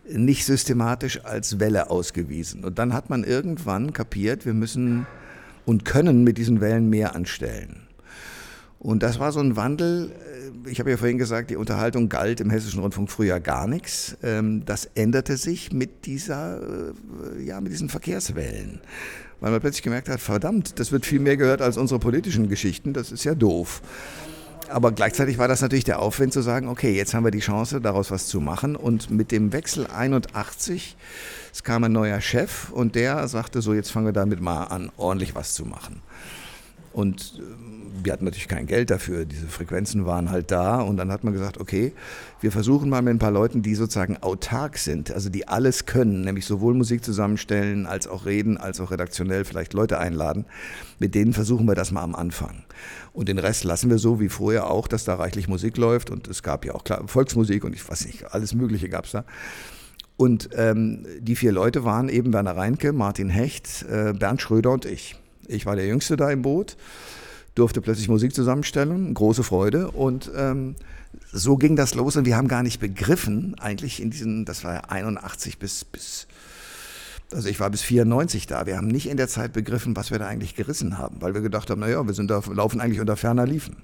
nicht 0.10 0.46
systematisch 0.46 1.24
als 1.24 1.60
Welle 1.60 1.90
ausgewiesen. 1.90 2.64
Und 2.64 2.80
dann 2.80 2.94
hat 2.94 3.10
man 3.10 3.24
irgendwann 3.24 3.94
kapiert, 3.94 4.46
wir 4.46 4.54
müssen 4.54 5.06
und 5.66 5.86
können 5.86 6.24
mit 6.24 6.38
diesen 6.38 6.62
Wellen 6.62 6.90
mehr 6.90 7.16
anstellen. 7.16 7.88
Und 8.80 9.02
das 9.02 9.18
war 9.18 9.32
so 9.32 9.40
ein 9.40 9.56
Wandel. 9.56 10.12
Äh, 10.66 10.70
ich 10.70 10.80
habe 10.80 10.90
ja 10.90 10.98
vorhin 10.98 11.18
gesagt, 11.18 11.50
die 11.50 11.56
Unterhaltung 11.56 12.10
galt 12.10 12.42
im 12.42 12.50
Hessischen 12.50 12.82
Rundfunk 12.82 13.10
früher 13.10 13.40
gar 13.40 13.66
nichts. 13.66 14.18
Ähm, 14.22 14.66
das 14.66 14.90
änderte 14.94 15.38
sich 15.38 15.72
mit 15.72 16.06
dieser, 16.06 16.60
äh, 16.62 17.44
ja, 17.44 17.62
mit 17.62 17.72
diesen 17.72 17.88
Verkehrswellen. 17.88 18.82
Weil 19.40 19.52
man 19.52 19.62
plötzlich 19.62 19.84
gemerkt 19.84 20.10
hat, 20.10 20.20
verdammt, 20.20 20.80
das 20.80 20.92
wird 20.92 21.06
viel 21.06 21.22
mehr 21.22 21.38
gehört 21.38 21.62
als 21.62 21.78
unsere 21.78 22.00
politischen 22.00 22.50
Geschichten. 22.50 22.92
Das 22.92 23.12
ist 23.12 23.24
ja 23.24 23.36
doof 23.36 23.82
aber 24.70 24.92
gleichzeitig 24.92 25.38
war 25.38 25.48
das 25.48 25.62
natürlich 25.62 25.84
der 25.84 26.00
Aufwand 26.00 26.34
zu 26.34 26.42
sagen, 26.42 26.68
okay, 26.68 26.96
jetzt 26.96 27.14
haben 27.14 27.24
wir 27.24 27.32
die 27.32 27.40
Chance, 27.40 27.82
daraus 27.82 28.12
was 28.12 28.28
zu 28.28 28.42
machen. 28.42 28.76
Und 28.76 29.10
mit 29.10 29.32
dem 29.32 29.54
Wechsel 29.54 29.88
81, 29.88 30.96
es 31.52 31.64
kam 31.64 31.84
ein 31.84 31.92
neuer 31.92 32.22
Chef 32.22 32.70
und 32.72 32.96
der 32.96 33.28
sagte 33.28 33.62
so, 33.62 33.74
jetzt 33.74 33.92
fangen 33.92 34.06
wir 34.06 34.14
damit 34.14 34.42
mal 34.42 34.66
an, 34.66 34.92
ordentlich 34.98 35.36
was 35.36 35.54
zu 35.54 35.66
machen. 35.66 36.02
Und 36.94 37.40
äh, 37.40 37.42
wir 38.04 38.14
hatten 38.14 38.26
natürlich 38.26 38.48
kein 38.48 38.66
Geld 38.66 38.90
dafür, 38.90 39.26
diese 39.26 39.48
Frequenzen 39.48 40.06
waren 40.06 40.30
halt 40.30 40.52
da 40.52 40.82
und 40.82 40.98
dann 40.98 41.12
hat 41.12 41.24
man 41.24 41.34
gesagt, 41.34 41.60
okay, 41.60 41.94
wir 42.42 42.52
versuchen 42.52 42.90
mal 42.90 43.02
mit 43.02 43.14
ein 43.14 43.20
paar 43.20 43.32
Leuten, 43.32 43.62
die 43.62 43.76
sozusagen 43.76 44.18
autark 44.18 44.78
sind, 44.78 45.12
also 45.12 45.30
die 45.30 45.48
alles 45.48 45.86
können, 45.86 46.22
nämlich 46.22 46.46
sowohl 46.46 46.74
Musik 46.74 47.04
zusammenstellen, 47.04 47.86
als 47.86 48.08
auch 48.08 48.26
reden, 48.26 48.58
als 48.58 48.80
auch 48.80 48.92
redaktionell 48.92 49.46
vielleicht 49.46 49.74
Leute 49.74 50.00
einladen, 50.00 50.46
mit 51.00 51.16
denen 51.16 51.34
versuchen 51.34 51.68
wir 51.68 51.76
das 51.76 51.92
mal 51.92 52.02
am 52.02 52.16
Anfang. 52.16 52.64
Und 53.14 53.30
den 53.30 53.40
Rest 53.40 53.64
lassen 53.64 53.90
wir 53.90 54.00
so 54.00 54.20
wie 54.20 54.30
vorher 54.30 54.70
auch, 54.70 54.88
dass 54.88 55.06
da 55.06 55.16
reichlich 55.16 55.48
Musik 55.48 55.78
läuft 55.78 56.10
und 56.10 56.28
es 56.28 56.44
gab 56.44 56.66
ja 56.66 56.74
auch 56.74 56.84
klar, 56.84 57.04
Volksmusik 57.08 57.64
und 57.64 57.74
ich 57.74 57.88
weiß 57.88 58.06
nicht, 58.06 58.34
alles 58.34 58.54
Mögliche 58.54 58.90
gab 58.90 59.06
es 59.06 59.12
da. 59.12 59.24
Und 60.16 60.50
ähm, 60.56 61.06
die 61.20 61.36
vier 61.36 61.52
Leute 61.52 61.86
waren 61.86 62.08
eben 62.08 62.34
Werner 62.34 62.56
Reinke, 62.56 62.94
Martin 62.94 63.30
Hecht, 63.30 63.84
äh, 63.90 64.14
Bernd 64.14 64.42
Schröder 64.42 64.72
und 64.72 64.86
ich. 64.86 65.16
Ich 65.48 65.66
war 65.66 65.76
der 65.76 65.88
Jüngste 65.88 66.18
da 66.18 66.30
im 66.32 66.42
Boot, 66.42 66.78
durfte 67.56 67.82
plötzlich 67.82 68.10
Musik 68.10 68.34
zusammenstellen, 68.34 69.14
große 69.14 69.44
Freude. 69.44 69.92
Und 69.92 70.32
ähm, 70.36 70.76
so 71.32 71.58
ging 71.58 71.76
das 71.76 71.94
los 71.96 72.16
und 72.16 72.26
wir 72.26 72.36
haben 72.38 72.48
gar 72.48 72.64
nicht 72.64 72.80
begriffen, 72.80 73.56
eigentlich 73.60 74.02
in 74.02 74.10
diesen, 74.10 74.46
das 74.46 74.64
war 74.64 74.74
ja 74.74 74.82
81 74.88 75.60
bis, 75.60 75.86
bis 75.86 76.28
also 77.32 77.50
ich 77.50 77.60
war 77.60 77.70
bis 77.70 77.82
94 77.82 78.48
da. 78.48 78.66
Wir 78.66 78.78
haben 78.78 78.88
nicht 78.88 79.10
in 79.10 79.18
der 79.18 79.28
Zeit 79.28 79.54
begriffen, 79.54 79.96
was 79.96 80.12
wir 80.12 80.20
da 80.20 80.28
eigentlich 80.28 80.56
gerissen 80.56 80.98
haben, 80.98 81.22
weil 81.22 81.34
wir 81.34 81.42
gedacht 81.42 81.70
haben, 81.70 81.82
naja, 81.82 82.06
wir 82.06 82.14
sind 82.14 82.30
da, 82.30 82.42
laufen 82.52 82.80
eigentlich 82.80 83.00
unter 83.00 83.18
ferner 83.18 83.46
Liefen. 83.46 83.78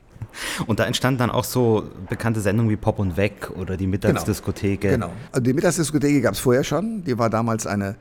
Und 0.68 0.80
da 0.80 0.86
entstanden 0.86 1.20
dann 1.20 1.32
auch 1.32 1.44
so 1.44 1.89
bekannte 2.10 2.42
Sendungen 2.42 2.72
wie 2.72 2.78
Pop 2.78 3.00
und 3.00 3.18
Weg 3.18 3.52
oder 3.52 3.78
die 3.78 3.88
Mittagsdiskothek. 3.88 4.82
Genau. 4.82 5.08
genau. 5.08 5.18
Also 5.32 5.44
die 5.44 5.54
Mittagsdiskothek 5.54 6.24
gab 6.24 6.34
es 6.34 6.39
vorher 6.39 6.63
schon. 6.63 7.04
Die 7.04 7.18
war 7.18 7.30
damals 7.30 7.68
eine 7.68 7.96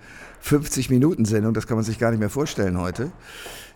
50-Minuten-Sendung, 0.44 1.54
das 1.54 1.66
kann 1.66 1.76
man 1.76 1.84
sich 1.84 1.98
gar 1.98 2.10
nicht 2.10 2.20
mehr 2.20 2.30
vorstellen 2.30 2.78
heute. 2.78 3.10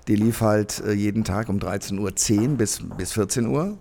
Die 0.09 0.17
lief 0.17 0.41
halt 0.41 0.83
äh, 0.87 0.93
jeden 0.93 1.25
Tag 1.25 1.49
um 1.49 1.59
13.10 1.59 1.99
Uhr 1.99 2.57
bis, 2.57 2.83
bis 2.97 3.12
14 3.12 3.47
Uhr 3.47 3.79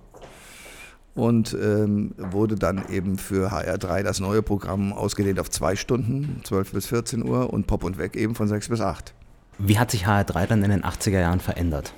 und 1.16 1.54
ähm, 1.54 2.14
wurde 2.18 2.56
dann 2.56 2.84
eben 2.90 3.18
für 3.18 3.52
HR3 3.52 4.04
das 4.04 4.20
neue 4.20 4.42
Programm 4.42 4.94
ausgedehnt 4.94 5.40
auf 5.40 5.50
zwei 5.50 5.76
Stunden, 5.76 6.42
12 6.44 6.72
bis 6.72 6.86
14 6.88 7.28
Uhr 7.28 7.52
und 7.52 7.68
Pop 7.68 7.84
und 7.84 7.98
Weg 7.98 8.16
eben 8.16 8.36
von 8.36 8.48
6 8.48 8.70
bis 8.70 8.82
8. 8.82 9.14
Wie 9.58 9.78
hat 9.78 9.92
sich 9.92 10.06
HR3 10.06 10.46
dann 10.48 10.64
in 10.64 10.72
den 10.72 10.84
80er 10.84 11.20
Jahren 11.20 11.40
verändert? 11.40 11.94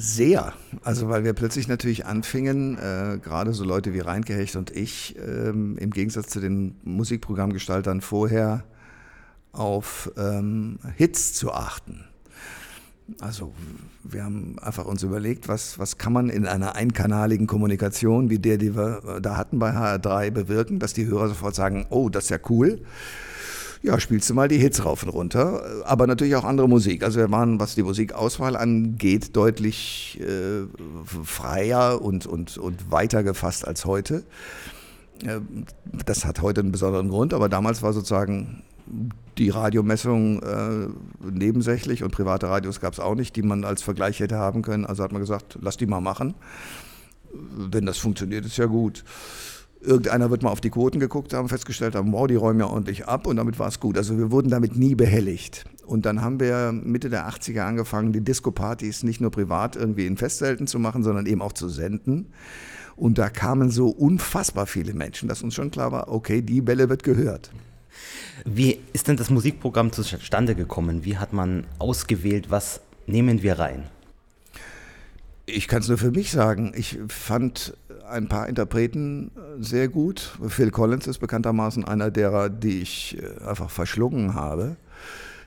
Sehr. 0.00 0.52
Also 0.84 1.08
weil 1.08 1.24
wir 1.24 1.32
plötzlich 1.32 1.66
natürlich 1.66 2.06
anfingen, 2.06 2.78
äh, 2.78 3.18
gerade 3.20 3.52
so 3.52 3.64
Leute 3.64 3.92
wie 3.94 3.98
Reinkehecht 3.98 4.54
und 4.54 4.70
ich, 4.70 5.16
ähm, 5.18 5.76
im 5.76 5.90
Gegensatz 5.90 6.28
zu 6.28 6.38
den 6.38 6.76
Musikprogrammgestaltern 6.84 8.00
vorher, 8.00 8.62
auf 9.50 10.12
ähm, 10.16 10.78
Hits 10.94 11.34
zu 11.34 11.52
achten. 11.52 12.04
Also 13.18 13.52
wir 14.04 14.22
haben 14.22 14.60
einfach 14.60 14.84
uns 14.84 15.02
überlegt, 15.02 15.48
was, 15.48 15.80
was 15.80 15.98
kann 15.98 16.12
man 16.12 16.28
in 16.28 16.46
einer 16.46 16.76
einkanaligen 16.76 17.48
Kommunikation 17.48 18.30
wie 18.30 18.38
der, 18.38 18.56
die 18.56 18.76
wir 18.76 19.18
da 19.20 19.36
hatten 19.36 19.58
bei 19.58 19.72
HR3 19.72 20.30
bewirken, 20.30 20.78
dass 20.78 20.92
die 20.92 21.06
Hörer 21.06 21.26
sofort 21.26 21.56
sagen, 21.56 21.86
oh, 21.90 22.08
das 22.08 22.24
ist 22.24 22.30
ja 22.30 22.38
cool. 22.48 22.82
Ja, 23.82 24.00
spielst 24.00 24.28
du 24.28 24.34
mal 24.34 24.48
die 24.48 24.58
Hits 24.58 24.84
rauf 24.84 25.04
und 25.04 25.10
runter, 25.10 25.62
aber 25.84 26.06
natürlich 26.06 26.34
auch 26.34 26.44
andere 26.44 26.68
Musik. 26.68 27.04
Also 27.04 27.20
wir 27.20 27.30
waren, 27.30 27.60
was 27.60 27.76
die 27.76 27.82
Musikauswahl 27.82 28.56
angeht, 28.56 29.36
deutlich 29.36 30.20
äh, 30.20 30.66
freier 31.24 32.02
und, 32.02 32.26
und, 32.26 32.58
und 32.58 32.90
weiter 32.90 33.22
gefasst 33.22 33.66
als 33.66 33.84
heute. 33.84 34.24
Äh, 35.24 35.40
das 36.04 36.24
hat 36.24 36.42
heute 36.42 36.60
einen 36.60 36.72
besonderen 36.72 37.08
Grund, 37.08 37.32
aber 37.32 37.48
damals 37.48 37.82
war 37.82 37.92
sozusagen 37.92 38.62
die 39.36 39.50
Radiomessung 39.50 40.42
äh, 40.42 40.88
nebensächlich 41.20 42.02
und 42.02 42.10
private 42.10 42.48
Radios 42.48 42.80
gab 42.80 42.94
es 42.94 43.00
auch 43.00 43.14
nicht, 43.14 43.36
die 43.36 43.42
man 43.42 43.64
als 43.64 43.82
Vergleich 43.82 44.18
hätte 44.18 44.38
haben 44.38 44.62
können. 44.62 44.86
Also 44.86 45.04
hat 45.04 45.12
man 45.12 45.20
gesagt, 45.20 45.58
lass 45.60 45.76
die 45.76 45.86
mal 45.86 46.00
machen. 46.00 46.34
Wenn 47.32 47.86
das 47.86 47.98
funktioniert, 47.98 48.44
ist 48.44 48.56
ja 48.56 48.66
gut. 48.66 49.04
Irgendeiner 49.80 50.30
wird 50.30 50.42
mal 50.42 50.50
auf 50.50 50.60
die 50.60 50.70
Quoten 50.70 50.98
geguckt 50.98 51.32
haben, 51.32 51.48
festgestellt 51.48 51.94
haben, 51.94 52.12
wow, 52.12 52.26
die 52.26 52.34
räumen 52.34 52.60
ja 52.60 52.66
ordentlich 52.66 53.06
ab 53.06 53.26
und 53.26 53.36
damit 53.36 53.58
war 53.58 53.68
es 53.68 53.78
gut. 53.78 53.96
Also 53.96 54.18
wir 54.18 54.32
wurden 54.32 54.50
damit 54.50 54.76
nie 54.76 54.94
behelligt. 54.94 55.64
Und 55.86 56.04
dann 56.04 56.20
haben 56.20 56.40
wir 56.40 56.72
Mitte 56.72 57.10
der 57.10 57.28
80er 57.28 57.60
angefangen, 57.60 58.12
die 58.12 58.20
Disco-Partys 58.20 59.04
nicht 59.04 59.20
nur 59.20 59.30
privat 59.30 59.76
irgendwie 59.76 60.06
in 60.06 60.16
Festzelten 60.16 60.66
zu 60.66 60.78
machen, 60.78 61.02
sondern 61.02 61.26
eben 61.26 61.40
auch 61.40 61.52
zu 61.52 61.68
senden. 61.68 62.26
Und 62.96 63.18
da 63.18 63.30
kamen 63.30 63.70
so 63.70 63.88
unfassbar 63.88 64.66
viele 64.66 64.92
Menschen, 64.92 65.28
dass 65.28 65.42
uns 65.42 65.54
schon 65.54 65.70
klar 65.70 65.92
war, 65.92 66.08
okay, 66.08 66.42
die 66.42 66.66
Welle 66.66 66.88
wird 66.88 67.04
gehört. 67.04 67.52
Wie 68.44 68.80
ist 68.92 69.08
denn 69.08 69.16
das 69.16 69.30
Musikprogramm 69.30 69.92
zustande 69.92 70.54
gekommen? 70.54 71.04
Wie 71.04 71.16
hat 71.16 71.32
man 71.32 71.66
ausgewählt, 71.78 72.50
was 72.50 72.80
nehmen 73.06 73.42
wir 73.42 73.58
rein? 73.58 73.84
Ich 75.46 75.68
kann 75.68 75.80
es 75.80 75.88
nur 75.88 75.96
für 75.96 76.10
mich 76.10 76.30
sagen. 76.30 76.72
Ich 76.76 76.98
fand 77.08 77.74
ein 78.10 78.28
paar 78.28 78.48
Interpreten 78.48 79.30
sehr 79.58 79.88
gut. 79.88 80.38
Phil 80.48 80.70
Collins 80.70 81.06
ist 81.06 81.18
bekanntermaßen 81.18 81.84
einer 81.84 82.10
derer, 82.10 82.48
die 82.48 82.80
ich 82.80 83.18
äh, 83.18 83.44
einfach 83.44 83.70
verschlungen 83.70 84.34
habe. 84.34 84.76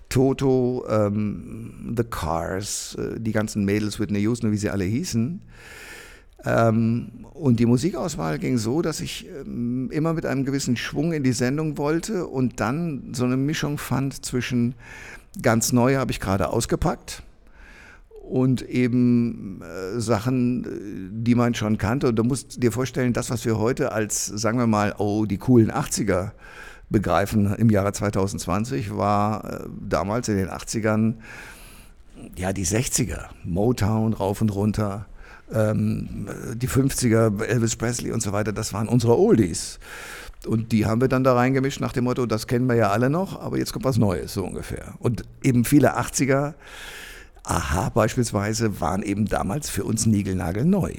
Toto, 0.10 0.86
ähm, 0.90 1.94
The 1.96 2.04
Cars, 2.04 2.96
äh, 2.96 3.20
die 3.20 3.32
ganzen 3.32 3.66
Mädels, 3.66 4.00
Whitney 4.00 4.20
Houston, 4.20 4.52
wie 4.52 4.58
sie 4.58 4.70
alle 4.70 4.84
hießen. 4.84 5.42
Ähm, 6.44 7.26
und 7.34 7.60
die 7.60 7.66
Musikauswahl 7.66 8.40
ging 8.40 8.58
so, 8.58 8.82
dass 8.82 9.00
ich 9.00 9.28
ähm, 9.28 9.90
immer 9.92 10.14
mit 10.14 10.26
einem 10.26 10.44
gewissen 10.44 10.76
Schwung 10.76 11.14
in 11.14 11.24
die 11.24 11.34
Sendung 11.34 11.78
wollte 11.78 12.28
und 12.28 12.60
dann 12.60 13.14
so 13.14 13.26
eine 13.26 13.38
Mischung 13.38 13.78
fand 13.78 14.26
zwischen 14.26 14.76
ganz 15.42 15.72
neu 15.72 15.96
habe 15.96 16.12
ich 16.12 16.20
gerade 16.20 16.50
ausgepackt 16.50 17.24
und 18.32 18.62
eben 18.62 19.62
äh, 19.62 20.00
Sachen, 20.00 21.12
die 21.12 21.36
man 21.36 21.54
schon 21.54 21.78
kannte. 21.78 22.08
Und 22.08 22.16
du 22.16 22.24
musst 22.24 22.64
dir 22.64 22.72
vorstellen, 22.72 23.12
das, 23.12 23.30
was 23.30 23.44
wir 23.44 23.58
heute 23.58 23.92
als, 23.92 24.26
sagen 24.26 24.58
wir 24.58 24.68
mal, 24.68 24.96
oh, 25.00 25.26
die 25.26 25.38
coolen 25.38 25.70
80er 25.70 26.32
begreifen 26.90 27.54
im 27.56 27.70
Jahre 27.70 27.92
2020, 27.92 28.96
war 28.96 29.44
äh, 29.44 29.68
damals 29.82 30.30
in 30.30 30.38
den 30.38 30.48
80ern 30.48 31.16
ja 32.38 32.54
die 32.54 32.66
60er. 32.66 33.26
Motown 33.44 34.14
rauf 34.14 34.40
und 34.40 34.56
runter, 34.56 35.08
ähm, 35.54 36.30
die 36.56 36.70
50er, 36.70 37.44
Elvis 37.44 37.76
Presley 37.76 38.14
und 38.14 38.24
so 38.24 38.32
weiter, 38.32 38.54
das 38.54 38.72
waren 38.72 38.88
unsere 38.88 39.20
Oldies. 39.20 39.78
Und 40.48 40.72
die 40.72 40.86
haben 40.86 41.02
wir 41.02 41.10
dann 41.10 41.26
da 41.26 41.34
reingemischt 41.34 41.82
nach 41.82 41.92
dem 41.92 42.06
Motto, 42.06 42.26
das 42.26 42.48
kennen 42.48 42.68
wir 42.68 42.76
ja 42.76 42.92
alle 42.92 43.10
noch, 43.10 43.42
aber 43.42 43.58
jetzt 43.58 43.74
kommt 43.74 43.84
was 43.84 43.98
Neues, 43.98 44.34
so 44.34 44.46
ungefähr. 44.46 44.94
Und 45.00 45.26
eben 45.44 45.66
viele 45.66 46.00
80er, 46.00 46.54
aha 47.44 47.90
beispielsweise, 47.90 48.80
waren 48.80 49.04
eben 49.04 49.26
damals 49.26 49.70
für 49.70 49.84
uns 49.84 50.06
niegelnagelneu. 50.06 50.94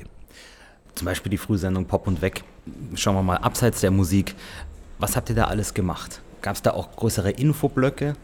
Zum 0.95 1.07
Beispiel 1.07 1.31
die 1.31 1.39
Frühsendung 1.39 1.87
Pop 1.87 2.07
und 2.07 2.23
Weg. 2.23 2.45
Schauen 2.95 3.15
wir 3.15 3.23
mal 3.23 3.39
abseits 3.39 3.81
der 3.81 3.91
Musik. 3.91 4.35
Was 4.99 5.17
habt 5.17 5.31
ihr 5.31 5.35
da 5.35 5.45
alles 5.45 5.75
gemacht? 5.75 6.21
Gab 6.43 6.57
es 6.57 6.63
da 6.63 6.73
auch 6.73 6.95
größere 6.97 7.31
Infoblöcke? 7.31 8.15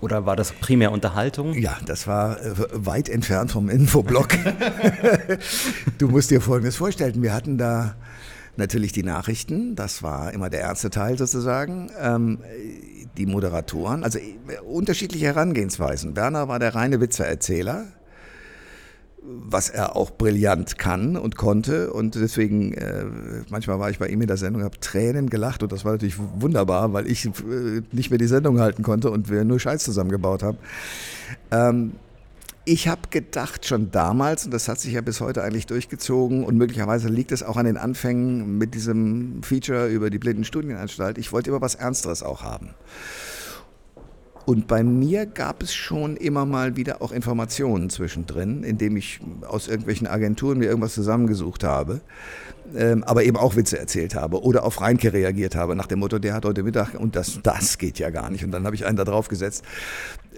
Oder 0.00 0.24
war 0.26 0.36
das 0.36 0.52
primär 0.52 0.92
Unterhaltung? 0.92 1.54
Ja, 1.54 1.76
das 1.84 2.06
war 2.06 2.40
äh, 2.40 2.52
weit 2.72 3.08
entfernt 3.08 3.50
vom 3.50 3.68
Infoblock. 3.68 4.28
du 5.98 6.08
musst 6.08 6.30
dir 6.30 6.40
Folgendes 6.40 6.76
vorstellen. 6.76 7.22
Wir 7.22 7.34
hatten 7.34 7.58
da 7.58 7.96
natürlich 8.56 8.92
die 8.92 9.02
Nachrichten, 9.02 9.76
das 9.76 10.02
war 10.02 10.32
immer 10.32 10.50
der 10.50 10.60
erste 10.60 10.90
Teil 10.90 11.18
sozusagen. 11.18 11.90
Ähm, 12.00 12.38
die 13.16 13.26
Moderatoren, 13.26 14.04
also 14.04 14.18
äh, 14.18 14.60
unterschiedliche 14.66 15.26
Herangehensweisen. 15.26 16.16
Werner 16.16 16.48
war 16.48 16.58
der 16.58 16.74
reine 16.74 17.00
Witzeerzähler 17.00 17.86
was 19.22 19.68
er 19.68 19.96
auch 19.96 20.10
brillant 20.10 20.78
kann 20.78 21.16
und 21.16 21.36
konnte. 21.36 21.92
Und 21.92 22.14
deswegen, 22.14 22.72
äh, 22.72 23.04
manchmal 23.50 23.78
war 23.78 23.90
ich 23.90 23.98
bei 23.98 24.08
ihm 24.08 24.20
in 24.22 24.26
der 24.26 24.36
Sendung, 24.36 24.62
habe 24.62 24.80
Tränen 24.80 25.28
gelacht 25.28 25.62
und 25.62 25.72
das 25.72 25.84
war 25.84 25.92
natürlich 25.92 26.16
wunderbar, 26.18 26.92
weil 26.92 27.06
ich 27.06 27.26
äh, 27.26 27.82
nicht 27.92 28.10
mehr 28.10 28.18
die 28.18 28.26
Sendung 28.26 28.60
halten 28.60 28.82
konnte 28.82 29.10
und 29.10 29.30
wir 29.30 29.44
nur 29.44 29.60
Scheiß 29.60 29.84
zusammengebaut 29.84 30.42
haben. 30.42 30.58
Ähm, 31.50 31.92
ich 32.64 32.88
habe 32.88 33.02
gedacht 33.10 33.66
schon 33.66 33.90
damals, 33.90 34.44
und 34.44 34.52
das 34.52 34.68
hat 34.68 34.78
sich 34.78 34.92
ja 34.92 35.00
bis 35.00 35.20
heute 35.20 35.42
eigentlich 35.42 35.66
durchgezogen, 35.66 36.44
und 36.44 36.56
möglicherweise 36.56 37.08
liegt 37.08 37.32
es 37.32 37.42
auch 37.42 37.56
an 37.56 37.66
den 37.66 37.76
Anfängen 37.76 38.58
mit 38.58 38.74
diesem 38.74 39.42
Feature 39.42 39.88
über 39.88 40.10
die 40.10 40.18
Blindenstudienanstalt, 40.18 41.18
ich 41.18 41.32
wollte 41.32 41.50
immer 41.50 41.60
was 41.60 41.74
Ernsteres 41.74 42.22
auch 42.22 42.42
haben. 42.42 42.74
Und 44.46 44.66
bei 44.66 44.82
mir 44.82 45.26
gab 45.26 45.62
es 45.62 45.74
schon 45.74 46.16
immer 46.16 46.44
mal 46.44 46.76
wieder 46.76 47.02
auch 47.02 47.12
Informationen 47.12 47.88
zwischendrin, 47.88 48.64
indem 48.64 48.96
ich 48.96 49.20
aus 49.46 49.68
irgendwelchen 49.68 50.06
Agenturen 50.06 50.58
mir 50.58 50.64
irgendwas 50.64 50.94
zusammengesucht 50.94 51.62
habe, 51.62 52.00
ähm, 52.76 53.04
aber 53.04 53.24
eben 53.24 53.36
auch 53.36 53.56
Witze 53.56 53.78
erzählt 53.78 54.14
habe 54.14 54.42
oder 54.42 54.64
auf 54.64 54.80
Reinke 54.80 55.12
reagiert 55.12 55.54
habe 55.54 55.74
nach 55.74 55.86
dem 55.86 55.98
Motto, 55.98 56.18
der 56.18 56.34
hat 56.34 56.44
heute 56.44 56.62
Mittag 56.62 56.94
und 56.94 57.16
das, 57.16 57.40
das 57.42 57.78
geht 57.78 57.98
ja 57.98 58.10
gar 58.10 58.30
nicht. 58.30 58.44
Und 58.44 58.52
dann 58.52 58.64
habe 58.64 58.74
ich 58.74 58.86
einen 58.86 58.96
da 58.96 59.04
drauf 59.04 59.28
gesetzt. 59.28 59.64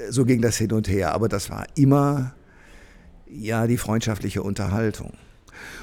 So 0.08 0.24
ging 0.24 0.40
das 0.40 0.56
hin 0.56 0.72
und 0.72 0.88
her. 0.88 1.12
Aber 1.12 1.28
das 1.28 1.50
war 1.50 1.66
immer 1.74 2.34
ja 3.28 3.66
die 3.66 3.78
freundschaftliche 3.78 4.42
Unterhaltung. 4.42 5.12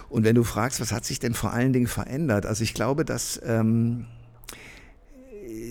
Und 0.09 0.23
wenn 0.23 0.35
du 0.35 0.43
fragst, 0.43 0.81
was 0.81 0.91
hat 0.91 1.05
sich 1.05 1.19
denn 1.19 1.33
vor 1.33 1.53
allen 1.53 1.73
Dingen 1.73 1.87
verändert? 1.87 2.45
Also 2.45 2.63
ich 2.63 2.73
glaube, 2.73 3.05
dass 3.05 3.39
ähm, 3.45 4.05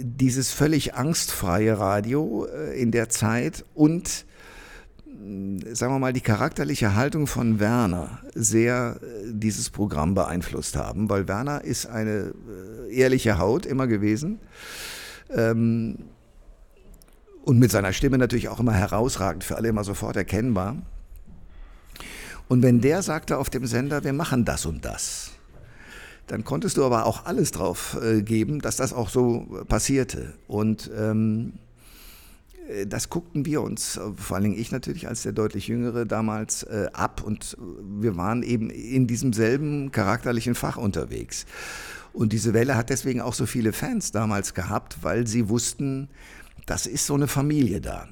dieses 0.02 0.52
völlig 0.52 0.94
angstfreie 0.94 1.78
Radio 1.78 2.46
äh, 2.46 2.80
in 2.80 2.90
der 2.90 3.08
Zeit 3.08 3.64
und 3.74 4.26
sagen 5.72 5.92
wir 5.92 5.98
mal, 5.98 6.12
die 6.12 6.20
charakterliche 6.20 6.94
Haltung 6.94 7.26
von 7.26 7.60
Werner 7.60 8.18
sehr 8.34 8.98
äh, 9.02 9.32
dieses 9.32 9.70
Programm 9.70 10.14
beeinflusst 10.14 10.76
haben, 10.76 11.10
weil 11.10 11.28
Werner 11.28 11.64
ist 11.64 11.86
eine 11.86 12.32
äh, 12.88 12.94
ehrliche 12.94 13.38
Haut 13.38 13.66
immer 13.66 13.86
gewesen 13.86 14.38
ähm, 15.30 15.98
und 17.44 17.58
mit 17.58 17.70
seiner 17.70 17.92
Stimme 17.92 18.18
natürlich 18.18 18.48
auch 18.48 18.60
immer 18.60 18.74
herausragend, 18.74 19.44
für 19.44 19.56
alle 19.56 19.68
immer 19.68 19.84
sofort 19.84 20.16
erkennbar. 20.16 20.76
Und 22.48 22.62
wenn 22.62 22.80
der 22.80 23.02
sagte 23.02 23.36
auf 23.38 23.50
dem 23.50 23.66
Sender, 23.66 24.04
wir 24.04 24.12
machen 24.14 24.44
das 24.44 24.64
und 24.64 24.84
das, 24.84 25.32
dann 26.26 26.44
konntest 26.44 26.76
du 26.76 26.84
aber 26.84 27.06
auch 27.06 27.26
alles 27.26 27.50
drauf 27.50 27.98
äh, 28.02 28.22
geben, 28.22 28.60
dass 28.60 28.76
das 28.76 28.92
auch 28.92 29.08
so 29.08 29.64
passierte. 29.68 30.34
Und 30.46 30.90
ähm, 30.96 31.54
äh, 31.54 31.67
das 32.86 33.08
guckten 33.08 33.46
wir 33.46 33.62
uns, 33.62 33.98
vor 34.16 34.36
allen 34.36 34.44
Dingen 34.44 34.58
ich 34.58 34.70
natürlich 34.72 35.08
als 35.08 35.22
der 35.22 35.32
deutlich 35.32 35.68
Jüngere 35.68 36.04
damals, 36.04 36.64
äh, 36.64 36.88
ab 36.92 37.22
und 37.24 37.56
wir 37.82 38.16
waren 38.16 38.42
eben 38.42 38.70
in 38.70 39.06
diesem 39.06 39.32
selben 39.32 39.90
charakterlichen 39.90 40.54
Fach 40.54 40.76
unterwegs. 40.76 41.46
Und 42.12 42.32
diese 42.32 42.52
Welle 42.52 42.76
hat 42.76 42.90
deswegen 42.90 43.20
auch 43.20 43.34
so 43.34 43.46
viele 43.46 43.72
Fans 43.72 44.12
damals 44.12 44.54
gehabt, 44.54 44.98
weil 45.02 45.26
sie 45.26 45.48
wussten, 45.48 46.08
das 46.66 46.86
ist 46.86 47.06
so 47.06 47.14
eine 47.14 47.28
Familie 47.28 47.80
da. 47.80 48.08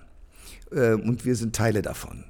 Äh, 0.70 0.92
und 0.92 1.24
wir 1.24 1.36
sind 1.36 1.54
Teile 1.54 1.82
davon. 1.82 2.24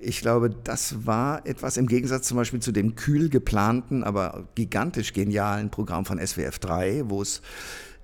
Ich 0.00 0.20
glaube, 0.20 0.50
das 0.50 1.06
war 1.06 1.44
etwas 1.44 1.76
im 1.76 1.88
Gegensatz 1.88 2.28
zum 2.28 2.36
Beispiel 2.36 2.60
zu 2.60 2.70
dem 2.70 2.94
kühl 2.94 3.28
geplanten, 3.28 4.04
aber 4.04 4.46
gigantisch 4.54 5.12
genialen 5.12 5.70
Programm 5.70 6.04
von 6.04 6.24
SWF 6.24 6.60
3, 6.60 7.10
wo 7.10 7.20
es 7.22 7.42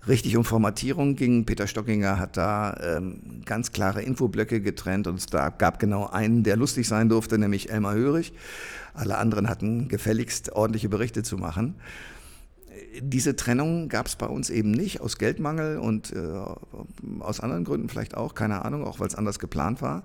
richtig 0.08 0.36
um 0.36 0.44
Formatierung 0.44 1.16
ging. 1.16 1.46
Peter 1.46 1.66
Stockinger 1.66 2.18
hat 2.18 2.36
da 2.36 2.76
ähm, 2.82 3.42
ganz 3.44 3.72
klare 3.72 4.02
Infoblöcke 4.02 4.60
getrennt 4.60 5.06
und 5.06 5.16
es 5.16 5.26
gab 5.30 5.78
genau 5.78 6.06
einen, 6.06 6.42
der 6.42 6.56
lustig 6.56 6.88
sein 6.88 7.08
durfte, 7.08 7.38
nämlich 7.38 7.70
Elmar 7.70 7.94
Hörig. 7.94 8.32
Alle 8.92 9.18
anderen 9.18 9.48
hatten 9.48 9.88
gefälligst 9.88 10.52
ordentliche 10.52 10.88
Berichte 10.88 11.22
zu 11.22 11.36
machen. 11.36 11.74
Diese 13.00 13.34
Trennung 13.34 13.88
gab 13.88 14.06
es 14.06 14.14
bei 14.14 14.26
uns 14.26 14.50
eben 14.50 14.70
nicht, 14.70 15.00
aus 15.00 15.18
Geldmangel 15.18 15.78
und 15.78 16.12
äh, 16.12 16.18
aus 17.20 17.40
anderen 17.40 17.64
Gründen 17.64 17.88
vielleicht 17.88 18.16
auch, 18.16 18.34
keine 18.34 18.64
Ahnung, 18.64 18.84
auch 18.84 19.00
weil 19.00 19.08
es 19.08 19.14
anders 19.14 19.38
geplant 19.38 19.82
war. 19.82 20.04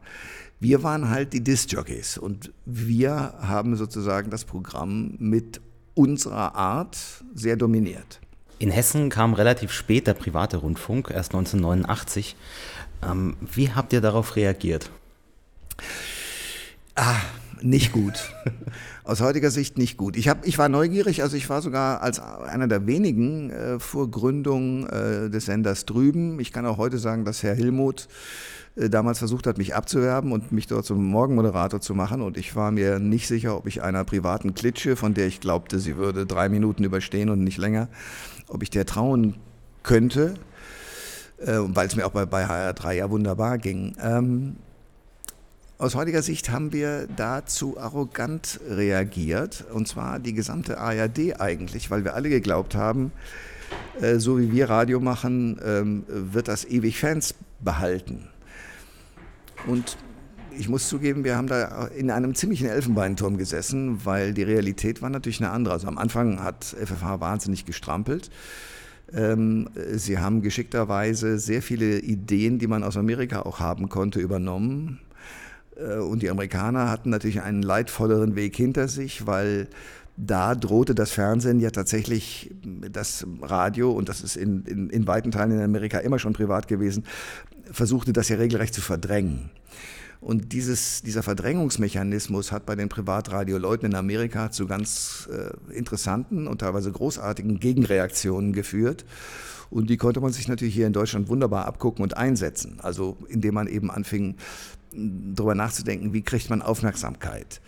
Wir 0.60 0.82
waren 0.82 1.10
halt 1.10 1.34
die 1.34 1.44
Disc-Jockeys 1.44 2.18
und 2.18 2.52
wir 2.66 3.34
haben 3.40 3.76
sozusagen 3.76 4.32
das 4.32 4.46
Programm 4.46 5.16
mit 5.20 5.62
unserer 5.94 6.56
Art 6.56 6.98
sehr 7.34 7.58
dominiert. 7.58 8.22
In 8.60 8.72
Hessen 8.72 9.10
kam 9.10 9.34
relativ 9.34 9.72
spät 9.72 10.06
der 10.06 10.14
private 10.14 10.58
Rundfunk, 10.58 11.10
erst 11.10 11.34
1989. 11.34 12.36
Ähm, 13.02 13.38
wie 13.40 13.72
habt 13.72 13.94
ihr 13.94 14.02
darauf 14.02 14.36
reagiert? 14.36 14.92
Ah, 16.96 17.16
nicht 17.62 17.94
gut. 17.94 18.32
Aus 19.10 19.22
heutiger 19.22 19.50
Sicht 19.50 19.80
nicht 19.80 19.98
gut. 19.98 20.16
Ich, 20.16 20.30
hab, 20.30 20.46
ich 20.46 20.60
war 20.60 20.70
neugierig, 20.70 21.24
also 21.24 21.36
ich 21.36 21.50
war 21.50 21.64
sogar 21.64 22.04
als 22.04 22.20
einer 22.20 22.68
der 22.68 22.86
wenigen 22.86 23.50
äh, 23.50 23.80
vor 23.80 24.12
Gründung 24.12 24.86
äh, 24.86 25.32
des 25.32 25.46
Senders 25.46 25.88
drüben. 25.88 26.40
Ich 26.40 26.54
kann 26.54 26.64
auch 26.68 26.78
heute 26.78 27.00
sagen, 27.00 27.26
dass 27.26 27.42
Herr 27.42 27.56
Hilmuth 27.56 28.08
äh, 28.76 28.88
damals 28.88 29.18
versucht 29.18 29.48
hat, 29.48 29.58
mich 29.58 29.74
abzuwerben 29.74 30.32
und 30.32 30.52
mich 30.52 30.68
dort 30.68 30.86
zum 30.86 31.04
Morgenmoderator 31.06 31.82
zu 31.82 31.96
machen. 31.96 32.22
Und 32.22 32.38
ich 32.38 32.56
war 32.56 32.70
mir 32.70 33.00
nicht 33.00 33.28
sicher, 33.28 33.58
ob 33.58 33.66
ich 33.66 33.82
einer 33.82 34.04
privaten 34.04 34.54
Klitsche, 34.54 34.96
von 34.96 35.16
der 35.16 35.26
ich 35.26 35.40
glaubte, 35.40 35.80
sie 35.80 35.98
würde 35.98 36.28
drei 36.28 36.48
Minuten 36.48 36.84
überstehen 36.84 37.30
und 37.30 37.44
nicht 37.44 37.58
länger, 37.58 37.88
ob 38.48 38.62
ich 38.62 38.70
der 38.70 38.86
trauen 38.86 39.38
könnte, 39.82 40.36
äh, 41.40 41.58
weil 41.58 41.88
es 41.88 41.96
mir 41.96 42.06
auch 42.06 42.12
bei, 42.12 42.28
bei 42.28 42.46
HR3 42.46 42.92
ja 42.92 43.10
wunderbar 43.10 43.58
ging. 43.58 43.96
Ähm, 44.00 44.58
aus 45.80 45.96
heutiger 45.96 46.22
Sicht 46.22 46.50
haben 46.50 46.74
wir 46.74 47.08
dazu 47.08 47.80
arrogant 47.80 48.60
reagiert, 48.70 49.64
und 49.74 49.88
zwar 49.88 50.20
die 50.20 50.34
gesamte 50.34 50.78
ARD 50.78 51.40
eigentlich, 51.40 51.90
weil 51.90 52.04
wir 52.04 52.16
alle 52.16 52.30
geglaubt 52.30 52.76
haben, 52.76 53.14
äh, 54.02 54.18
so 54.18 54.38
wie 54.40 54.52
wir 54.52 54.70
Radio 54.70 55.00
machen, 55.00 55.58
ähm, 55.66 56.04
wird 56.08 56.50
das 56.50 56.66
ewig 56.66 57.00
Fans 57.00 57.34
behalten. 57.62 58.28
Und 59.68 59.98
ich 60.58 60.68
muss 60.68 60.90
zugeben, 60.90 61.24
wir 61.24 61.38
haben 61.38 61.48
da 61.48 61.88
in 61.88 62.12
einem 62.12 62.36
ziemlichen 62.36 62.68
Elfenbeinturm 62.68 63.38
gesessen, 63.38 64.02
weil 64.04 64.34
die 64.34 64.44
Realität 64.44 65.02
war 65.02 65.10
natürlich 65.10 65.40
eine 65.40 65.52
andere. 65.52 65.76
Also 65.76 65.88
am 65.88 65.98
Anfang 65.98 66.44
hat 66.44 66.66
FFH 66.66 67.22
wahnsinnig 67.22 67.66
gestrampelt. 67.66 68.30
Ähm, 69.14 69.70
sie 69.94 70.20
haben 70.20 70.42
geschickterweise 70.42 71.40
sehr 71.40 71.62
viele 71.62 72.00
Ideen, 72.00 72.60
die 72.60 72.68
man 72.68 72.84
aus 72.84 72.98
Amerika 72.98 73.44
auch 73.44 73.62
haben 73.62 73.88
konnte, 73.88 74.20
übernommen. 74.20 75.00
Äh, 75.80 75.98
und 75.98 76.22
die 76.22 76.30
Amerikaner 76.30 76.90
hatten 76.90 77.10
natürlich 77.10 77.42
einen 77.42 77.64
leidvolleren 77.64 78.36
Weg 78.36 78.56
hinter 78.56 78.88
sich, 78.88 79.26
weil 79.26 79.68
da 80.18 80.54
drohte 80.54 80.96
das 80.96 81.12
Fernsehen 81.12 81.60
ja 81.62 81.72
tatsächlich 81.72 82.52
das 82.92 83.26
Radio, 83.42 83.92
und 83.92 84.10
das 84.10 84.22
ist 84.22 84.36
in, 84.36 84.64
in, 84.66 84.90
in 84.90 85.08
weiten 85.08 85.32
Teilen 85.32 85.52
in 85.52 85.62
Amerika 85.62 86.00
immer 86.00 86.20
schon 86.20 86.34
privat 86.34 86.68
gewesen, 86.68 87.06
versuchte 87.72 88.12
das 88.12 88.28
ja 88.28 88.36
regelrecht 88.36 88.74
zu 88.74 88.82
verdrängen. 88.82 89.50
Und 90.22 90.52
dieses, 90.52 91.02
dieser 91.02 91.24
Verdrängungsmechanismus 91.24 92.52
hat 92.52 92.66
bei 92.66 92.76
den 92.76 92.90
Privatradioleuten 92.90 93.92
in 93.92 93.96
Amerika 93.96 94.52
zu 94.52 94.68
ganz 94.68 95.30
äh, 95.32 95.74
interessanten 95.74 96.48
und 96.48 96.60
teilweise 96.60 96.92
großartigen 96.92 97.62
Gegenreaktionen 97.62 98.52
geführt. 98.52 99.06
Und 99.70 99.90
die 99.90 99.98
konnte 99.98 100.20
man 100.20 100.34
sich 100.34 100.50
natürlich 100.50 100.74
hier 100.74 100.88
in 100.88 100.94
Deutschland 100.94 101.30
wunderbar 101.30 101.66
abgucken 101.66 102.04
und 102.04 102.18
einsetzen. 102.18 102.80
Also 102.82 103.18
indem 103.30 103.54
man 103.54 103.68
eben 103.68 103.90
anfing, 103.92 104.36
darüber 104.94 105.56
nachzudenken, 105.56 106.14
wie 106.14 106.22
kriegt 106.22 106.50
man 106.50 106.62
Aufmerksamkeit 106.62 107.62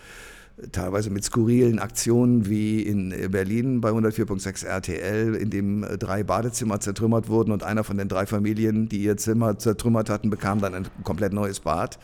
teilweise 0.71 1.09
mit 1.09 1.23
skurrilen 1.23 1.79
Aktionen 1.79 2.47
wie 2.49 2.81
in 2.81 3.09
Berlin 3.31 3.81
bei 3.81 3.89
104.6 3.89 4.65
RTL, 4.65 5.35
in 5.35 5.49
dem 5.49 5.85
drei 5.99 6.23
Badezimmer 6.23 6.79
zertrümmert 6.79 7.29
wurden 7.29 7.51
und 7.51 7.63
einer 7.63 7.83
von 7.83 7.97
den 7.97 8.07
drei 8.07 8.25
Familien, 8.25 8.87
die 8.89 9.01
ihr 9.01 9.17
Zimmer 9.17 9.57
zertrümmert 9.57 10.09
hatten, 10.09 10.29
bekam 10.29 10.61
dann 10.61 10.75
ein 10.75 10.87
komplett 11.03 11.33
neues 11.33 11.61
Bad. 11.61 11.97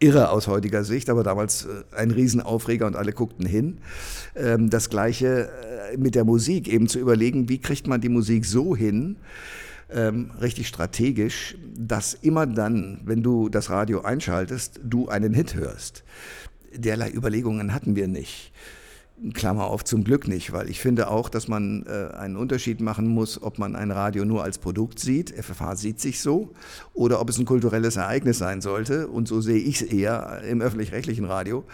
Irre 0.00 0.30
aus 0.30 0.48
heutiger 0.48 0.84
Sicht, 0.84 1.08
aber 1.08 1.22
damals 1.22 1.66
äh, 1.66 1.96
ein 1.96 2.10
Riesenaufreger 2.10 2.86
und 2.86 2.96
alle 2.96 3.12
guckten 3.12 3.46
hin. 3.46 3.78
Ähm, 4.34 4.68
das 4.68 4.90
gleiche 4.90 5.48
äh, 5.92 5.96
mit 5.96 6.16
der 6.16 6.24
Musik, 6.24 6.68
eben 6.68 6.88
zu 6.88 6.98
überlegen, 6.98 7.48
wie 7.48 7.58
kriegt 7.58 7.86
man 7.86 8.00
die 8.00 8.08
Musik 8.08 8.44
so 8.44 8.74
hin, 8.74 9.16
ähm, 9.90 10.30
richtig 10.40 10.68
strategisch, 10.68 11.56
dass 11.76 12.14
immer 12.14 12.46
dann, 12.46 13.00
wenn 13.04 13.22
du 13.22 13.48
das 13.48 13.70
Radio 13.70 14.02
einschaltest, 14.02 14.80
du 14.82 15.08
einen 15.08 15.34
Hit 15.34 15.54
hörst 15.54 16.04
derlei 16.76 17.10
Überlegungen 17.10 17.72
hatten 17.72 17.96
wir 17.96 18.08
nicht. 18.08 18.52
Klammer 19.32 19.66
auf, 19.66 19.84
zum 19.84 20.02
Glück 20.02 20.26
nicht, 20.26 20.52
weil 20.52 20.68
ich 20.68 20.80
finde 20.80 21.08
auch, 21.08 21.28
dass 21.28 21.46
man 21.46 21.86
äh, 21.86 22.14
einen 22.16 22.36
Unterschied 22.36 22.80
machen 22.80 23.06
muss, 23.06 23.40
ob 23.40 23.58
man 23.60 23.76
ein 23.76 23.92
Radio 23.92 24.24
nur 24.24 24.42
als 24.42 24.58
Produkt 24.58 24.98
sieht, 24.98 25.30
FFH 25.30 25.76
sieht 25.76 26.00
sich 26.00 26.20
so, 26.20 26.52
oder 26.94 27.20
ob 27.20 27.30
es 27.30 27.38
ein 27.38 27.44
kulturelles 27.44 27.94
Ereignis 27.94 28.38
sein 28.38 28.60
sollte. 28.60 29.06
Und 29.06 29.28
so 29.28 29.40
sehe 29.40 29.58
ich 29.58 29.80
es 29.80 29.82
eher 29.82 30.42
im 30.42 30.60
öffentlich-rechtlichen 30.60 31.26
Radio. 31.26 31.64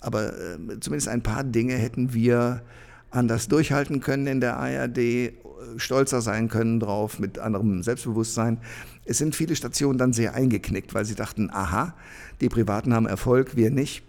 Aber 0.00 0.28
äh, 0.28 0.80
zumindest 0.80 1.08
ein 1.08 1.22
paar 1.22 1.42
Dinge 1.42 1.74
hätten 1.74 2.14
wir 2.14 2.62
anders 3.10 3.48
durchhalten 3.48 4.00
können 4.00 4.28
in 4.28 4.40
der 4.40 4.56
ARD, 4.56 5.32
stolzer 5.76 6.20
sein 6.20 6.48
können 6.48 6.80
drauf, 6.80 7.18
mit 7.18 7.38
anderem 7.38 7.82
Selbstbewusstsein. 7.82 8.58
Es 9.04 9.18
sind 9.18 9.34
viele 9.34 9.56
Stationen 9.56 9.98
dann 9.98 10.12
sehr 10.12 10.34
eingeknickt, 10.34 10.94
weil 10.94 11.04
sie 11.04 11.14
dachten, 11.14 11.50
aha, 11.50 11.94
die 12.40 12.48
Privaten 12.48 12.94
haben 12.94 13.06
Erfolg, 13.06 13.56
wir 13.56 13.70
nicht. 13.70 14.02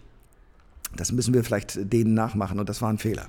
Das 0.96 1.12
müssen 1.12 1.34
wir 1.34 1.44
vielleicht 1.44 1.92
denen 1.92 2.14
nachmachen 2.14 2.58
und 2.60 2.68
das 2.68 2.82
war 2.82 2.90
ein 2.90 2.98
Fehler. 2.98 3.26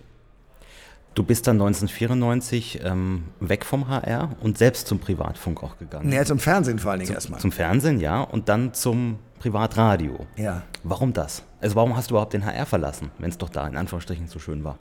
Du 1.16 1.24
bist 1.24 1.46
dann 1.46 1.58
1994 1.58 2.80
ähm, 2.84 3.26
weg 3.40 3.66
vom 3.66 3.88
HR 3.88 4.36
und 4.42 4.58
selbst 4.58 4.88
zum 4.88 4.98
Privatfunk 5.00 5.62
auch 5.62 5.78
gegangen. 5.78 6.12
Ja, 6.12 6.26
zum 6.26 6.40
Fernsehen 6.40 6.80
vor 6.80 6.92
allen 6.92 7.02
Dingen 7.02 7.14
erstmal. 7.14 7.40
Zum 7.40 7.52
Fernsehen, 7.52 8.00
ja, 8.00 8.22
und 8.22 8.50
dann 8.50 8.74
zum 8.74 9.20
Privatradio. 9.40 10.26
Ja. 10.38 10.64
Warum 10.84 11.14
das? 11.14 11.44
Also 11.62 11.76
warum 11.76 11.96
hast 11.96 12.10
du 12.10 12.14
überhaupt 12.14 12.34
den 12.34 12.46
HR 12.46 12.66
verlassen, 12.66 13.12
wenn 13.20 13.30
es 13.30 13.38
doch 13.38 13.50
da 13.50 13.68
in 13.68 13.78
Anführungsstrichen 13.78 14.28
so 14.28 14.40
schön 14.40 14.64
war? 14.64 14.80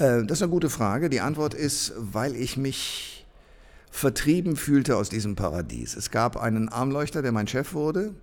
Äh, 0.00 0.24
das 0.24 0.38
ist 0.38 0.42
eine 0.42 0.50
gute 0.50 0.70
Frage. 0.70 1.08
Die 1.08 1.20
Antwort 1.20 1.54
ist, 1.54 1.92
weil 1.96 2.34
ich 2.34 2.56
mich 2.56 3.26
vertrieben 3.92 4.56
fühlte 4.56 4.96
aus 4.96 5.08
diesem 5.08 5.36
Paradies. 5.36 5.96
Es 5.96 6.10
gab 6.10 6.36
einen 6.36 6.68
Armleuchter, 6.68 7.22
der 7.22 7.30
mein 7.30 7.46
Chef 7.46 7.74
wurde 7.74 8.14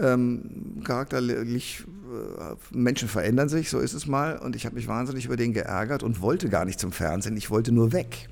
ähm, 0.00 0.80
charakterlich, 0.84 1.84
äh, 1.84 2.76
Menschen 2.76 3.08
verändern 3.08 3.48
sich, 3.48 3.70
so 3.70 3.78
ist 3.78 3.94
es 3.94 4.06
mal. 4.06 4.38
Und 4.38 4.56
ich 4.56 4.66
habe 4.66 4.76
mich 4.76 4.88
wahnsinnig 4.88 5.26
über 5.26 5.36
den 5.36 5.52
geärgert 5.52 6.02
und 6.02 6.20
wollte 6.20 6.48
gar 6.48 6.64
nicht 6.64 6.80
zum 6.80 6.92
Fernsehen, 6.92 7.36
ich 7.36 7.50
wollte 7.50 7.72
nur 7.72 7.92
weg. 7.92 8.28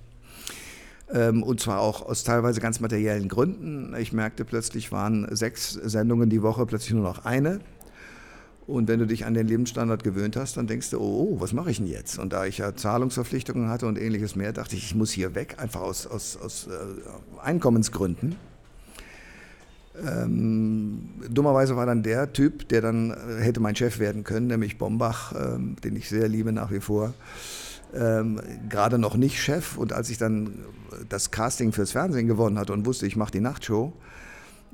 Ähm, 1.12 1.42
und 1.42 1.61
zwar 1.61 1.81
auch 1.81 2.03
aus 2.03 2.25
teilweise 2.25 2.61
ganz 2.61 2.81
materiellen 2.81 3.29
Gründen. 3.29 3.95
Ich 3.97 4.12
merkte 4.12 4.45
plötzlich 4.45 4.90
waren 4.90 5.29
sechs 5.35 5.73
Sendungen 5.73 6.31
die 6.31 6.42
Woche 6.42 6.66
plötzlich 6.66 6.95
nur 6.95 7.05
noch 7.05 7.25
eine. 7.25 7.61
Und 8.66 8.88
wenn 8.88 8.98
du 8.98 9.07
dich 9.07 9.24
an 9.24 9.35
den 9.35 9.46
Lebensstandard 9.46 10.02
gewöhnt 10.02 10.37
hast, 10.37 10.57
dann 10.57 10.66
denkst 10.66 10.90
du, 10.90 10.98
oh, 10.98 11.29
oh 11.31 11.40
was 11.40 11.52
mache 11.52 11.70
ich 11.70 11.76
denn 11.76 11.87
jetzt? 11.87 12.18
Und 12.18 12.33
da 12.33 12.46
ich 12.46 12.59
ja 12.59 12.74
Zahlungsverpflichtungen 12.74 13.68
hatte 13.68 13.87
und 13.87 13.96
ähnliches 13.96 14.35
mehr, 14.35 14.52
dachte 14.52 14.74
ich, 14.74 14.85
ich 14.85 14.94
muss 14.94 15.12
hier 15.12 15.37
weg, 15.37 15.57
einfach 15.59 15.83
aus, 15.83 16.07
aus, 16.07 16.37
aus 16.37 16.66
äh, 16.66 17.40
Einkommensgründen. 17.40 18.35
Ähm, 20.05 21.09
dummerweise 21.31 21.76
war 21.76 21.87
dann 21.87 22.02
der 22.02 22.33
Typ, 22.33 22.68
der 22.68 22.81
dann 22.81 23.12
äh, 23.12 23.40
hätte 23.40 23.61
mein 23.61 23.76
Chef 23.76 23.98
werden 24.00 24.24
können, 24.24 24.48
nämlich 24.48 24.79
Bombach, 24.79 25.33
ähm, 25.33 25.76
den 25.83 25.94
ich 25.94 26.09
sehr 26.09 26.29
liebe 26.29 26.52
nach 26.52 26.72
wie 26.72 26.81
vor, 26.81 27.14
ähm, 27.94 28.40
gerade 28.68 28.98
noch 28.98 29.16
nicht 29.16 29.40
Chef. 29.40 29.79
Und 29.79 29.92
als 29.92 30.11
ich 30.11 30.18
dann 30.18 30.59
das 31.09 31.31
Casting 31.31 31.72
fürs 31.72 31.92
Fernsehen 31.92 32.26
gewonnen 32.26 32.59
hatte 32.59 32.72
und 32.72 32.85
wusste, 32.85 33.07
ich 33.07 33.16
mache 33.16 33.31
die 33.31 33.40
Nachtshow, 33.40 33.92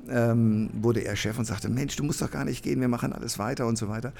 ähm, 0.09 0.69
wurde 0.73 1.01
er 1.01 1.15
Chef 1.15 1.37
und 1.37 1.45
sagte, 1.45 1.69
Mensch, 1.69 1.95
du 1.95 2.03
musst 2.03 2.21
doch 2.21 2.31
gar 2.31 2.45
nicht 2.45 2.63
gehen, 2.63 2.81
wir 2.81 2.87
machen 2.87 3.13
alles 3.13 3.39
weiter 3.39 3.67
und 3.67 3.77
so 3.77 3.89
weiter. 3.89 4.13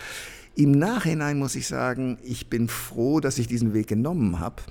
Im 0.55 0.71
Nachhinein 0.71 1.39
muss 1.39 1.55
ich 1.55 1.67
sagen, 1.67 2.17
ich 2.23 2.49
bin 2.49 2.67
froh, 2.67 3.19
dass 3.19 3.37
ich 3.37 3.47
diesen 3.47 3.73
Weg 3.73 3.87
genommen 3.87 4.39
habe. 4.39 4.61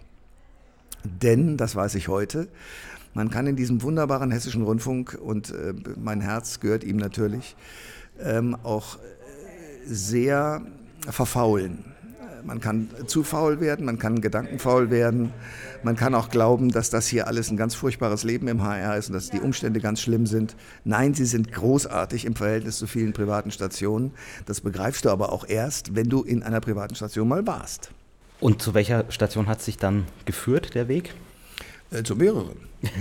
Denn, 1.05 1.57
das 1.57 1.75
weiß 1.75 1.97
ich 1.97 2.09
heute, 2.09 2.49
man 3.15 3.31
kann 3.31 3.47
in 3.47 3.57
diesem 3.57 3.83
wunderbaren 3.83 4.31
hessischen 4.31 4.63
Rundfunk, 4.63 5.19
und 5.21 5.51
äh, 5.51 5.75
mein 6.01 6.21
Herz 6.21 6.61
gehört 6.61 6.85
ihm 6.85 6.97
natürlich, 6.97 7.57
ähm, 8.21 8.57
auch 8.63 8.97
äh, 8.97 9.01
sehr 9.87 10.63
verfaulen. 11.09 11.92
Man 12.45 12.61
kann 12.61 12.89
zu 13.07 13.23
faul 13.23 13.61
werden, 13.61 13.87
man 13.87 13.99
kann 13.99 14.21
gedankenfaul 14.21 14.91
werden, 14.91 15.33
man 15.83 15.97
kann 15.97 16.15
auch 16.15 16.29
glauben, 16.29 16.71
dass 16.71 16.91
das 16.91 17.07
hier 17.07 17.27
alles 17.27 17.51
ein 17.51 17.57
ganz 17.57 17.75
furchtbares 17.75 18.25
Leben 18.25 18.49
im 18.49 18.63
HR 18.63 18.97
ist 18.97 19.09
und 19.09 19.15
dass 19.15 19.31
die 19.31 19.41
Umstände 19.41 19.81
ganz 19.81 20.01
schlimm 20.01 20.27
sind. 20.27 20.57
Nein, 20.85 21.15
sie 21.15 21.25
sind 21.25 21.53
großartig 21.53 22.25
im 22.25 22.35
Verhältnis 22.35 22.79
zu 22.79 22.87
vielen 22.87 23.13
privaten 23.13 23.51
Stationen. 23.51 24.13
Das 24.47 24.61
begreifst 24.61 25.05
du 25.05 25.11
aber 25.11 25.33
auch 25.33 25.49
erst, 25.49 25.95
wenn 25.95 26.09
du 26.09 26.23
in 26.23 26.43
einer 26.43 26.61
privaten 26.61 26.95
Station 26.95 27.29
mal 27.29 27.47
warst. 27.47 27.91
Und 28.41 28.61
zu 28.61 28.75
welcher 28.75 29.11
Station 29.11 29.47
hat 29.47 29.63
sich 29.63 29.77
dann 29.77 30.07
geführt, 30.25 30.75
der 30.75 30.89
Weg? 30.89 31.15
Äh, 31.93 32.03
zu 32.05 32.17
mehreren. 32.17 32.57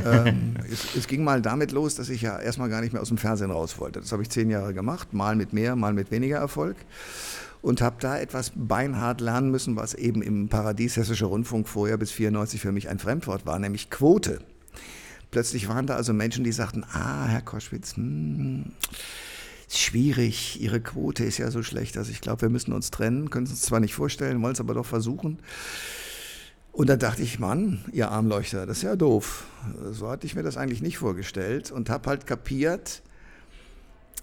ähm, 0.06 0.56
es, 0.72 0.96
es, 0.96 1.08
ging 1.08 1.24
mal 1.24 1.42
damit 1.42 1.72
los, 1.72 1.96
dass 1.96 2.10
ich 2.10 2.22
ja 2.22 2.40
erstmal 2.40 2.70
gar 2.70 2.82
nicht 2.82 2.92
mehr 2.94 3.02
aus 3.02 3.08
dem 3.08 3.18
Fernsehen 3.18 3.50
raus 3.50 3.80
wollte. 3.80 4.02
Das 4.02 4.12
habe 4.12 4.22
ich 4.22 4.30
zehn 4.30 4.50
Jahre 4.50 4.74
gemacht, 4.74 5.14
mal 5.14 5.36
mit 5.36 5.54
mehr, 5.54 5.76
mal 5.76 5.94
mit 5.94 6.12
weniger 6.12 6.38
Erfolg. 6.38 6.76
Und 7.62 7.82
habe 7.82 7.98
da 8.00 8.18
etwas 8.18 8.52
beinhart 8.56 9.22
lernen 9.22 9.52
müssen, 9.52 9.76
was 9.76 9.94
eben 9.94 10.22
im 10.22 10.50
Paradies 10.50 10.98
Hessischer 10.98 11.28
Rundfunk 11.28 11.68
vorher 11.68 11.98
bis 11.98 12.12
94 12.12 12.60
für 12.60 12.72
mich 12.72 12.90
ein 12.90 12.98
Fremdwort 12.98 13.46
war, 13.46 13.60
nämlich 13.60 13.90
Quote. 13.90 14.40
Plötzlich 15.30 15.70
waren 15.70 15.86
da 15.86 15.96
also 15.96 16.12
Menschen, 16.14 16.44
die 16.44 16.52
sagten, 16.52 16.84
ah, 16.92 17.28
Herr 17.28 17.42
Koschwitz, 17.42 17.96
hm, 17.96 18.72
schwierig, 19.70 20.62
Ihre 20.62 20.82
Quote 20.82 21.24
ist 21.24 21.38
ja 21.38 21.52
so 21.52 21.64
schlecht, 21.64 21.98
also 21.98 22.12
ich 22.12 22.20
glaube, 22.20 22.42
wir 22.42 22.50
müssen 22.50 22.74
uns 22.74 22.92
trennen, 22.92 23.30
können 23.30 23.46
es 23.46 23.52
uns 23.52 23.62
zwar 23.62 23.80
nicht 23.80 23.94
vorstellen, 23.94 24.42
wollen 24.42 24.54
es 24.54 24.60
aber 24.60 24.74
doch 24.74 24.86
versuchen. 24.86 25.40
Und 26.74 26.90
da 26.90 26.96
dachte 26.96 27.22
ich, 27.22 27.40
Mann, 27.40 27.84
ihr 27.92 28.10
Armleuchter, 28.12 28.66
das 28.66 28.78
ist 28.78 28.84
ja 28.84 28.96
doof. 28.96 29.46
So 29.92 30.10
hatte 30.10 30.26
ich 30.26 30.36
mir 30.36 30.44
das 30.44 30.58
eigentlich 30.58 30.82
nicht 30.82 30.98
vorgestellt 30.98 31.72
und 31.72 31.90
habe 31.90 32.10
halt 32.10 32.26
kapiert, 32.26 33.02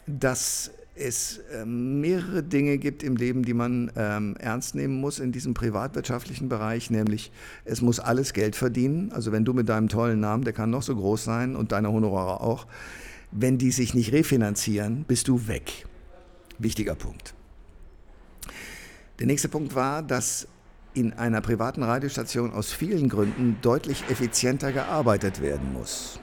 dass 0.06 0.70
es 0.98 1.40
ähm, 1.52 2.00
mehrere 2.00 2.42
Dinge 2.42 2.78
gibt 2.78 3.02
im 3.02 3.16
Leben, 3.16 3.42
die 3.42 3.54
man 3.54 3.90
ähm, 3.96 4.36
ernst 4.38 4.74
nehmen 4.74 5.00
muss 5.00 5.18
in 5.18 5.32
diesem 5.32 5.54
privatwirtschaftlichen 5.54 6.48
Bereich, 6.48 6.90
nämlich 6.90 7.30
es 7.64 7.80
muss 7.80 8.00
alles 8.00 8.32
Geld 8.32 8.56
verdienen. 8.56 9.12
Also 9.12 9.32
wenn 9.32 9.44
du 9.44 9.52
mit 9.52 9.68
deinem 9.68 9.88
tollen 9.88 10.20
Namen, 10.20 10.44
der 10.44 10.52
kann 10.52 10.70
noch 10.70 10.82
so 10.82 10.94
groß 10.94 11.24
sein 11.24 11.56
und 11.56 11.72
deine 11.72 11.92
Honorare 11.92 12.40
auch, 12.40 12.66
wenn 13.30 13.58
die 13.58 13.70
sich 13.70 13.94
nicht 13.94 14.12
refinanzieren, 14.12 15.04
bist 15.06 15.28
du 15.28 15.46
weg. 15.46 15.86
Wichtiger 16.58 16.94
Punkt. 16.94 17.34
Der 19.18 19.26
nächste 19.26 19.48
Punkt 19.48 19.74
war, 19.74 20.02
dass 20.02 20.48
in 20.94 21.12
einer 21.12 21.40
privaten 21.40 21.82
Radiostation 21.82 22.52
aus 22.52 22.72
vielen 22.72 23.08
Gründen 23.08 23.58
deutlich 23.62 24.04
effizienter 24.08 24.72
gearbeitet 24.72 25.40
werden 25.40 25.72
muss. 25.72 26.20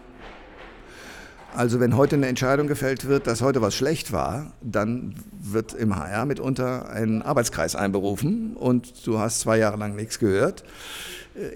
Also 1.56 1.80
wenn 1.80 1.96
heute 1.96 2.18
eine 2.18 2.28
Entscheidung 2.28 2.68
gefällt 2.68 3.08
wird, 3.08 3.28
dass 3.28 3.42
heute 3.42 3.62
was 3.62 3.74
schlecht 3.74 4.12
war, 4.12 4.52
dann 4.62 5.16
wird 5.40 5.74
im 5.74 5.96
HR 5.96 6.26
mitunter 6.26 6.90
ein 6.90 7.22
Arbeitskreis 7.22 7.78
einberufen 7.78 8.58
und 8.58 9.08
du 9.08 9.20
hast 9.20 9.40
zwei 9.40 9.58
Jahre 9.58 9.78
lang 9.78 9.96
nichts 9.96 10.20
gehört. 10.20 10.66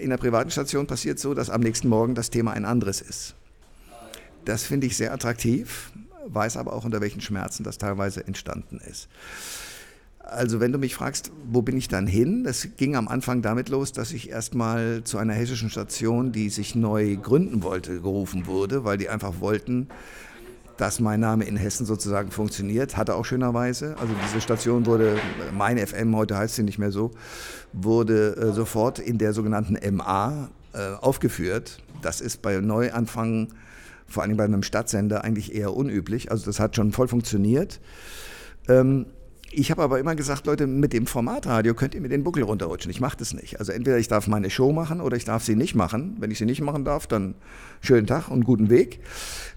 In 0.00 0.08
der 0.08 0.16
privaten 0.16 0.50
Station 0.50 0.86
passiert 0.86 1.18
so, 1.18 1.34
dass 1.34 1.50
am 1.50 1.60
nächsten 1.60 1.88
Morgen 1.88 2.14
das 2.14 2.30
Thema 2.30 2.52
ein 2.52 2.64
anderes 2.64 3.02
ist. 3.02 3.34
Das 4.46 4.62
finde 4.62 4.86
ich 4.86 4.96
sehr 4.96 5.12
attraktiv, 5.12 5.92
weiß 6.28 6.56
aber 6.56 6.72
auch 6.72 6.86
unter 6.86 7.02
welchen 7.02 7.20
Schmerzen 7.20 7.62
das 7.62 7.76
teilweise 7.76 8.26
entstanden 8.26 8.80
ist. 8.90 9.06
Also 10.22 10.60
wenn 10.60 10.70
du 10.70 10.78
mich 10.78 10.94
fragst, 10.94 11.32
wo 11.50 11.62
bin 11.62 11.76
ich 11.76 11.88
dann 11.88 12.06
hin? 12.06 12.44
Das 12.44 12.68
ging 12.76 12.94
am 12.94 13.08
Anfang 13.08 13.42
damit 13.42 13.68
los, 13.68 13.92
dass 13.92 14.12
ich 14.12 14.28
erstmal 14.30 15.02
zu 15.02 15.18
einer 15.18 15.32
hessischen 15.32 15.70
Station, 15.70 16.30
die 16.30 16.50
sich 16.50 16.74
neu 16.74 17.16
gründen 17.16 17.62
wollte, 17.62 18.00
gerufen 18.00 18.46
wurde, 18.46 18.84
weil 18.84 18.98
die 18.98 19.08
einfach 19.08 19.40
wollten, 19.40 19.88
dass 20.76 21.00
mein 21.00 21.20
Name 21.20 21.44
in 21.44 21.56
Hessen 21.56 21.84
sozusagen 21.84 22.30
funktioniert. 22.30 22.96
Hatte 22.96 23.14
auch 23.14 23.24
schönerweise. 23.24 23.96
Also 23.98 24.14
diese 24.24 24.40
Station 24.40 24.86
wurde, 24.86 25.18
mein 25.52 25.78
FM, 25.78 26.14
heute 26.14 26.36
heißt 26.36 26.54
sie 26.54 26.62
nicht 26.62 26.78
mehr 26.78 26.92
so, 26.92 27.10
wurde 27.72 28.36
äh, 28.36 28.52
sofort 28.52 28.98
in 28.98 29.18
der 29.18 29.32
sogenannten 29.32 29.76
MA 29.96 30.48
äh, 30.72 30.92
aufgeführt. 31.00 31.82
Das 32.02 32.20
ist 32.20 32.40
bei 32.40 32.58
Neuanfang, 32.60 33.48
vor 34.06 34.22
allem 34.22 34.36
bei 34.36 34.44
einem 34.44 34.62
Stadtsender, 34.62 35.24
eigentlich 35.24 35.54
eher 35.54 35.74
unüblich. 35.74 36.30
Also 36.30 36.46
das 36.46 36.60
hat 36.60 36.76
schon 36.76 36.92
voll 36.92 37.08
funktioniert. 37.08 37.80
Ähm, 38.68 39.06
Ich 39.52 39.72
habe 39.72 39.82
aber 39.82 39.98
immer 39.98 40.14
gesagt, 40.14 40.46
Leute, 40.46 40.68
mit 40.68 40.92
dem 40.92 41.08
Formatradio 41.08 41.74
könnt 41.74 41.96
ihr 41.96 42.00
mir 42.00 42.08
den 42.08 42.22
Buckel 42.22 42.44
runterrutschen. 42.44 42.88
Ich 42.88 43.00
mache 43.00 43.16
das 43.16 43.34
nicht. 43.34 43.58
Also 43.58 43.72
entweder 43.72 43.98
ich 43.98 44.06
darf 44.06 44.28
meine 44.28 44.48
Show 44.48 44.70
machen 44.70 45.00
oder 45.00 45.16
ich 45.16 45.24
darf 45.24 45.44
sie 45.44 45.56
nicht 45.56 45.74
machen. 45.74 46.16
Wenn 46.20 46.30
ich 46.30 46.38
sie 46.38 46.44
nicht 46.44 46.60
machen 46.60 46.84
darf, 46.84 47.08
dann 47.08 47.34
schönen 47.80 48.06
Tag 48.06 48.28
und 48.28 48.44
guten 48.44 48.70
Weg. 48.70 49.00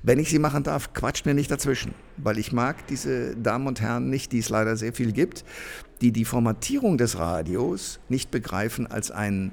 Wenn 0.02 0.18
ich 0.18 0.32
sie 0.32 0.40
machen 0.40 0.64
darf, 0.64 0.94
quatscht 0.94 1.28
mir 1.28 1.36
nicht 1.36 1.52
dazwischen. 1.52 1.94
Weil 2.18 2.40
ich 2.40 2.52
mag 2.52 2.88
diese 2.88 3.36
Damen 3.36 3.68
und 3.68 3.82
Herren 3.82 4.10
nicht, 4.10 4.32
die 4.32 4.40
es 4.40 4.50
leider 4.50 4.78
sehr 4.78 4.94
viel 4.94 5.12
gibt, 5.12 5.46
die 6.02 6.12
die 6.12 6.26
Formatierung 6.26 6.98
des 6.98 7.20
Radios 7.20 8.00
nicht 8.10 8.32
begreifen 8.32 8.88
als 8.88 9.12
einen 9.12 9.52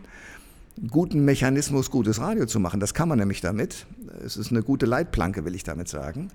guten 0.89 1.23
Mechanismus, 1.27 1.91
gutes 1.91 2.19
Radio 2.19 2.47
zu 2.47 2.61
machen. 2.61 2.81
Das 2.81 2.95
kann 2.95 3.11
man 3.11 3.19
nämlich 3.19 3.43
damit. 3.43 3.85
Es 4.25 4.39
ist 4.39 4.53
eine 4.53 4.63
gute 4.63 4.87
Leitplanke, 4.87 5.45
will 5.45 5.55
ich 5.55 5.65
damit 5.65 5.89
sagen. 5.89 6.29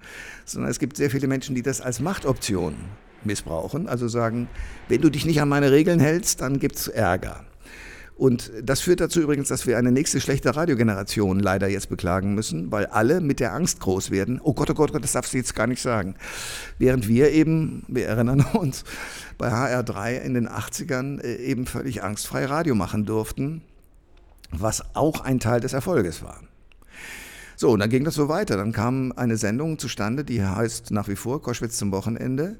Sondern 0.46 0.70
es 0.70 0.78
gibt 0.78 0.96
sehr 0.96 1.10
viele 1.10 1.28
Menschen, 1.28 1.56
die 1.56 1.64
das 1.64 1.82
als 1.82 2.00
Machtoption 2.00 2.76
missbrauchen. 3.26 3.88
Also 3.88 4.08
sagen, 4.08 4.48
wenn 4.90 5.02
du 5.02 5.10
dich 5.10 5.26
nicht 5.26 5.42
an 5.42 5.50
meine 5.50 5.72
Regeln 5.72 6.00
hältst, 6.00 6.42
dann 6.42 6.60
gibt 6.60 6.76
es 6.76 6.88
Ärger. 6.88 7.46
Und 8.18 8.50
das 8.64 8.80
führt 8.80 9.02
dazu 9.02 9.20
übrigens, 9.20 9.50
dass 9.50 9.68
wir 9.68 9.78
eine 9.78 9.92
nächste 9.92 10.22
schlechte 10.22 10.56
Radiogeneration 10.56 11.42
leider 11.42 11.68
jetzt 11.68 11.90
beklagen 11.90 12.34
müssen, 12.34 12.72
weil 12.72 12.86
alle 12.86 13.20
mit 13.20 13.42
der 13.42 13.54
Angst 13.54 13.82
groß 13.82 14.10
werden. 14.10 14.40
Oh 14.42 14.54
Gott, 14.54 14.70
oh 14.70 14.74
Gott, 14.74 14.96
das 15.04 15.12
darfst 15.12 15.34
du 15.34 15.38
jetzt 15.38 15.54
gar 15.54 15.68
nicht 15.68 15.82
sagen. 15.82 16.16
Während 16.80 17.10
wir 17.10 17.32
eben, 17.32 17.84
wir 17.90 18.08
erinnern 18.08 18.46
uns, 18.54 18.86
bei 19.38 19.52
HR3 19.52 20.22
in 20.22 20.34
den 20.34 20.48
80ern 20.48 21.20
äh, 21.22 21.36
eben 21.36 21.66
völlig 21.66 22.04
angstfrei 22.04 22.46
Radio 22.46 22.74
machen 22.74 23.06
durften, 23.06 23.62
was 24.52 24.96
auch 24.96 25.20
ein 25.20 25.42
Teil 25.42 25.60
des 25.60 25.74
Erfolges 25.74 26.24
war. 26.24 26.40
So, 27.58 27.72
und 27.72 27.80
dann 27.80 27.90
ging 27.90 28.06
das 28.06 28.16
so 28.16 28.30
weiter. 28.30 28.56
Dann 28.56 28.72
kam 28.72 29.12
eine 29.16 29.36
Sendung 29.36 29.78
zustande, 29.78 30.24
die 30.24 30.44
heißt 30.44 30.92
nach 30.92 31.10
wie 31.10 31.16
vor 31.18 31.42
Koschwitz 31.42 31.78
zum 31.78 31.92
Wochenende. 31.92 32.60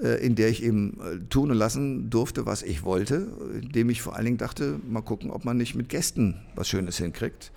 Äh, 0.00 0.24
in 0.24 0.36
der 0.36 0.48
ich 0.48 0.62
eben 0.62 1.00
äh, 1.00 1.18
tun 1.28 1.50
und 1.50 1.56
lassen 1.56 2.08
durfte, 2.08 2.46
was 2.46 2.62
ich 2.62 2.84
wollte, 2.84 3.26
indem 3.60 3.90
ich 3.90 4.00
vor 4.00 4.14
allen 4.14 4.26
Dingen 4.26 4.38
dachte, 4.38 4.78
mal 4.88 5.00
gucken, 5.00 5.30
ob 5.32 5.44
man 5.44 5.56
nicht 5.56 5.74
mit 5.74 5.88
Gästen 5.88 6.36
was 6.54 6.68
Schönes 6.68 6.98
hinkriegt. 6.98 7.50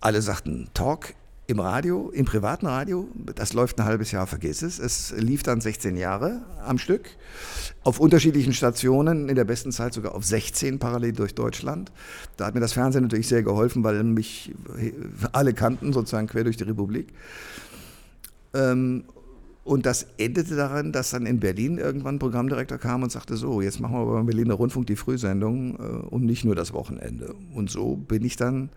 Alle 0.00 0.22
sagten, 0.22 0.68
Talk 0.74 1.14
im 1.48 1.58
Radio, 1.58 2.10
im 2.10 2.24
privaten 2.24 2.66
Radio, 2.66 3.08
das 3.34 3.52
läuft 3.52 3.80
ein 3.80 3.84
halbes 3.84 4.12
Jahr, 4.12 4.28
vergiss 4.28 4.62
es. 4.62 4.78
Es 4.78 5.12
lief 5.16 5.42
dann 5.42 5.60
16 5.60 5.96
Jahre 5.96 6.42
am 6.64 6.78
Stück, 6.78 7.08
auf 7.82 7.98
unterschiedlichen 7.98 8.52
Stationen, 8.52 9.28
in 9.28 9.34
der 9.34 9.44
besten 9.44 9.72
Zeit 9.72 9.94
sogar 9.94 10.14
auf 10.14 10.24
16 10.24 10.78
parallel 10.78 11.14
durch 11.14 11.34
Deutschland. 11.34 11.90
Da 12.36 12.46
hat 12.46 12.54
mir 12.54 12.60
das 12.60 12.74
Fernsehen 12.74 13.02
natürlich 13.02 13.26
sehr 13.26 13.42
geholfen, 13.42 13.82
weil 13.82 14.04
mich 14.04 14.54
alle 15.32 15.52
kannten, 15.52 15.92
sozusagen 15.92 16.28
quer 16.28 16.44
durch 16.44 16.58
die 16.58 16.64
Republik. 16.64 17.08
Ähm, 18.54 19.04
und 19.68 19.84
das 19.84 20.06
endete 20.16 20.56
daran, 20.56 20.92
dass 20.92 21.10
dann 21.10 21.26
in 21.26 21.40
Berlin 21.40 21.76
irgendwann 21.76 22.14
ein 22.14 22.18
Programmdirektor 22.18 22.78
kam 22.78 23.02
und 23.02 23.12
sagte, 23.12 23.36
so, 23.36 23.60
jetzt 23.60 23.80
machen 23.80 23.96
wir 23.96 24.06
beim 24.06 24.24
Berliner 24.24 24.54
Rundfunk 24.54 24.86
die 24.86 24.96
Frühsendung 24.96 25.76
äh, 25.76 26.06
und 26.06 26.24
nicht 26.24 26.42
nur 26.42 26.54
das 26.54 26.72
Wochenende. 26.72 27.34
Und 27.52 27.70
so 27.70 27.96
bin 27.96 28.24
ich 28.24 28.36
dann 28.36 28.70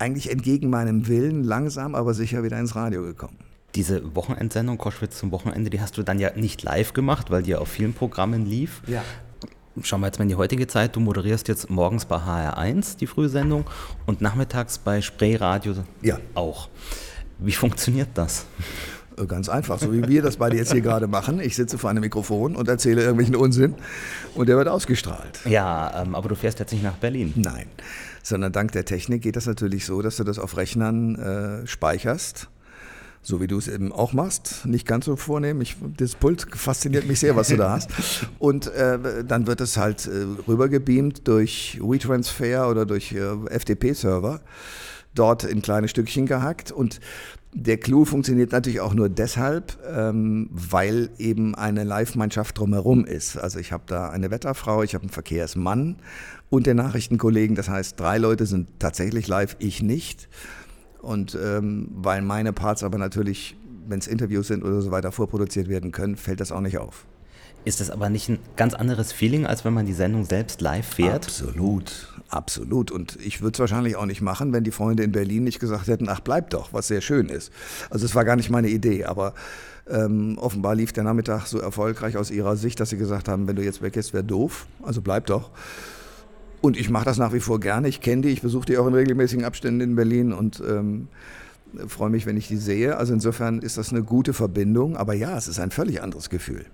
eigentlich 0.00 0.32
entgegen 0.32 0.70
meinem 0.70 1.06
Willen 1.06 1.44
langsam, 1.44 1.94
aber 1.94 2.14
sicher 2.14 2.42
wieder 2.42 2.58
ins 2.58 2.74
Radio 2.74 3.02
gekommen. 3.02 3.36
Diese 3.76 4.16
Wochenendsendung, 4.16 4.76
Koschwitz 4.76 5.18
zum 5.18 5.30
Wochenende, 5.30 5.70
die 5.70 5.80
hast 5.80 5.96
du 5.96 6.02
dann 6.02 6.18
ja 6.18 6.32
nicht 6.34 6.64
live 6.64 6.94
gemacht, 6.94 7.30
weil 7.30 7.44
die 7.44 7.50
ja 7.50 7.58
auf 7.58 7.68
vielen 7.68 7.94
Programmen 7.94 8.44
lief. 8.44 8.82
Ja. 8.88 9.04
Schauen 9.82 10.00
wir 10.00 10.06
jetzt 10.06 10.18
mal 10.18 10.24
in 10.24 10.30
die 10.30 10.34
heutige 10.34 10.66
Zeit. 10.66 10.96
Du 10.96 11.00
moderierst 11.00 11.46
jetzt 11.46 11.70
morgens 11.70 12.06
bei 12.06 12.16
HR1 12.16 12.96
die 12.96 13.06
Frühsendung 13.06 13.70
und 14.04 14.20
nachmittags 14.20 14.78
bei 14.78 15.00
Spreeradio 15.00 15.74
ja. 16.02 16.18
auch. 16.34 16.68
Wie 17.38 17.52
funktioniert 17.52 18.08
das? 18.14 18.46
Äh, 19.18 19.26
ganz 19.26 19.48
einfach, 19.48 19.78
so 19.78 19.92
wie 19.92 20.06
wir 20.06 20.22
das 20.22 20.36
beide 20.36 20.56
jetzt 20.56 20.72
hier 20.72 20.80
gerade 20.80 21.06
machen. 21.06 21.40
Ich 21.40 21.56
sitze 21.56 21.78
vor 21.78 21.90
einem 21.90 22.00
Mikrofon 22.00 22.56
und 22.56 22.68
erzähle 22.68 23.02
irgendwelchen 23.02 23.36
Unsinn 23.36 23.74
und 24.34 24.48
der 24.48 24.56
wird 24.56 24.68
ausgestrahlt. 24.68 25.40
Ja, 25.44 26.02
ähm, 26.02 26.14
aber 26.14 26.28
du 26.28 26.34
fährst 26.34 26.58
jetzt 26.58 26.72
nicht 26.72 26.82
nach 26.82 26.96
Berlin. 26.96 27.32
Nein, 27.36 27.66
sondern 28.22 28.52
dank 28.52 28.72
der 28.72 28.84
Technik 28.84 29.22
geht 29.22 29.36
das 29.36 29.46
natürlich 29.46 29.86
so, 29.86 30.02
dass 30.02 30.16
du 30.16 30.24
das 30.24 30.38
auf 30.38 30.56
Rechnern 30.56 31.16
äh, 31.16 31.66
speicherst. 31.66 32.48
So 33.20 33.40
wie 33.40 33.48
du 33.48 33.58
es 33.58 33.66
eben 33.66 33.92
auch 33.92 34.12
machst, 34.12 34.64
nicht 34.64 34.86
ganz 34.86 35.04
so 35.04 35.16
vornehm. 35.16 35.60
Ich, 35.60 35.76
das 35.96 36.14
Pult 36.14 36.46
fasziniert 36.54 37.06
mich 37.08 37.18
sehr, 37.18 37.34
was 37.34 37.48
du 37.48 37.56
da 37.56 37.70
hast. 37.72 37.90
Und 38.38 38.68
äh, 38.68 39.24
dann 39.24 39.46
wird 39.46 39.60
es 39.60 39.76
halt 39.76 40.06
äh, 40.06 40.24
rübergebeamt 40.46 41.26
durch 41.26 41.78
WeTransfer 41.82 42.70
oder 42.70 42.86
durch 42.86 43.12
äh, 43.12 43.58
FTP-Server 43.58 44.40
dort 45.14 45.44
in 45.44 45.62
kleine 45.62 45.88
Stückchen 45.88 46.26
gehackt 46.26 46.70
und 46.70 47.00
der 47.54 47.78
Clou 47.78 48.04
funktioniert 48.04 48.52
natürlich 48.52 48.80
auch 48.80 48.94
nur 48.94 49.08
deshalb, 49.08 49.78
ähm, 49.88 50.48
weil 50.50 51.10
eben 51.18 51.54
eine 51.54 51.84
Live-Mannschaft 51.84 52.58
drumherum 52.58 53.04
ist. 53.04 53.36
Also 53.38 53.58
ich 53.58 53.72
habe 53.72 53.84
da 53.86 54.10
eine 54.10 54.30
Wetterfrau, 54.30 54.82
ich 54.82 54.94
habe 54.94 55.02
einen 55.02 55.10
Verkehrsmann 55.10 55.96
und 56.50 56.66
den 56.66 56.76
Nachrichtenkollegen. 56.76 57.56
Das 57.56 57.68
heißt, 57.68 57.98
drei 57.98 58.18
Leute 58.18 58.44
sind 58.46 58.68
tatsächlich 58.78 59.28
live, 59.28 59.56
ich 59.60 59.82
nicht. 59.82 60.28
Und 61.00 61.38
ähm, 61.42 61.88
weil 61.94 62.22
meine 62.22 62.52
Parts 62.52 62.82
aber 62.82 62.98
natürlich, 62.98 63.56
wenn 63.86 63.98
es 63.98 64.06
Interviews 64.06 64.48
sind 64.48 64.62
oder 64.62 64.82
so 64.82 64.90
weiter, 64.90 65.10
vorproduziert 65.10 65.68
werden 65.68 65.90
können, 65.90 66.16
fällt 66.16 66.40
das 66.40 66.52
auch 66.52 66.60
nicht 66.60 66.78
auf. 66.78 67.06
Ist 67.64 67.80
das 67.80 67.90
aber 67.90 68.08
nicht 68.08 68.28
ein 68.28 68.38
ganz 68.56 68.74
anderes 68.74 69.12
Feeling, 69.12 69.46
als 69.46 69.64
wenn 69.64 69.74
man 69.74 69.84
die 69.84 69.92
Sendung 69.92 70.24
selbst 70.24 70.60
live 70.60 70.86
fährt? 70.86 71.26
Absolut, 71.26 72.08
absolut. 72.28 72.90
Und 72.90 73.16
ich 73.16 73.42
würde 73.42 73.56
es 73.56 73.60
wahrscheinlich 73.60 73.96
auch 73.96 74.06
nicht 74.06 74.22
machen, 74.22 74.52
wenn 74.52 74.64
die 74.64 74.70
Freunde 74.70 75.02
in 75.02 75.12
Berlin 75.12 75.44
nicht 75.44 75.60
gesagt 75.60 75.86
hätten, 75.86 76.08
ach 76.08 76.20
bleib 76.20 76.50
doch, 76.50 76.72
was 76.72 76.88
sehr 76.88 77.00
schön 77.00 77.28
ist. 77.28 77.52
Also 77.90 78.06
es 78.06 78.14
war 78.14 78.24
gar 78.24 78.36
nicht 78.36 78.48
meine 78.48 78.68
Idee, 78.68 79.04
aber 79.04 79.34
ähm, 79.90 80.38
offenbar 80.38 80.74
lief 80.74 80.92
der 80.92 81.04
Nachmittag 81.04 81.46
so 81.46 81.58
erfolgreich 81.58 82.16
aus 82.16 82.30
ihrer 82.30 82.56
Sicht, 82.56 82.80
dass 82.80 82.90
sie 82.90 82.96
gesagt 82.96 83.28
haben, 83.28 83.48
wenn 83.48 83.56
du 83.56 83.62
jetzt 83.62 83.82
weg 83.82 83.94
gehst, 83.94 84.12
wäre 84.12 84.24
doof. 84.24 84.66
Also 84.82 85.02
bleib 85.02 85.26
doch. 85.26 85.50
Und 86.60 86.76
ich 86.76 86.90
mache 86.90 87.04
das 87.04 87.18
nach 87.18 87.32
wie 87.32 87.40
vor 87.40 87.60
gerne. 87.60 87.88
Ich 87.88 88.00
kenne 88.00 88.22
die, 88.22 88.28
ich 88.28 88.42
besuche 88.42 88.66
die 88.66 88.78
auch 88.78 88.86
in 88.86 88.94
regelmäßigen 88.94 89.44
Abständen 89.44 89.80
in 89.80 89.96
Berlin 89.96 90.32
und 90.32 90.62
ähm, 90.66 91.08
freue 91.86 92.10
mich, 92.10 92.26
wenn 92.26 92.36
ich 92.36 92.48
die 92.48 92.56
sehe. 92.56 92.96
Also 92.96 93.12
insofern 93.12 93.60
ist 93.60 93.78
das 93.78 93.90
eine 93.92 94.02
gute 94.02 94.32
Verbindung. 94.32 94.96
Aber 94.96 95.14
ja, 95.14 95.36
es 95.36 95.48
ist 95.48 95.60
ein 95.60 95.70
völlig 95.70 96.02
anderes 96.02 96.30
Gefühl. 96.30 96.66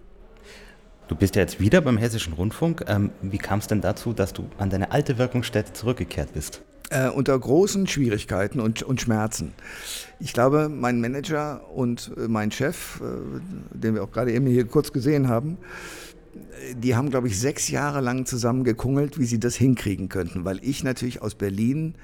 Du 1.14 1.18
bist 1.18 1.36
ja 1.36 1.42
jetzt 1.42 1.60
wieder 1.60 1.80
beim 1.80 1.96
Hessischen 1.96 2.32
Rundfunk. 2.32 2.86
Ähm, 2.88 3.12
wie 3.22 3.38
kam 3.38 3.60
es 3.60 3.68
denn 3.68 3.80
dazu, 3.80 4.12
dass 4.12 4.32
du 4.32 4.46
an 4.58 4.68
deine 4.68 4.90
alte 4.90 5.16
Wirkungsstätte 5.16 5.72
zurückgekehrt 5.72 6.32
bist? 6.32 6.62
Äh, 6.90 7.08
unter 7.08 7.38
großen 7.38 7.86
Schwierigkeiten 7.86 8.58
und, 8.58 8.82
und 8.82 9.00
Schmerzen. 9.00 9.52
Ich 10.18 10.32
glaube, 10.32 10.68
mein 10.68 11.00
Manager 11.00 11.70
und 11.72 12.10
äh, 12.16 12.26
mein 12.26 12.50
Chef, 12.50 13.00
äh, 13.00 13.04
den 13.78 13.94
wir 13.94 14.02
auch 14.02 14.10
gerade 14.10 14.32
eben 14.32 14.44
hier 14.48 14.66
kurz 14.66 14.92
gesehen 14.92 15.28
haben, 15.28 15.56
die 16.76 16.96
haben, 16.96 17.10
glaube 17.10 17.28
ich, 17.28 17.38
sechs 17.38 17.68
Jahre 17.68 18.00
lang 18.00 18.26
zusammen 18.26 18.64
gekungelt, 18.64 19.16
wie 19.16 19.26
sie 19.26 19.38
das 19.38 19.54
hinkriegen 19.54 20.08
könnten, 20.08 20.44
weil 20.44 20.58
ich 20.64 20.82
natürlich 20.82 21.22
aus 21.22 21.36
Berlin 21.36 21.94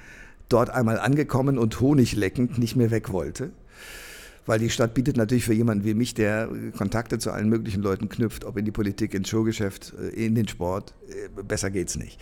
dort 0.47 0.69
einmal 0.69 0.97
angekommen 0.97 1.57
und 1.57 1.81
honigleckend 1.81 2.57
nicht 2.59 2.77
mehr 2.77 2.91
weg 2.91 3.11
wollte 3.11 3.51
weil 4.45 4.59
die 4.59 4.69
Stadt 4.69 4.93
bietet 4.93 5.17
natürlich 5.17 5.45
für 5.45 5.53
jemanden 5.53 5.85
wie 5.85 5.93
mich, 5.93 6.13
der 6.13 6.49
Kontakte 6.77 7.19
zu 7.19 7.31
allen 7.31 7.49
möglichen 7.49 7.81
Leuten 7.81 8.09
knüpft, 8.09 8.45
ob 8.45 8.57
in 8.57 8.65
die 8.65 8.71
Politik, 8.71 9.13
ins 9.13 9.29
Showgeschäft, 9.29 9.93
äh, 9.99 10.25
in 10.25 10.35
den 10.35 10.47
Sport, 10.47 10.93
äh, 11.07 11.43
besser 11.43 11.69
geht's 11.69 11.95
nicht. 11.95 12.19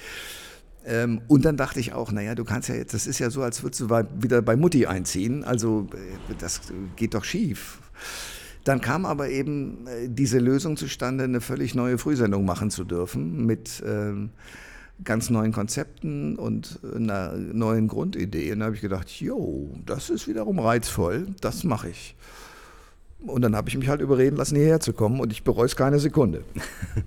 Ähm, 0.86 1.21
und 1.27 1.45
dann 1.45 1.58
dachte 1.58 1.79
ich 1.79 1.93
auch, 1.93 2.12
naja, 2.12 2.36
du 2.36 2.43
kannst 2.43 2.69
ja 2.69 2.75
jetzt, 2.75 2.93
das 2.93 3.08
ist 3.08 3.19
ja 3.19 3.29
so, 3.29 3.41
als 3.41 3.63
würdest 3.63 3.82
du 3.82 3.89
wieder 3.89 4.41
bei 4.41 4.55
Mutti 4.55 4.86
einziehen, 4.86 5.43
also 5.43 5.88
äh, 5.93 6.34
das 6.39 6.62
geht 6.95 7.13
doch 7.13 7.23
schief. 7.23 7.79
Dann 8.65 8.82
kam 8.82 9.05
aber 9.05 9.29
eben 9.29 9.88
diese 10.05 10.38
Lösung 10.38 10.75
zustande, 10.75 11.23
eine 11.23 11.41
völlig 11.41 11.75
neue 11.75 11.97
Frühsendung 11.97 12.45
machen 12.45 12.69
zu 12.69 12.84
dürfen 12.84 13.45
mit 13.45 13.82
ähm, 13.86 14.32
ganz 15.03 15.29
neuen 15.29 15.51
Konzepten 15.51 16.35
und 16.35 16.79
einer 16.95 17.33
neuen 17.33 17.88
Grundidee. 17.88 18.51
Und 18.51 18.59
da 18.59 18.65
habe 18.65 18.75
ich 18.75 18.81
gedacht, 18.81 19.09
jo, 19.19 19.71
das 19.85 20.09
ist 20.09 20.27
wiederum 20.27 20.59
reizvoll, 20.59 21.27
das 21.41 21.63
mache 21.63 21.89
ich. 21.89 22.15
Und 23.25 23.41
dann 23.41 23.55
habe 23.55 23.69
ich 23.69 23.77
mich 23.77 23.89
halt 23.89 24.01
überreden 24.01 24.38
lassen, 24.38 24.55
hierher 24.55 24.79
zu 24.79 24.93
kommen 24.93 25.19
und 25.19 25.31
ich 25.31 25.43
bereue 25.43 25.65
es 25.65 25.75
keine 25.75 25.99
Sekunde. 25.99 26.43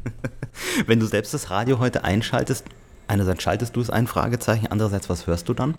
Wenn 0.86 1.00
du 1.00 1.06
selbst 1.06 1.32
das 1.32 1.50
Radio 1.50 1.78
heute 1.78 2.04
einschaltest, 2.04 2.66
einerseits 3.06 3.42
schaltest 3.42 3.76
du 3.76 3.80
es 3.80 3.90
ein, 3.90 4.06
Fragezeichen, 4.06 4.66
andererseits, 4.66 5.08
was 5.08 5.26
hörst 5.26 5.48
du 5.48 5.54
dann? 5.54 5.74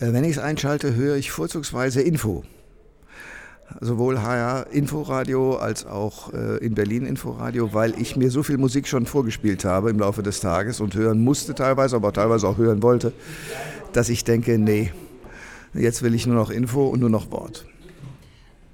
Äh, 0.00 0.12
wenn 0.12 0.24
ich 0.24 0.32
es 0.32 0.38
einschalte, 0.38 0.94
höre 0.94 1.16
ich 1.16 1.30
vorzugsweise 1.30 2.02
Info 2.02 2.44
sowohl 3.80 4.20
HR 4.20 4.66
Inforadio 4.72 5.56
als 5.56 5.86
auch 5.86 6.32
äh, 6.32 6.58
in 6.58 6.74
Berlin 6.74 7.06
Inforadio, 7.06 7.72
weil 7.72 8.00
ich 8.00 8.16
mir 8.16 8.30
so 8.30 8.42
viel 8.42 8.58
Musik 8.58 8.88
schon 8.88 9.06
vorgespielt 9.06 9.64
habe 9.64 9.90
im 9.90 9.98
Laufe 9.98 10.22
des 10.22 10.40
Tages 10.40 10.80
und 10.80 10.94
hören 10.94 11.22
musste 11.22 11.54
teilweise, 11.54 11.96
aber 11.96 12.12
teilweise 12.12 12.48
auch 12.48 12.58
hören 12.58 12.82
wollte, 12.82 13.12
dass 13.92 14.08
ich 14.08 14.24
denke, 14.24 14.58
nee, 14.58 14.92
jetzt 15.74 16.02
will 16.02 16.14
ich 16.14 16.26
nur 16.26 16.36
noch 16.36 16.50
Info 16.50 16.86
und 16.88 17.00
nur 17.00 17.10
noch 17.10 17.30
Wort. 17.30 17.64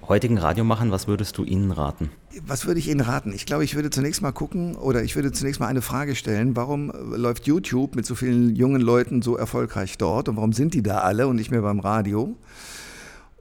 Heutigen 0.07 0.37
Radiomachern, 0.37 0.89
was 0.89 1.07
würdest 1.09 1.37
du 1.37 1.43
ihnen 1.43 1.71
raten? 1.71 2.09
Was 2.45 2.65
würde 2.65 2.79
ich 2.79 2.87
ihnen 2.87 3.01
raten? 3.01 3.33
Ich 3.33 3.45
glaube, 3.45 3.65
ich 3.65 3.75
würde 3.75 3.89
zunächst 3.89 4.21
mal 4.21 4.31
gucken 4.31 4.75
oder 4.75 5.03
ich 5.03 5.17
würde 5.17 5.33
zunächst 5.33 5.59
mal 5.59 5.67
eine 5.67 5.81
Frage 5.81 6.15
stellen, 6.15 6.55
warum 6.55 6.93
läuft 7.13 7.45
YouTube 7.45 7.95
mit 7.95 8.05
so 8.05 8.15
vielen 8.15 8.55
jungen 8.55 8.81
Leuten 8.81 9.21
so 9.21 9.35
erfolgreich 9.35 9.97
dort 9.97 10.29
und 10.29 10.37
warum 10.37 10.53
sind 10.53 10.73
die 10.73 10.81
da 10.81 10.99
alle 10.99 11.27
und 11.27 11.35
nicht 11.35 11.51
mehr 11.51 11.61
beim 11.61 11.81
Radio? 11.81 12.37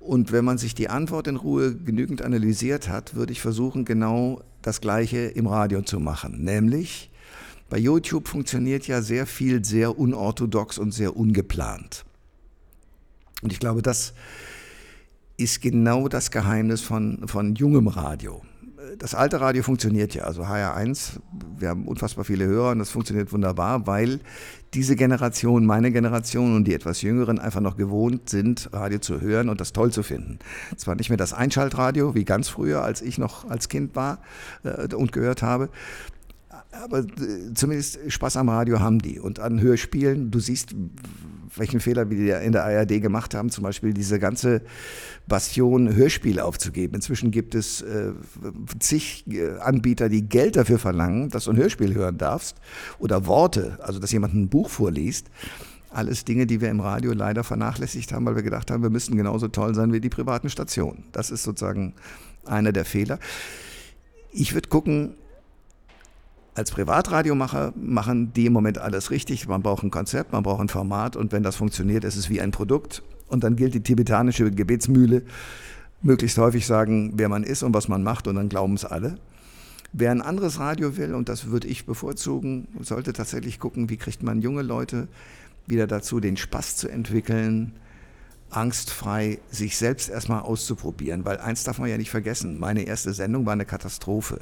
Und 0.07 0.31
wenn 0.31 0.45
man 0.45 0.57
sich 0.57 0.75
die 0.75 0.89
Antwort 0.89 1.27
in 1.27 1.37
Ruhe 1.37 1.75
genügend 1.75 2.23
analysiert 2.23 2.89
hat, 2.89 3.17
würde 3.17 3.33
ich 3.33 3.41
versuchen, 3.41 3.85
genau 3.85 4.41
das 4.63 4.81
Gleiche 4.81 5.19
im 5.19 5.49
Radio 5.49 5.83
zu 5.83 5.99
machen. 5.99 6.45
Nämlich, 6.45 7.11
bei 7.69 7.79
YouTube 7.79 8.29
funktioniert 8.29 8.87
ja 8.87 9.03
sehr 9.03 9.27
viel 9.27 9.65
sehr 9.65 9.99
unorthodox 9.99 10.79
und 10.79 10.93
sehr 10.93 11.17
ungeplant. 11.17 12.05
Und 13.43 13.53
ich 13.53 13.59
glaube, 13.59 13.83
das 13.83 14.15
ist 15.37 15.61
genau 15.61 16.09
das 16.09 16.31
Geheimnis 16.31 16.83
von, 16.83 17.27
von 17.27 17.57
jungem 17.57 17.89
Radio. 17.89 18.43
Das 18.99 19.15
alte 19.15 19.41
Radio 19.41 19.63
funktioniert 19.63 20.15
ja, 20.15 20.25
also 20.25 20.43
HR1, 20.43 21.19
wir 21.59 21.69
haben 21.69 21.89
unfassbar 21.89 22.25
viele 22.25 22.47
Hörer 22.47 22.71
und 22.71 22.79
das 22.79 22.91
funktioniert 22.91 23.33
wunderbar, 23.33 23.87
weil 23.87 24.21
diese 24.75 24.97
Generation, 24.97 25.67
meine 25.67 25.91
Generation 25.91 26.55
und 26.55 26.65
die 26.65 26.75
etwas 26.75 27.03
Jüngeren 27.03 27.39
einfach 27.39 27.61
noch 27.61 27.77
gewohnt 27.77 28.29
sind, 28.29 28.71
Radio 28.73 28.99
zu 28.99 29.21
hören 29.21 29.49
und 29.49 29.61
das 29.61 29.73
toll 29.73 29.93
zu 29.93 30.03
finden. 30.03 30.39
Zwar 30.77 30.95
nicht 30.95 31.09
mehr 31.09 31.17
das 31.17 31.33
Einschaltradio 31.33 32.15
wie 32.15 32.25
ganz 32.25 32.49
früher, 32.49 32.83
als 32.83 33.03
ich 33.03 33.19
noch 33.19 33.49
als 33.49 33.69
Kind 33.69 33.97
war 33.97 34.19
äh, 34.63 34.95
und 34.95 35.13
gehört 35.13 35.43
habe, 35.43 35.71
aber 36.85 36.99
äh, 36.99 37.53
zumindest 37.55 37.99
Spaß 38.09 38.37
am 38.37 38.49
Radio 38.49 38.81
haben 38.81 38.99
die 38.99 39.19
und 39.19 39.41
an 39.41 39.61
Hörspielen. 39.61 40.31
Du 40.31 40.39
siehst, 40.39 40.75
welchen 41.55 41.81
Fehler 41.81 42.11
wir 42.11 42.41
in 42.41 42.53
der 42.53 42.65
ARD 42.65 43.01
gemacht 43.01 43.35
haben, 43.35 43.51
zum 43.51 43.65
Beispiel 43.65 43.93
diese 43.93 44.19
ganze 44.19 44.63
Bastion 45.27 45.95
Hörspiele 45.95 46.45
aufzugeben. 46.45 46.95
Inzwischen 46.95 47.31
gibt 47.31 47.55
es 47.55 47.83
äh, 47.83 48.13
zig 48.79 49.25
äh, 49.29 49.59
Anbieter, 49.59 50.09
die 50.09 50.29
Geld 50.29 50.57
dafür 50.57 50.79
verlangen, 50.79 51.31
dass 51.31 51.45
du 51.45 51.51
ein 51.51 51.57
Hörspiel 51.57 51.95
hören 51.95 52.19
darfst 52.19 52.57
oder 52.99 53.27
Worte, 53.27 53.79
also 53.83 53.99
dass 53.99 54.13
jemand 54.13 54.35
ein 54.35 54.49
Buch 54.49 54.71
vorliest. 54.71 55.29
Alles 55.91 56.25
Dinge, 56.25 56.47
die 56.47 56.61
wir 56.61 56.69
im 56.69 56.81
Radio 56.81 57.13
leider 57.13 57.43
vernachlässigt 57.45 58.13
haben, 58.13 58.27
weil 58.27 58.37
wir 58.37 58.43
gedacht 58.43 58.71
haben, 58.71 58.83
wir 58.83 58.91
müssten 58.91 59.17
genauso 59.17 59.49
toll 59.49 59.75
sein 59.75 59.93
wie 59.93 60.01
die 60.01 60.11
privaten 60.11 60.51
Stationen. 60.51 61.05
Das 61.13 61.31
ist 61.31 61.43
sozusagen 61.43 61.95
einer 62.45 62.73
der 62.73 62.85
Fehler. 62.85 63.19
Ich 64.33 64.53
würde 64.53 64.69
gucken, 64.69 65.15
als 66.57 66.71
Privatradiomacher 66.71 67.75
machen 67.77 68.33
die 68.33 68.47
im 68.47 68.55
Moment 68.55 68.79
alles 68.79 69.11
richtig. 69.11 69.47
Man 69.47 69.63
braucht 69.63 69.85
ein 69.85 69.91
Konzept, 69.91 70.33
man 70.33 70.43
braucht 70.43 70.63
ein 70.63 70.69
Format 70.69 71.15
und 71.15 71.31
wenn 71.31 71.43
das 71.43 71.57
funktioniert, 71.57 72.03
ist 72.05 72.17
es 72.17 72.31
wie 72.31 72.41
ein 72.41 72.51
Produkt. 72.51 73.03
Und 73.29 73.45
dann 73.45 73.57
gilt 73.57 73.75
die 73.75 73.83
tibetanische 73.83 74.51
Gebetsmühle, 74.51 75.23
möglichst 76.01 76.39
häufig 76.39 76.67
sagen, 76.67 77.13
wer 77.17 77.29
man 77.29 77.43
ist 77.43 77.63
und 77.63 77.75
was 77.75 77.89
man 77.89 78.03
macht 78.03 78.27
und 78.27 78.37
dann 78.37 78.49
glauben 78.49 78.75
es 78.75 78.87
alle. 78.87 79.19
Wer 79.93 80.11
ein 80.11 80.23
anderes 80.23 80.59
Radio 80.59 80.97
will, 80.97 81.15
und 81.15 81.29
das 81.29 81.47
würde 81.47 81.69
ich 81.69 81.85
bevorzugen, 81.85 82.69
sollte 82.81 83.13
tatsächlich 83.13 83.61
gucken, 83.61 83.91
wie 83.91 83.97
kriegt 83.99 84.23
man 84.23 84.41
junge 84.41 84.63
Leute 84.63 85.09
wieder 85.67 85.87
dazu, 85.87 86.21
den 86.21 86.37
Spaß 86.37 86.77
zu 86.77 86.89
entwickeln, 86.89 87.73
angstfrei 88.51 89.41
sich 89.51 89.77
selbst 89.77 90.09
erstmal 90.09 90.41
auszuprobieren. 90.41 91.25
Weil 91.25 91.39
eins 91.39 91.65
darf 91.65 91.79
man 91.79 91.91
ja 91.91 91.99
nicht 91.99 92.11
vergessen, 92.11 92.59
meine 92.59 92.85
erste 92.85 93.13
Sendung 93.13 93.45
war 93.45 93.53
eine 93.53 93.67
Katastrophe. 93.67 94.41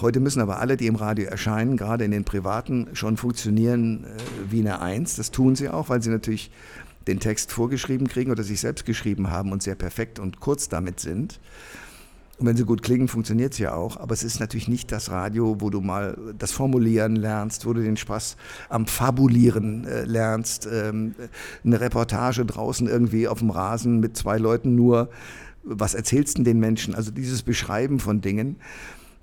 Heute 0.00 0.20
müssen 0.20 0.40
aber 0.40 0.60
alle, 0.60 0.76
die 0.76 0.86
im 0.86 0.96
Radio 0.96 1.26
erscheinen, 1.26 1.76
gerade 1.76 2.04
in 2.04 2.10
den 2.10 2.24
privaten, 2.24 2.88
schon 2.94 3.16
funktionieren 3.16 4.04
äh, 4.04 4.08
wie 4.50 4.60
eine 4.60 4.80
Eins. 4.80 5.16
Das 5.16 5.30
tun 5.30 5.56
sie 5.56 5.68
auch, 5.68 5.88
weil 5.88 6.02
sie 6.02 6.10
natürlich 6.10 6.50
den 7.06 7.20
Text 7.20 7.52
vorgeschrieben 7.52 8.08
kriegen 8.08 8.30
oder 8.30 8.42
sich 8.42 8.60
selbst 8.60 8.86
geschrieben 8.86 9.30
haben 9.30 9.52
und 9.52 9.62
sehr 9.62 9.74
perfekt 9.74 10.18
und 10.18 10.40
kurz 10.40 10.68
damit 10.68 11.00
sind. 11.00 11.38
Und 12.38 12.46
wenn 12.46 12.56
sie 12.56 12.64
gut 12.64 12.82
klingen, 12.82 13.06
funktioniert 13.06 13.52
es 13.52 13.58
ja 13.58 13.74
auch. 13.74 13.96
Aber 13.96 14.12
es 14.12 14.24
ist 14.24 14.40
natürlich 14.40 14.66
nicht 14.66 14.90
das 14.90 15.10
Radio, 15.10 15.60
wo 15.60 15.70
du 15.70 15.80
mal 15.80 16.18
das 16.36 16.50
Formulieren 16.50 17.14
lernst, 17.14 17.64
wo 17.64 17.72
du 17.72 17.82
den 17.82 17.96
Spaß 17.96 18.36
am 18.68 18.86
Fabulieren 18.86 19.86
äh, 19.86 20.04
lernst, 20.04 20.68
ähm, 20.70 21.14
eine 21.64 21.80
Reportage 21.80 22.44
draußen 22.44 22.88
irgendwie 22.88 23.28
auf 23.28 23.38
dem 23.38 23.50
Rasen 23.50 24.00
mit 24.00 24.16
zwei 24.16 24.38
Leuten 24.38 24.74
nur. 24.74 25.10
Was 25.62 25.94
erzählst 25.94 26.38
du 26.38 26.42
den 26.42 26.58
Menschen? 26.58 26.94
Also 26.94 27.12
dieses 27.12 27.42
Beschreiben 27.42 28.00
von 28.00 28.20
Dingen. 28.20 28.56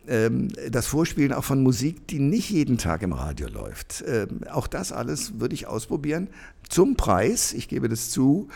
Ähm, 0.08 0.49
das 0.70 0.88
Vorspielen 0.88 1.34
auch 1.34 1.43
von 1.43 1.62
Musik, 1.62 2.08
die 2.08 2.20
nicht 2.20 2.49
jeden 2.49 2.78
Tag 2.78 3.04
im 3.04 3.14
Radio 3.14 3.47
läuft. 3.47 4.04
Ähm, 4.08 4.41
auch 4.52 4.68
das 4.68 4.91
alles 4.91 5.39
würde 5.39 5.54
ich 5.54 5.68
ausprobieren. 5.68 6.28
Zum 6.70 6.95
Preis, 6.95 7.54
ich 7.54 7.68
gebe 7.68 7.88
das 7.88 8.10
zu, 8.10 8.47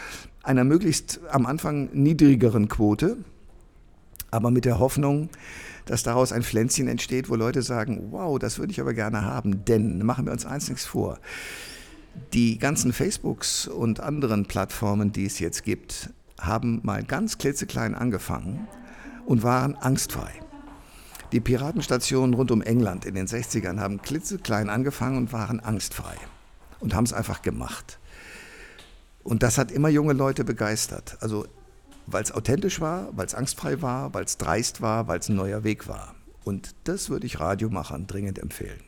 einer 0.43 0.63
möglichst 0.63 1.19
am 1.29 1.45
Anfang 1.45 1.89
niedrigeren 1.93 2.67
Quote, 2.67 3.17
aber 4.31 4.51
mit 4.51 4.65
der 4.65 4.79
Hoffnung, 4.79 5.29
dass 5.85 6.03
daraus 6.03 6.31
ein 6.31 6.43
Pflänzchen 6.43 6.87
entsteht, 6.87 7.29
wo 7.29 7.35
Leute 7.35 7.61
sagen, 7.61 8.07
wow, 8.09 8.39
das 8.39 8.57
würde 8.57 8.71
ich 8.71 8.81
aber 8.81 8.93
gerne 8.93 9.21
haben. 9.21 9.65
Denn, 9.65 10.03
machen 10.03 10.25
wir 10.25 10.31
uns 10.31 10.45
eins 10.45 10.67
nichts 10.69 10.85
vor, 10.85 11.19
die 12.33 12.57
ganzen 12.57 12.91
Facebooks 12.93 13.67
und 13.67 13.99
anderen 13.99 14.45
Plattformen, 14.45 15.11
die 15.11 15.25
es 15.25 15.39
jetzt 15.39 15.63
gibt, 15.63 16.09
haben 16.39 16.79
mal 16.83 17.03
ganz 17.03 17.37
klitzeklein 17.37 17.93
angefangen 17.93 18.67
und 19.25 19.43
waren 19.43 19.75
angstfrei. 19.75 20.31
Die 21.35 21.41
Piratenstationen 21.41 22.33
rund 22.33 22.49
um 22.49 22.61
England 22.61 23.03
in 23.03 23.13
den 23.13 23.27
60ern 23.27 23.81
haben 23.81 24.01
klitzeklein 24.01 24.69
angefangen 24.69 25.17
und 25.17 25.33
waren 25.33 25.59
angstfrei 25.59 26.15
und 26.79 26.95
haben 26.95 27.03
es 27.03 27.11
einfach 27.11 27.41
gemacht. 27.41 27.99
Und 29.21 29.43
das 29.43 29.57
hat 29.57 29.69
immer 29.69 29.89
junge 29.89 30.13
Leute 30.13 30.45
begeistert. 30.45 31.17
Also 31.19 31.45
weil 32.07 32.23
es 32.23 32.31
authentisch 32.31 32.79
war, 32.79 33.09
weil 33.17 33.25
es 33.25 33.35
angstfrei 33.35 33.81
war, 33.81 34.13
weil 34.13 34.23
es 34.23 34.37
dreist 34.37 34.81
war, 34.81 35.09
weil 35.09 35.19
es 35.19 35.27
ein 35.27 35.35
neuer 35.35 35.65
Weg 35.65 35.89
war. 35.89 36.15
Und 36.45 36.73
das 36.85 37.09
würde 37.09 37.25
ich 37.25 37.37
Radiomachern 37.37 38.07
dringend 38.07 38.39
empfehlen. 38.39 38.79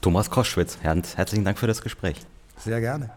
Thomas 0.00 0.30
Koschwitz, 0.30 0.78
herzlichen 0.82 1.44
Dank 1.44 1.58
für 1.58 1.66
das 1.66 1.82
Gespräch. 1.82 2.24
Sehr 2.56 2.80
gerne. 2.80 3.10